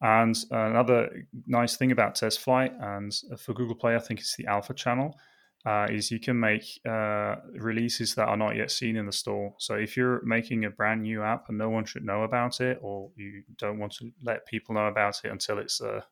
And 0.00 0.36
another 0.50 1.26
nice 1.46 1.76
thing 1.76 1.92
about 1.92 2.14
TestFlight 2.14 2.72
and 2.82 3.14
for 3.38 3.52
Google 3.52 3.74
Play, 3.74 3.96
I 3.96 4.00
think 4.00 4.20
it's 4.20 4.36
the 4.36 4.46
alpha 4.46 4.74
channel 4.74 5.14
uh, 5.66 5.86
is 5.90 6.10
you 6.10 6.20
can 6.20 6.38
make 6.38 6.80
uh, 6.88 7.36
releases 7.54 8.14
that 8.14 8.28
are 8.28 8.36
not 8.36 8.54
yet 8.54 8.70
seen 8.70 8.96
in 8.96 9.06
the 9.06 9.12
store. 9.12 9.54
So 9.58 9.74
if 9.74 9.96
you're 9.96 10.22
making 10.24 10.64
a 10.64 10.70
brand 10.70 11.02
new 11.02 11.22
app 11.22 11.48
and 11.48 11.56
no 11.56 11.70
one 11.70 11.86
should 11.86 12.04
know 12.04 12.22
about 12.24 12.60
it, 12.60 12.78
or 12.82 13.10
you 13.16 13.42
don't 13.56 13.78
want 13.78 13.92
to 13.94 14.10
let 14.22 14.46
people 14.46 14.74
know 14.74 14.88
about 14.88 15.20
it 15.24 15.30
until 15.30 15.58
it's 15.58 15.80
uh, 15.80 16.02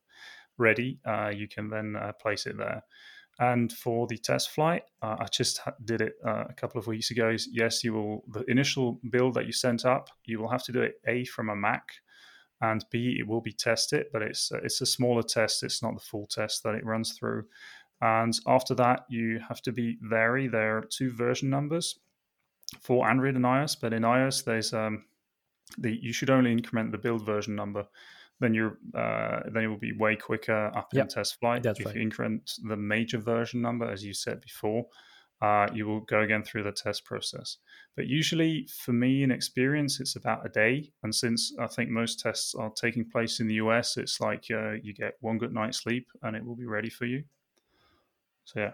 ready, 0.57 1.01
uh, 1.05 1.31
you 1.35 1.49
can 1.49 1.69
then 1.69 1.97
uh, 1.97 2.13
place 2.13 2.47
it 2.47 2.57
there. 2.57 2.83
And 3.39 3.73
for 3.73 4.07
the 4.07 4.19
TestFlight, 4.19 4.83
uh, 5.03 5.17
I 5.21 5.27
just 5.31 5.61
did 5.85 6.01
it 6.01 6.15
a 6.25 6.53
couple 6.55 6.79
of 6.79 6.87
weeks 6.87 7.11
ago. 7.11 7.35
Yes, 7.51 7.83
you 7.83 7.95
will 7.95 8.25
the 8.29 8.45
initial 8.51 9.01
build 9.11 9.35
that 9.35 9.47
you 9.47 9.53
sent 9.53 9.85
up, 9.85 10.09
you 10.25 10.39
will 10.39 10.51
have 10.51 10.65
to 10.65 10.73
do 10.73 10.83
it 10.83 10.95
a 11.07 11.25
from 11.25 11.49
a 11.49 11.57
Mac, 11.57 11.85
and 12.61 12.85
b 12.91 13.17
it 13.19 13.27
will 13.27 13.41
be 13.41 13.53
tested, 13.53 14.07
but 14.13 14.23
it's 14.23 14.53
it's 14.63 14.81
a 14.81 14.87
smaller 14.87 15.23
test. 15.23 15.63
It's 15.63 15.83
not 15.83 15.95
the 15.95 16.01
full 16.01 16.27
test 16.27 16.63
that 16.63 16.75
it 16.75 16.85
runs 16.87 17.13
through. 17.13 17.45
And 18.03 18.37
after 18.49 18.75
that, 18.75 19.07
you 19.09 19.41
have 19.49 19.63
to 19.63 19.73
be 19.73 19.97
very. 20.03 20.49
There 20.49 20.79
are 20.79 20.83
two 20.83 21.13
version 21.13 21.49
numbers 21.49 22.01
for 22.81 23.09
Android 23.09 23.37
and 23.37 23.45
iOS, 23.45 23.77
but 23.81 23.93
in 23.93 24.03
iOS, 24.03 24.45
there's 24.45 24.75
um, 24.75 25.05
the 25.79 25.97
you 26.03 26.13
should 26.13 26.29
only 26.29 26.51
increment 26.51 26.91
the 26.91 26.99
build 26.99 27.25
version 27.25 27.55
number. 27.55 27.87
Then 28.41 28.55
you're 28.55 28.79
uh, 28.93 29.43
then 29.53 29.63
it 29.63 29.69
will 29.69 29.79
be 29.79 29.93
way 29.97 30.17
quicker 30.17 30.67
up 30.77 30.89
yep. 30.93 31.05
in 31.05 31.09
TestFlight. 31.09 31.63
That's 31.63 31.79
if 31.79 31.87
right. 31.87 31.95
you 31.95 32.03
increment 32.03 32.51
the 32.67 32.77
major 32.77 33.19
version 33.19 33.63
number, 33.63 33.89
as 33.89 34.05
you 34.05 34.15
said 34.15 34.41
before, 34.41 34.85
uh, 35.41 35.69
you 35.73 35.87
will 35.87 36.01
go 36.01 36.23
again 36.23 36.43
through 36.43 36.65
the 36.65 36.73
test 36.73 37.05
process. 37.05 37.59
But 37.95 38.09
usually, 38.09 38.67
for 38.81 38.93
me, 38.93 39.23
in 39.23 39.31
experience, 39.31 40.01
it's 40.01 40.17
about 40.17 40.45
a 40.45 40.49
day. 40.49 40.91
And 41.05 41.15
since 41.15 41.55
I 41.61 41.69
think 41.69 41.89
most 41.89 42.19
tests 42.19 42.57
are 42.57 42.71
taking 42.71 43.09
place 43.09 43.39
in 43.39 43.47
the 43.47 43.55
US, 43.55 43.97
it's 43.97 44.21
like 44.21 44.47
uh, 44.51 44.73
you 44.83 44.93
get 44.93 45.15
one 45.21 45.39
good 45.39 45.55
night's 45.55 45.79
sleep 45.79 46.09
and 46.25 46.35
it 46.35 46.45
will 46.45 46.57
be 46.57 46.67
ready 46.67 46.91
for 46.91 47.05
you. 47.05 47.23
So 48.45 48.61
yeah. 48.61 48.73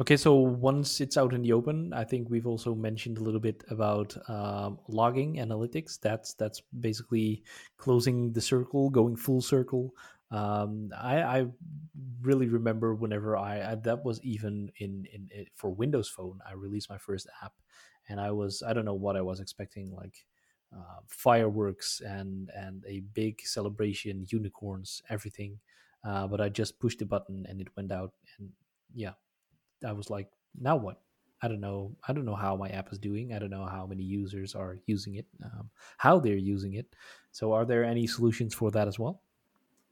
Okay, 0.00 0.16
so 0.16 0.34
once 0.34 1.00
it's 1.00 1.16
out 1.16 1.34
in 1.34 1.42
the 1.42 1.52
open, 1.52 1.92
I 1.92 2.04
think 2.04 2.30
we've 2.30 2.46
also 2.46 2.74
mentioned 2.74 3.18
a 3.18 3.22
little 3.22 3.40
bit 3.40 3.62
about 3.70 4.16
um, 4.28 4.78
logging 4.88 5.36
analytics. 5.36 6.00
That's 6.00 6.34
that's 6.34 6.62
basically 6.80 7.42
closing 7.76 8.32
the 8.32 8.40
circle, 8.40 8.88
going 8.90 9.16
full 9.16 9.42
circle. 9.42 9.94
Um, 10.30 10.90
I, 10.96 11.22
I 11.22 11.46
really 12.22 12.48
remember 12.48 12.94
whenever 12.94 13.36
I, 13.36 13.72
I, 13.72 13.74
that 13.76 14.04
was 14.04 14.20
even 14.22 14.70
in, 14.78 15.06
in, 15.12 15.28
in 15.32 15.46
for 15.54 15.70
Windows 15.70 16.08
Phone. 16.08 16.40
I 16.48 16.52
released 16.54 16.90
my 16.90 16.98
first 16.98 17.26
app, 17.42 17.52
and 18.08 18.20
I 18.20 18.30
was 18.30 18.62
I 18.66 18.72
don't 18.72 18.84
know 18.86 18.94
what 18.94 19.16
I 19.16 19.22
was 19.22 19.38
expecting 19.40 19.90
like 19.94 20.24
uh, 20.74 21.00
fireworks 21.06 22.00
and 22.00 22.50
and 22.54 22.84
a 22.86 23.00
big 23.00 23.42
celebration, 23.42 24.26
unicorns, 24.28 25.02
everything. 25.10 25.60
Uh, 26.04 26.26
but 26.26 26.40
I 26.40 26.48
just 26.48 26.78
pushed 26.78 27.00
the 27.00 27.06
button 27.06 27.46
and 27.48 27.60
it 27.60 27.68
went 27.76 27.92
out, 27.92 28.12
and 28.38 28.50
yeah, 28.94 29.12
I 29.86 29.92
was 29.92 30.10
like, 30.10 30.30
now 30.58 30.76
what? 30.76 31.00
I 31.40 31.48
don't 31.48 31.60
know. 31.60 31.94
I 32.06 32.12
don't 32.12 32.24
know 32.24 32.34
how 32.34 32.56
my 32.56 32.68
app 32.68 32.92
is 32.92 32.98
doing. 32.98 33.32
I 33.32 33.38
don't 33.38 33.50
know 33.50 33.64
how 33.64 33.86
many 33.86 34.02
users 34.02 34.54
are 34.54 34.76
using 34.86 35.14
it, 35.16 35.26
um, 35.44 35.70
how 35.96 36.18
they're 36.18 36.36
using 36.36 36.74
it. 36.74 36.86
So, 37.30 37.52
are 37.52 37.64
there 37.64 37.84
any 37.84 38.06
solutions 38.06 38.54
for 38.54 38.70
that 38.72 38.88
as 38.88 38.98
well? 38.98 39.22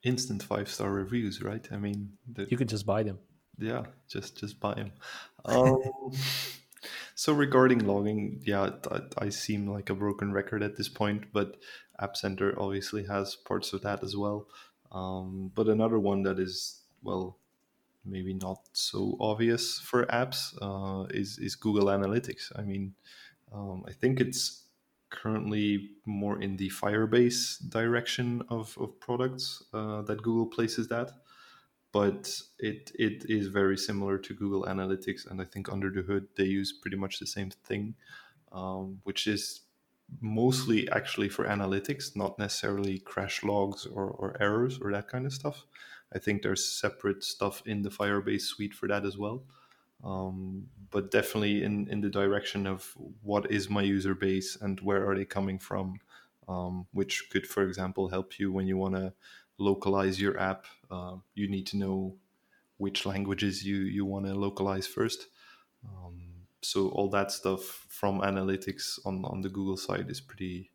Instant 0.03 0.43
five 0.43 0.69
star 0.69 0.91
reviews, 0.91 1.43
right? 1.43 1.67
I 1.71 1.77
mean, 1.77 2.13
the, 2.33 2.47
you 2.51 2.57
can 2.57 2.67
just 2.67 2.87
buy 2.87 3.03
them. 3.03 3.19
Yeah, 3.59 3.85
just 4.09 4.39
just 4.39 4.59
buy 4.59 4.75
them. 4.75 4.93
Um, 5.45 5.83
so 7.15 7.33
regarding 7.33 7.87
logging, 7.87 8.43
yeah, 8.45 8.71
I, 8.91 9.27
I 9.27 9.29
seem 9.29 9.69
like 9.69 9.89
a 9.89 9.95
broken 9.95 10.33
record 10.33 10.63
at 10.63 10.77
this 10.77 10.89
point, 10.89 11.33
but 11.33 11.57
App 12.01 12.17
Center 12.17 12.55
obviously 12.61 13.05
has 13.07 13.37
parts 13.37 13.73
of 13.73 13.83
that 13.83 14.03
as 14.03 14.17
well. 14.17 14.49
Um, 14.97 15.53
but 15.55 15.69
another 15.69 15.99
one 15.99 16.23
that 16.23 16.39
is 16.39 16.81
well, 17.03 17.37
maybe 18.05 18.33
not 18.33 18.61
so 18.73 19.17
obvious 19.21 19.79
for 19.79 20.07
apps 20.07 20.55
uh, 20.63 21.07
is 21.11 21.39
is 21.39 21.55
Google 21.55 21.87
Analytics. 21.87 22.51
I 22.57 22.63
mean, 22.63 22.95
um, 23.53 23.85
I 23.87 23.93
think 23.93 24.21
it's 24.21 24.65
currently 25.11 25.91
more 26.07 26.41
in 26.41 26.57
the 26.57 26.71
Firebase 26.71 27.69
direction 27.69 28.43
of, 28.49 28.77
of 28.81 28.99
products 28.99 29.63
uh, 29.73 30.03
that 30.03 30.23
Google 30.23 30.47
places 30.47 30.89
that. 30.89 31.13
But 31.93 32.41
it 32.59 32.91
it 32.99 33.27
is 33.29 33.49
very 33.49 33.77
similar 33.77 34.19
to 34.19 34.35
Google 34.35 34.65
Analytics, 34.65 35.31
and 35.31 35.41
I 35.41 35.45
think 35.45 35.71
under 35.71 35.91
the 35.91 36.03
hood 36.03 36.29
they 36.37 36.45
use 36.45 36.73
pretty 36.73 36.97
much 36.97 37.19
the 37.19 37.27
same 37.27 37.51
thing, 37.51 37.95
um, 38.51 39.01
which 39.05 39.27
is 39.27 39.61
mostly 40.21 40.89
actually 40.91 41.29
for 41.29 41.45
analytics, 41.47 42.17
not 42.17 42.39
necessarily 42.39 42.99
crash 43.01 43.43
logs 43.43 43.87
or, 43.87 44.05
or 44.05 44.37
errors 44.41 44.79
or 44.81 44.93
that 44.93 45.09
kind 45.09 45.27
of 45.27 45.33
stuff. 45.33 45.65
I 46.15 46.19
think 46.19 46.43
there's 46.43 46.65
separate 46.65 47.25
stuff 47.25 47.63
in 47.67 47.83
the 47.83 47.91
Firebase 47.91 48.43
suite 48.43 48.75
for 48.75 48.89
that 48.89 49.05
as 49.05 49.19
well. 49.19 49.43
Um, 50.05 50.69
but 50.91 51.11
definitely 51.11 51.65
in, 51.65 51.89
in 51.89 52.01
the 52.01 52.11
direction 52.11 52.67
of 52.67 52.95
what 53.23 53.51
is 53.51 53.69
my 53.69 53.83
user 53.83 54.15
base 54.15 54.57
and 54.61 54.79
where 54.81 55.09
are 55.09 55.17
they 55.17 55.25
coming 55.25 55.59
from, 55.59 55.99
um, 56.49 56.87
which 56.93 57.29
could, 57.31 57.47
for 57.47 57.65
example, 57.65 58.09
help 58.09 58.39
you 58.39 58.53
when 58.53 58.67
you 58.67 58.77
want 58.77 58.95
to 58.95 59.13
localize 59.59 60.21
your 60.21 60.39
app. 60.39 60.67
Uh, 60.91 61.17
you 61.35 61.49
need 61.49 61.67
to 61.69 61.77
know 61.77 62.15
which 62.77 63.07
languages 63.07 63.65
you, 63.65 63.77
you 63.77 64.05
want 64.05 64.27
to 64.27 64.35
localize 64.35 64.87
first. 64.87 65.27
Um, 65.85 66.26
so 66.67 66.89
all 66.89 67.09
that 67.11 67.31
stuff 67.31 67.87
from 67.89 68.21
analytics 68.21 68.99
on, 69.05 69.25
on 69.25 69.41
the 69.41 69.49
Google 69.49 69.77
side 69.77 70.11
is 70.11 70.21
pretty 70.21 70.71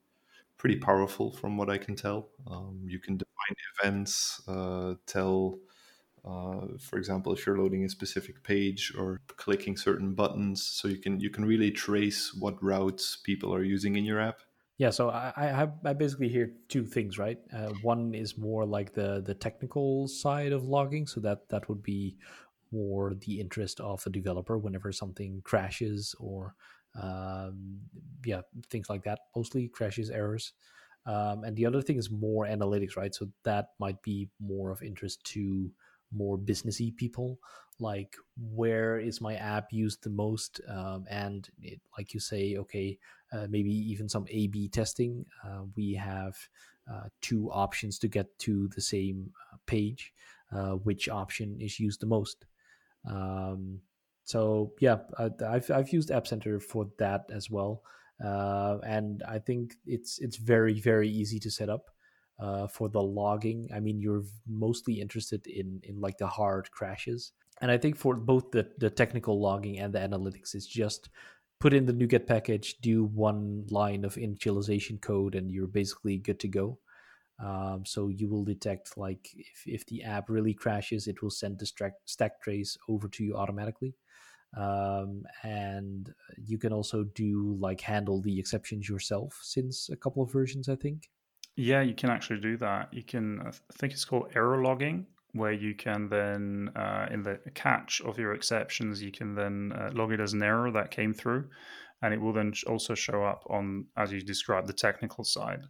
pretty 0.58 0.78
powerful 0.78 1.32
from 1.32 1.58
what 1.58 1.70
I 1.72 1.78
can 1.80 1.96
tell. 1.96 2.30
Um, 2.46 2.82
you 2.86 3.00
can 3.00 3.18
define 3.18 3.56
events, 3.74 4.42
uh, 4.48 4.94
tell, 5.08 5.58
uh, 6.24 6.78
for 6.80 7.00
example, 7.00 7.34
if 7.34 7.48
you're 7.48 7.58
loading 7.58 7.84
a 7.84 7.89
specific 7.89 8.44
page 8.44 8.94
or 8.96 9.22
clicking 9.38 9.76
certain 9.76 10.14
buttons, 10.14 10.64
so 10.64 10.88
you 10.88 10.98
can 10.98 11.20
you 11.20 11.32
can 11.32 11.46
really 11.46 11.72
trace 11.72 12.34
what 12.34 12.64
routes 12.64 13.16
people 13.16 13.54
are 13.54 13.64
using 13.64 13.96
in 13.96 14.06
your 14.06 14.20
app. 14.20 14.42
Yeah, 14.78 14.92
so 14.92 15.10
I 15.10 15.34
I, 15.36 15.68
I 15.84 15.94
basically 15.94 16.30
hear 16.30 16.52
two 16.68 16.86
things, 16.86 17.18
right? 17.18 17.39
Uh, 17.52 17.70
one 17.82 18.14
is 18.14 18.38
more 18.38 18.66
like 18.66 18.94
the 18.94 19.22
the 19.26 19.34
technical 19.34 20.08
side 20.08 20.52
of 20.52 20.64
logging, 20.64 21.08
so 21.08 21.20
that 21.22 21.50
that 21.50 21.68
would 21.70 21.82
be 21.84 22.18
more 22.72 23.14
the 23.16 23.40
interest 23.40 23.80
of 23.80 24.04
the 24.04 24.10
developer 24.10 24.58
whenever 24.58 24.92
something 24.92 25.42
crashes 25.44 26.16
or 26.20 26.56
um, 27.02 27.80
yeah 28.26 28.42
things 28.70 28.90
like 28.90 29.04
that 29.04 29.20
mostly 29.36 29.68
crashes 29.68 30.10
errors. 30.10 30.54
Um, 31.06 31.44
and 31.44 31.56
the 31.56 31.66
other 31.66 31.82
thing 31.82 31.98
is 31.98 32.12
more 32.12 32.46
analytics 32.46 32.96
right? 32.96 33.14
So 33.14 33.28
that 33.44 33.70
might 33.80 34.02
be 34.04 34.30
more 34.40 34.72
of 34.72 34.84
interest 34.84 35.24
to 35.34 35.72
more 36.14 36.38
businessy 36.38 36.96
people 36.96 37.40
like 37.80 38.16
where 38.54 39.00
is 39.00 39.22
my 39.22 39.36
app 39.36 39.72
used 39.72 40.04
the 40.04 40.10
most? 40.10 40.62
Um, 40.68 41.06
and 41.10 41.50
it, 41.62 41.80
like 41.98 42.14
you 42.14 42.20
say 42.20 42.58
okay 42.58 43.00
uh, 43.34 43.48
maybe 43.50 43.72
even 43.72 44.08
some 44.10 44.26
a 44.30 44.48
b 44.48 44.68
testing. 44.70 45.26
Uh, 45.44 45.64
we 45.76 45.94
have 45.94 46.36
uh, 46.92 47.06
two 47.22 47.50
options 47.52 47.98
to 48.00 48.08
get 48.08 48.28
to 48.40 48.68
the 48.76 48.82
same 48.82 49.32
uh, 49.52 49.58
page, 49.66 50.14
uh, 50.52 50.72
which 50.72 51.10
option 51.10 51.58
is 51.60 51.80
used 51.80 52.02
the 52.02 52.06
most. 52.08 52.46
Um, 53.06 53.80
so 54.24 54.74
yeah, 54.80 54.99
I've 55.18 55.70
I've 55.72 55.91
used 55.91 56.12
App 56.12 56.28
Center 56.28 56.60
for 56.60 56.88
that 56.99 57.26
as 57.34 57.49
well, 57.49 57.84
uh, 58.24 58.78
and 58.86 59.24
I 59.28 59.39
think 59.39 59.76
it's 59.86 60.20
it's 60.20 60.38
very 60.38 60.80
very 60.80 61.10
easy 61.10 61.39
to 61.39 61.52
set 61.52 61.70
up. 61.70 61.89
Uh, 62.39 62.66
for 62.66 62.89
the 62.89 63.02
logging, 63.02 63.70
I 63.72 63.80
mean, 63.80 63.99
you're 63.99 64.24
mostly 64.47 64.99
interested 64.99 65.45
in 65.45 65.80
in 65.84 66.02
like 66.02 66.18
the 66.18 66.28
hard 66.28 66.72
crashes, 66.72 67.34
and 67.62 67.70
I 67.70 67.78
think 67.78 67.97
for 67.97 68.16
both 68.16 68.52
the 68.52 68.68
the 68.80 68.89
technical 68.89 69.39
logging 69.39 69.80
and 69.80 69.93
the 69.93 69.99
analytics, 69.99 70.56
it's 70.56 70.66
just 70.66 71.10
put 71.60 71.74
in 71.74 71.86
the 71.86 71.93
NuGet 71.93 72.26
package, 72.26 72.80
do 72.82 73.06
one 73.06 73.66
line 73.70 74.04
of 74.04 74.16
initialization 74.16 74.99
code, 74.99 75.36
and 75.36 75.52
you're 75.52 75.68
basically 75.68 76.18
good 76.18 76.39
to 76.39 76.47
go. 76.47 76.80
Um, 77.44 77.84
so 77.86 78.10
you 78.10 78.30
will 78.30 78.44
detect 78.44 78.98
like 78.98 79.30
if, 79.36 79.64
if 79.66 79.86
the 79.88 80.04
app 80.04 80.30
really 80.30 80.54
crashes, 80.54 81.08
it 81.08 81.22
will 81.22 81.32
send 81.32 81.58
the 81.58 81.66
stack, 81.66 81.94
stack 82.06 82.42
trace 82.42 82.78
over 82.88 83.08
to 83.10 83.24
you 83.24 83.36
automatically. 83.36 83.96
Um, 84.56 85.24
and 85.44 86.14
you 86.38 86.58
can 86.58 86.74
also 86.74 87.06
do 87.16 87.58
like 87.60 87.82
handle 87.82 88.22
the 88.22 88.38
exceptions 88.38 88.88
yourself 88.88 89.39
since 89.42 89.89
a 89.89 89.96
couple 89.96 90.22
of 90.22 90.32
versions, 90.32 90.70
I 90.70 90.76
think. 90.76 91.10
Yeah, 91.56 91.82
you 91.82 91.96
can 91.96 92.10
actually 92.10 92.42
do 92.42 92.58
that. 92.58 92.94
You 92.94 93.04
can, 93.04 93.42
I 93.42 93.52
think 93.74 93.94
it's 93.94 94.06
called 94.06 94.32
error 94.36 94.62
logging, 94.64 95.08
where 95.34 95.54
you 95.54 95.74
can 95.74 96.10
then, 96.10 96.72
uh, 96.76 97.08
in 97.10 97.24
the 97.24 97.39
catch 97.56 98.02
of 98.02 98.18
your 98.18 98.34
exceptions, 98.34 99.02
you 99.02 99.12
can 99.12 99.36
then 99.36 99.74
uh, 99.74 99.89
log 99.94 100.12
it 100.12 100.20
as 100.20 100.34
an 100.34 100.44
error 100.44 100.72
that 100.72 100.92
came 100.92 101.14
through. 101.14 101.50
And 102.02 102.14
it 102.14 102.20
will 102.20 102.34
then 102.34 102.54
also 102.68 102.96
show 102.96 103.24
up 103.24 103.44
on, 103.50 103.86
as 103.96 104.12
you 104.12 104.22
described, 104.22 104.68
the 104.68 104.74
technical 104.74 105.24
side. 105.24 105.62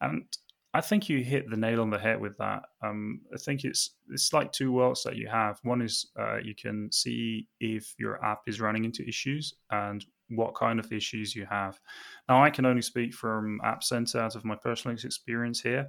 And 0.00 0.24
I 0.72 0.80
think 0.80 1.08
you 1.08 1.24
hit 1.24 1.50
the 1.50 1.56
nail 1.56 1.80
on 1.80 1.90
the 1.90 1.98
head 1.98 2.20
with 2.20 2.36
that. 2.38 2.62
Um, 2.82 3.22
I 3.34 3.38
think 3.38 3.64
it's 3.64 3.96
it's 4.08 4.32
like 4.32 4.52
two 4.52 4.70
worlds 4.70 5.02
that 5.02 5.16
you 5.16 5.26
have. 5.28 5.58
One 5.64 5.82
is 5.82 6.10
uh, 6.18 6.36
you 6.36 6.54
can 6.54 6.90
see 6.92 7.48
if 7.58 7.94
your 7.98 8.24
app 8.24 8.42
is 8.46 8.60
running 8.60 8.84
into 8.84 9.06
issues 9.08 9.54
and 9.70 10.04
what 10.28 10.54
kind 10.54 10.78
of 10.78 10.92
issues 10.92 11.34
you 11.34 11.44
have. 11.50 11.80
Now, 12.28 12.42
I 12.42 12.50
can 12.50 12.64
only 12.64 12.82
speak 12.82 13.14
from 13.14 13.60
App 13.64 13.82
Center 13.82 14.20
out 14.20 14.36
of 14.36 14.44
my 14.44 14.54
personal 14.54 14.96
experience 14.96 15.60
here. 15.60 15.88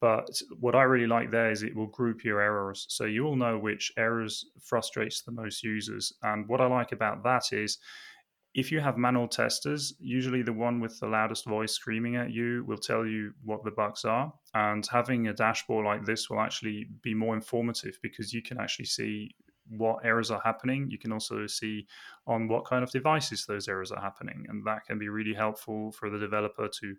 But 0.00 0.40
what 0.58 0.74
I 0.74 0.82
really 0.82 1.06
like 1.06 1.30
there 1.30 1.50
is 1.50 1.62
it 1.62 1.76
will 1.76 1.86
group 1.86 2.24
your 2.24 2.40
errors. 2.40 2.86
So 2.88 3.04
you 3.04 3.22
will 3.22 3.36
know 3.36 3.58
which 3.58 3.92
errors 3.98 4.46
frustrates 4.62 5.22
the 5.22 5.32
most 5.32 5.62
users. 5.62 6.12
And 6.22 6.48
what 6.48 6.62
I 6.62 6.66
like 6.66 6.92
about 6.92 7.22
that 7.24 7.52
is 7.52 7.78
if 8.54 8.72
you 8.72 8.80
have 8.80 8.96
manual 8.96 9.28
testers, 9.28 9.94
usually 10.00 10.42
the 10.42 10.52
one 10.52 10.80
with 10.80 10.98
the 10.98 11.06
loudest 11.06 11.44
voice 11.44 11.72
screaming 11.72 12.16
at 12.16 12.30
you 12.30 12.64
will 12.66 12.78
tell 12.78 13.06
you 13.06 13.32
what 13.44 13.62
the 13.62 13.70
bugs 13.70 14.04
are. 14.04 14.32
And 14.54 14.84
having 14.86 15.28
a 15.28 15.32
dashboard 15.32 15.86
like 15.86 16.04
this 16.04 16.28
will 16.28 16.40
actually 16.40 16.88
be 17.02 17.14
more 17.14 17.34
informative 17.34 17.98
because 18.02 18.32
you 18.32 18.42
can 18.42 18.58
actually 18.58 18.86
see 18.86 19.30
what 19.68 20.04
errors 20.04 20.32
are 20.32 20.40
happening. 20.44 20.90
You 20.90 20.98
can 20.98 21.12
also 21.12 21.46
see 21.46 21.86
on 22.26 22.48
what 22.48 22.64
kind 22.64 22.82
of 22.82 22.90
devices 22.90 23.46
those 23.46 23.68
errors 23.68 23.92
are 23.92 24.00
happening. 24.02 24.46
And 24.48 24.66
that 24.66 24.84
can 24.84 24.98
be 24.98 25.08
really 25.08 25.34
helpful 25.34 25.92
for 25.92 26.10
the 26.10 26.18
developer 26.18 26.66
to 26.66 26.94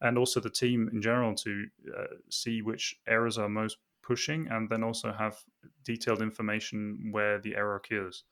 and 0.00 0.18
also 0.18 0.38
the 0.38 0.50
team 0.50 0.90
in 0.92 1.00
general 1.00 1.34
to 1.34 1.66
uh, 1.96 2.04
see 2.30 2.62
which 2.62 2.96
errors 3.08 3.38
are 3.38 3.48
most 3.48 3.78
pushing 4.02 4.46
and 4.50 4.68
then 4.68 4.84
also 4.84 5.12
have 5.12 5.36
detailed 5.84 6.20
information 6.20 7.08
where 7.10 7.40
the 7.40 7.56
error 7.56 7.76
occurs 7.76 8.24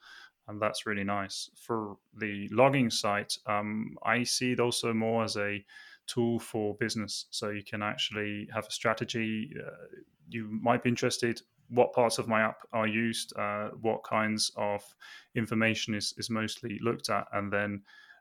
and 0.48 0.60
that's 0.60 0.86
really 0.86 1.04
nice 1.04 1.50
for 1.54 1.96
the 2.18 2.48
logging 2.50 2.90
site 2.90 3.36
um, 3.46 3.96
i 4.04 4.22
see 4.22 4.52
it 4.52 4.60
also 4.60 4.92
more 4.92 5.24
as 5.24 5.36
a 5.36 5.64
tool 6.06 6.38
for 6.38 6.74
business 6.74 7.26
so 7.30 7.50
you 7.50 7.62
can 7.62 7.82
actually 7.82 8.48
have 8.52 8.66
a 8.66 8.70
strategy 8.70 9.50
uh, 9.64 10.00
you 10.28 10.48
might 10.62 10.82
be 10.82 10.88
interested 10.88 11.40
what 11.68 11.92
parts 11.92 12.18
of 12.18 12.28
my 12.28 12.42
app 12.42 12.58
are 12.72 12.86
used 12.86 13.36
uh, 13.38 13.68
what 13.80 14.04
kinds 14.04 14.50
of 14.56 14.82
information 15.34 15.94
is, 15.94 16.12
is 16.18 16.28
mostly 16.28 16.78
looked 16.82 17.08
at 17.08 17.26
and 17.32 17.52
then 17.52 17.80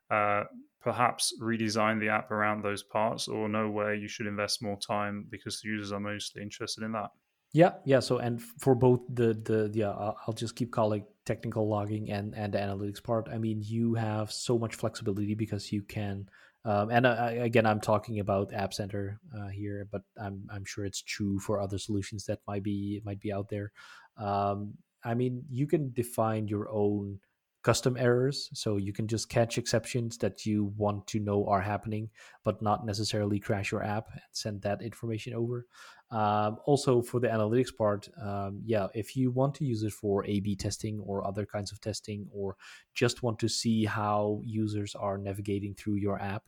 uh, 0.09 0.43
perhaps 0.81 1.33
redesign 1.41 1.99
the 1.99 2.09
app 2.09 2.31
around 2.31 2.61
those 2.61 2.83
parts 2.83 3.27
or 3.27 3.47
know 3.47 3.69
where 3.69 3.93
you 3.93 4.07
should 4.07 4.27
invest 4.27 4.61
more 4.61 4.77
time 4.77 5.25
because 5.29 5.61
the 5.61 5.69
users 5.69 5.91
are 5.91 5.99
mostly 5.99 6.41
interested 6.41 6.83
in 6.83 6.91
that. 6.91 7.11
Yeah, 7.53 7.73
yeah. 7.83 7.99
So 7.99 8.17
and 8.17 8.41
for 8.41 8.75
both 8.75 9.01
the 9.09 9.33
the 9.33 9.69
yeah, 9.73 9.91
I'll 9.91 10.33
just 10.33 10.55
keep 10.55 10.71
calling 10.71 11.05
technical 11.25 11.67
logging 11.67 12.09
and 12.09 12.33
and 12.35 12.53
the 12.53 12.59
analytics 12.59 13.03
part. 13.03 13.27
I 13.31 13.37
mean, 13.37 13.61
you 13.61 13.93
have 13.95 14.31
so 14.31 14.57
much 14.57 14.75
flexibility 14.75 15.35
because 15.35 15.71
you 15.71 15.81
can. 15.81 16.29
Um, 16.63 16.91
and 16.91 17.07
I, 17.07 17.31
again, 17.31 17.65
I'm 17.65 17.81
talking 17.81 18.19
about 18.19 18.53
App 18.53 18.73
Center 18.73 19.19
uh, 19.37 19.47
here, 19.47 19.87
but 19.91 20.03
I'm 20.21 20.47
I'm 20.49 20.63
sure 20.63 20.85
it's 20.85 21.01
true 21.01 21.39
for 21.39 21.59
other 21.59 21.77
solutions 21.77 22.25
that 22.25 22.39
might 22.47 22.63
be 22.63 23.01
might 23.03 23.19
be 23.19 23.33
out 23.33 23.49
there. 23.49 23.71
Um, 24.17 24.75
I 25.03 25.13
mean, 25.15 25.43
you 25.49 25.67
can 25.67 25.91
define 25.91 26.47
your 26.47 26.69
own 26.69 27.19
custom 27.63 27.95
errors. 27.97 28.49
So 28.53 28.77
you 28.77 28.93
can 28.93 29.07
just 29.07 29.29
catch 29.29 29.57
exceptions 29.57 30.17
that 30.17 30.45
you 30.45 30.73
want 30.77 31.07
to 31.07 31.19
know 31.19 31.45
are 31.47 31.61
happening, 31.61 32.09
but 32.43 32.61
not 32.61 32.85
necessarily 32.85 33.39
crash 33.39 33.71
your 33.71 33.83
app 33.83 34.07
and 34.11 34.21
send 34.31 34.61
that 34.61 34.81
information 34.81 35.33
over. 35.33 35.65
Um, 36.09 36.57
also, 36.65 37.01
for 37.01 37.21
the 37.21 37.29
analytics 37.29 37.73
part, 37.75 38.09
um, 38.21 38.61
yeah, 38.65 38.87
if 38.93 39.15
you 39.15 39.31
want 39.31 39.55
to 39.55 39.65
use 39.65 39.83
it 39.83 39.93
for 39.93 40.25
A 40.25 40.41
B 40.41 40.55
testing 40.55 40.99
or 40.99 41.25
other 41.25 41.45
kinds 41.45 41.71
of 41.71 41.79
testing, 41.79 42.27
or 42.33 42.57
just 42.93 43.23
want 43.23 43.39
to 43.39 43.47
see 43.47 43.85
how 43.85 44.41
users 44.43 44.93
are 44.95 45.17
navigating 45.17 45.73
through 45.73 45.95
your 45.95 46.21
app, 46.21 46.43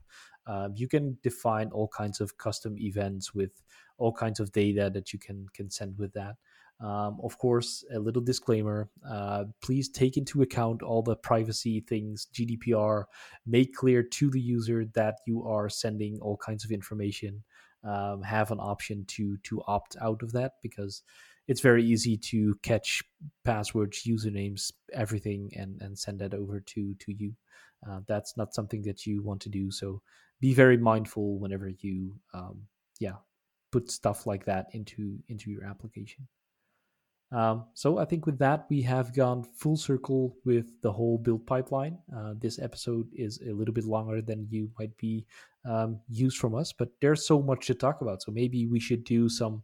um, 0.47 0.74
you 0.76 0.89
can 0.89 1.18
define 1.24 1.70
all 1.70 1.88
kinds 1.88 2.20
of 2.20 2.38
custom 2.38 2.78
events 2.78 3.34
with 3.34 3.51
all 3.97 4.11
kinds 4.11 4.41
of 4.41 4.51
data 4.51 4.89
that 4.93 5.14
you 5.14 5.20
can 5.20 5.47
can 5.53 5.70
send 5.70 5.97
with 5.97 6.11
that. 6.14 6.36
Um, 6.84 7.19
of 7.23 7.38
course, 7.38 7.86
a 7.93 7.99
little 7.99 8.21
disclaimer 8.21 8.89
uh, 9.09 9.45
please 9.61 9.88
take 9.88 10.17
into 10.17 10.41
account 10.41 10.84
all 10.84 11.01
the 11.01 11.15
privacy 11.15 11.79
things, 11.79 12.27
GDPR. 12.34 13.05
Make 13.47 13.73
clear 13.73 14.03
to 14.03 14.29
the 14.29 14.41
user 14.41 14.86
that 14.93 15.19
you 15.25 15.47
are 15.47 15.69
sending 15.69 16.19
all 16.19 16.36
kinds 16.36 16.65
of 16.65 16.71
information. 16.71 17.43
Um, 17.86 18.21
have 18.21 18.51
an 18.51 18.59
option 18.59 19.05
to 19.09 19.38
to 19.43 19.61
opt 19.65 19.95
out 20.01 20.23
of 20.23 20.34
that 20.34 20.53
because 20.61 21.03
it's 21.47 21.61
very 21.61 21.84
easy 21.84 22.17
to 22.17 22.55
catch 22.63 23.03
passwords, 23.43 24.03
usernames, 24.03 24.71
everything, 24.93 25.51
and 25.55 25.81
and 25.81 25.97
send 25.97 26.19
that 26.19 26.34
over 26.34 26.59
to 26.59 26.95
to 26.95 27.13
you. 27.13 27.34
Uh, 27.88 27.99
that's 28.07 28.36
not 28.36 28.53
something 28.53 28.81
that 28.84 29.05
you 29.05 29.21
want 29.21 29.41
to 29.41 29.49
do. 29.49 29.71
So 29.71 30.01
be 30.41 30.53
very 30.53 30.77
mindful 30.77 31.39
whenever 31.39 31.69
you, 31.79 32.15
um, 32.34 32.63
yeah, 32.99 33.15
put 33.71 33.89
stuff 33.89 34.27
like 34.27 34.45
that 34.45 34.67
into 34.73 35.19
into 35.29 35.49
your 35.49 35.63
application. 35.63 36.27
Um, 37.34 37.65
so 37.73 37.97
I 37.97 38.05
think 38.05 38.27
with 38.27 38.38
that, 38.39 38.67
we 38.69 38.81
have 38.84 39.15
gone 39.15 39.43
full 39.43 39.75
circle 39.75 40.38
with 40.45 40.67
the 40.81 40.91
whole 40.91 41.17
build 41.17 41.47
pipeline. 41.47 41.97
Uh, 42.15 42.36
this 42.39 42.59
episode 42.59 43.07
is 43.13 43.41
a 43.41 43.51
little 43.51 43.73
bit 43.73 43.86
longer 43.86 44.21
than 44.21 44.47
you 44.51 44.69
might 44.77 44.95
be 44.97 45.25
um, 45.65 45.99
used 46.07 46.38
from 46.38 46.53
us, 46.53 46.71
but 46.71 46.89
there's 47.01 47.25
so 47.25 47.41
much 47.41 47.65
to 47.67 47.73
talk 47.73 48.01
about. 48.01 48.21
So 48.21 48.31
maybe 48.31 48.67
we 48.67 48.79
should 48.79 49.03
do 49.03 49.29
some 49.29 49.63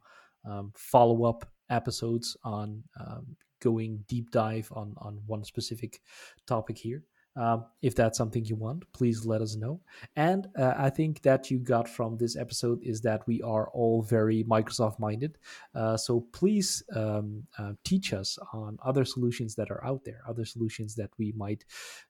um, 0.50 0.72
follow 0.76 1.26
up 1.26 1.46
episodes 1.70 2.36
on 2.44 2.84
um, 3.00 3.36
going 3.62 4.04
deep 4.08 4.32
dive 4.32 4.72
on 4.76 4.96
on 4.98 5.20
one 5.28 5.44
specific 5.44 6.02
topic 6.48 6.78
here. 6.78 7.04
Um, 7.40 7.66
if 7.82 7.96
that's 7.96 8.18
something 8.18 8.44
you 8.44 8.58
want, 8.58 8.84
please 8.92 9.26
let 9.26 9.42
us 9.42 9.56
know. 9.56 9.80
And 10.18 10.50
uh, 10.58 10.74
I 10.78 10.90
think 10.90 11.22
that 11.22 11.50
you 11.50 11.58
got 11.58 11.88
from 11.88 12.18
this 12.18 12.36
episode 12.36 12.80
is 12.84 13.00
that 13.02 13.26
we 13.28 13.42
are 13.42 13.70
all 13.70 14.02
very 14.02 14.44
Microsoft 14.44 15.00
minded. 15.00 15.38
Uh, 15.74 15.96
so 15.96 16.28
please 16.34 16.84
um, 16.94 17.44
uh, 17.58 17.72
teach 17.86 18.12
us 18.12 18.38
on 18.54 18.78
other 18.84 19.06
solutions 19.06 19.56
that 19.56 19.72
are 19.72 19.84
out 19.86 20.04
there, 20.04 20.22
other 20.28 20.44
solutions 20.44 20.96
that 20.96 21.12
we 21.18 21.34
might 21.38 21.64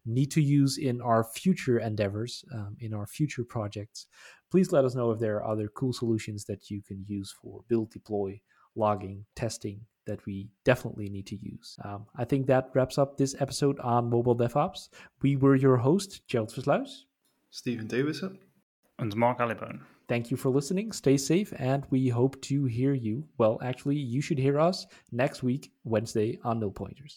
need 0.03 0.31
to 0.31 0.41
use 0.41 0.79
in 0.79 0.99
our 0.99 1.23
future 1.23 1.77
endeavors, 1.77 2.43
um, 2.51 2.75
in 2.79 2.91
our 2.91 3.05
future 3.05 3.43
projects. 3.43 4.07
Please 4.49 4.71
let 4.71 4.83
us 4.83 4.95
know 4.95 5.11
if 5.11 5.19
there 5.19 5.35
are 5.35 5.51
other 5.51 5.67
cool 5.67 5.93
solutions 5.93 6.45
that 6.45 6.71
you 6.71 6.81
can 6.81 7.05
use 7.07 7.35
for 7.39 7.61
build, 7.67 7.91
deploy, 7.91 8.41
logging, 8.75 9.25
testing, 9.35 9.81
that 10.09 10.25
we 10.25 10.49
definitely 10.65 11.07
need 11.09 11.27
to 11.27 11.37
use. 11.37 11.77
Um, 11.85 12.05
I 12.15 12.25
think 12.25 12.47
that 12.47 12.71
wraps 12.73 12.97
up 12.97 13.17
this 13.17 13.35
episode 13.39 13.79
on 13.79 14.09
mobile 14.09 14.35
DevOps. 14.35 14.89
We 15.21 15.35
were 15.35 15.55
your 15.55 15.77
host, 15.77 16.27
Gerald 16.27 16.49
Versluis, 16.49 17.05
Steven 17.51 17.87
Thewissen, 17.87 18.37
and 18.97 19.15
Mark 19.15 19.39
Allibone. 19.39 19.79
Thank 20.07 20.31
you 20.31 20.37
for 20.37 20.49
listening. 20.49 20.91
Stay 20.91 21.17
safe, 21.17 21.53
and 21.57 21.85
we 21.91 22.09
hope 22.09 22.41
to 22.49 22.65
hear 22.65 22.93
you. 22.93 23.27
Well, 23.37 23.59
actually, 23.63 23.97
you 23.97 24.21
should 24.21 24.39
hear 24.39 24.59
us 24.59 24.87
next 25.11 25.43
week, 25.43 25.71
Wednesday, 25.83 26.39
on 26.43 26.59
No 26.59 26.71
Pointers. 26.71 27.15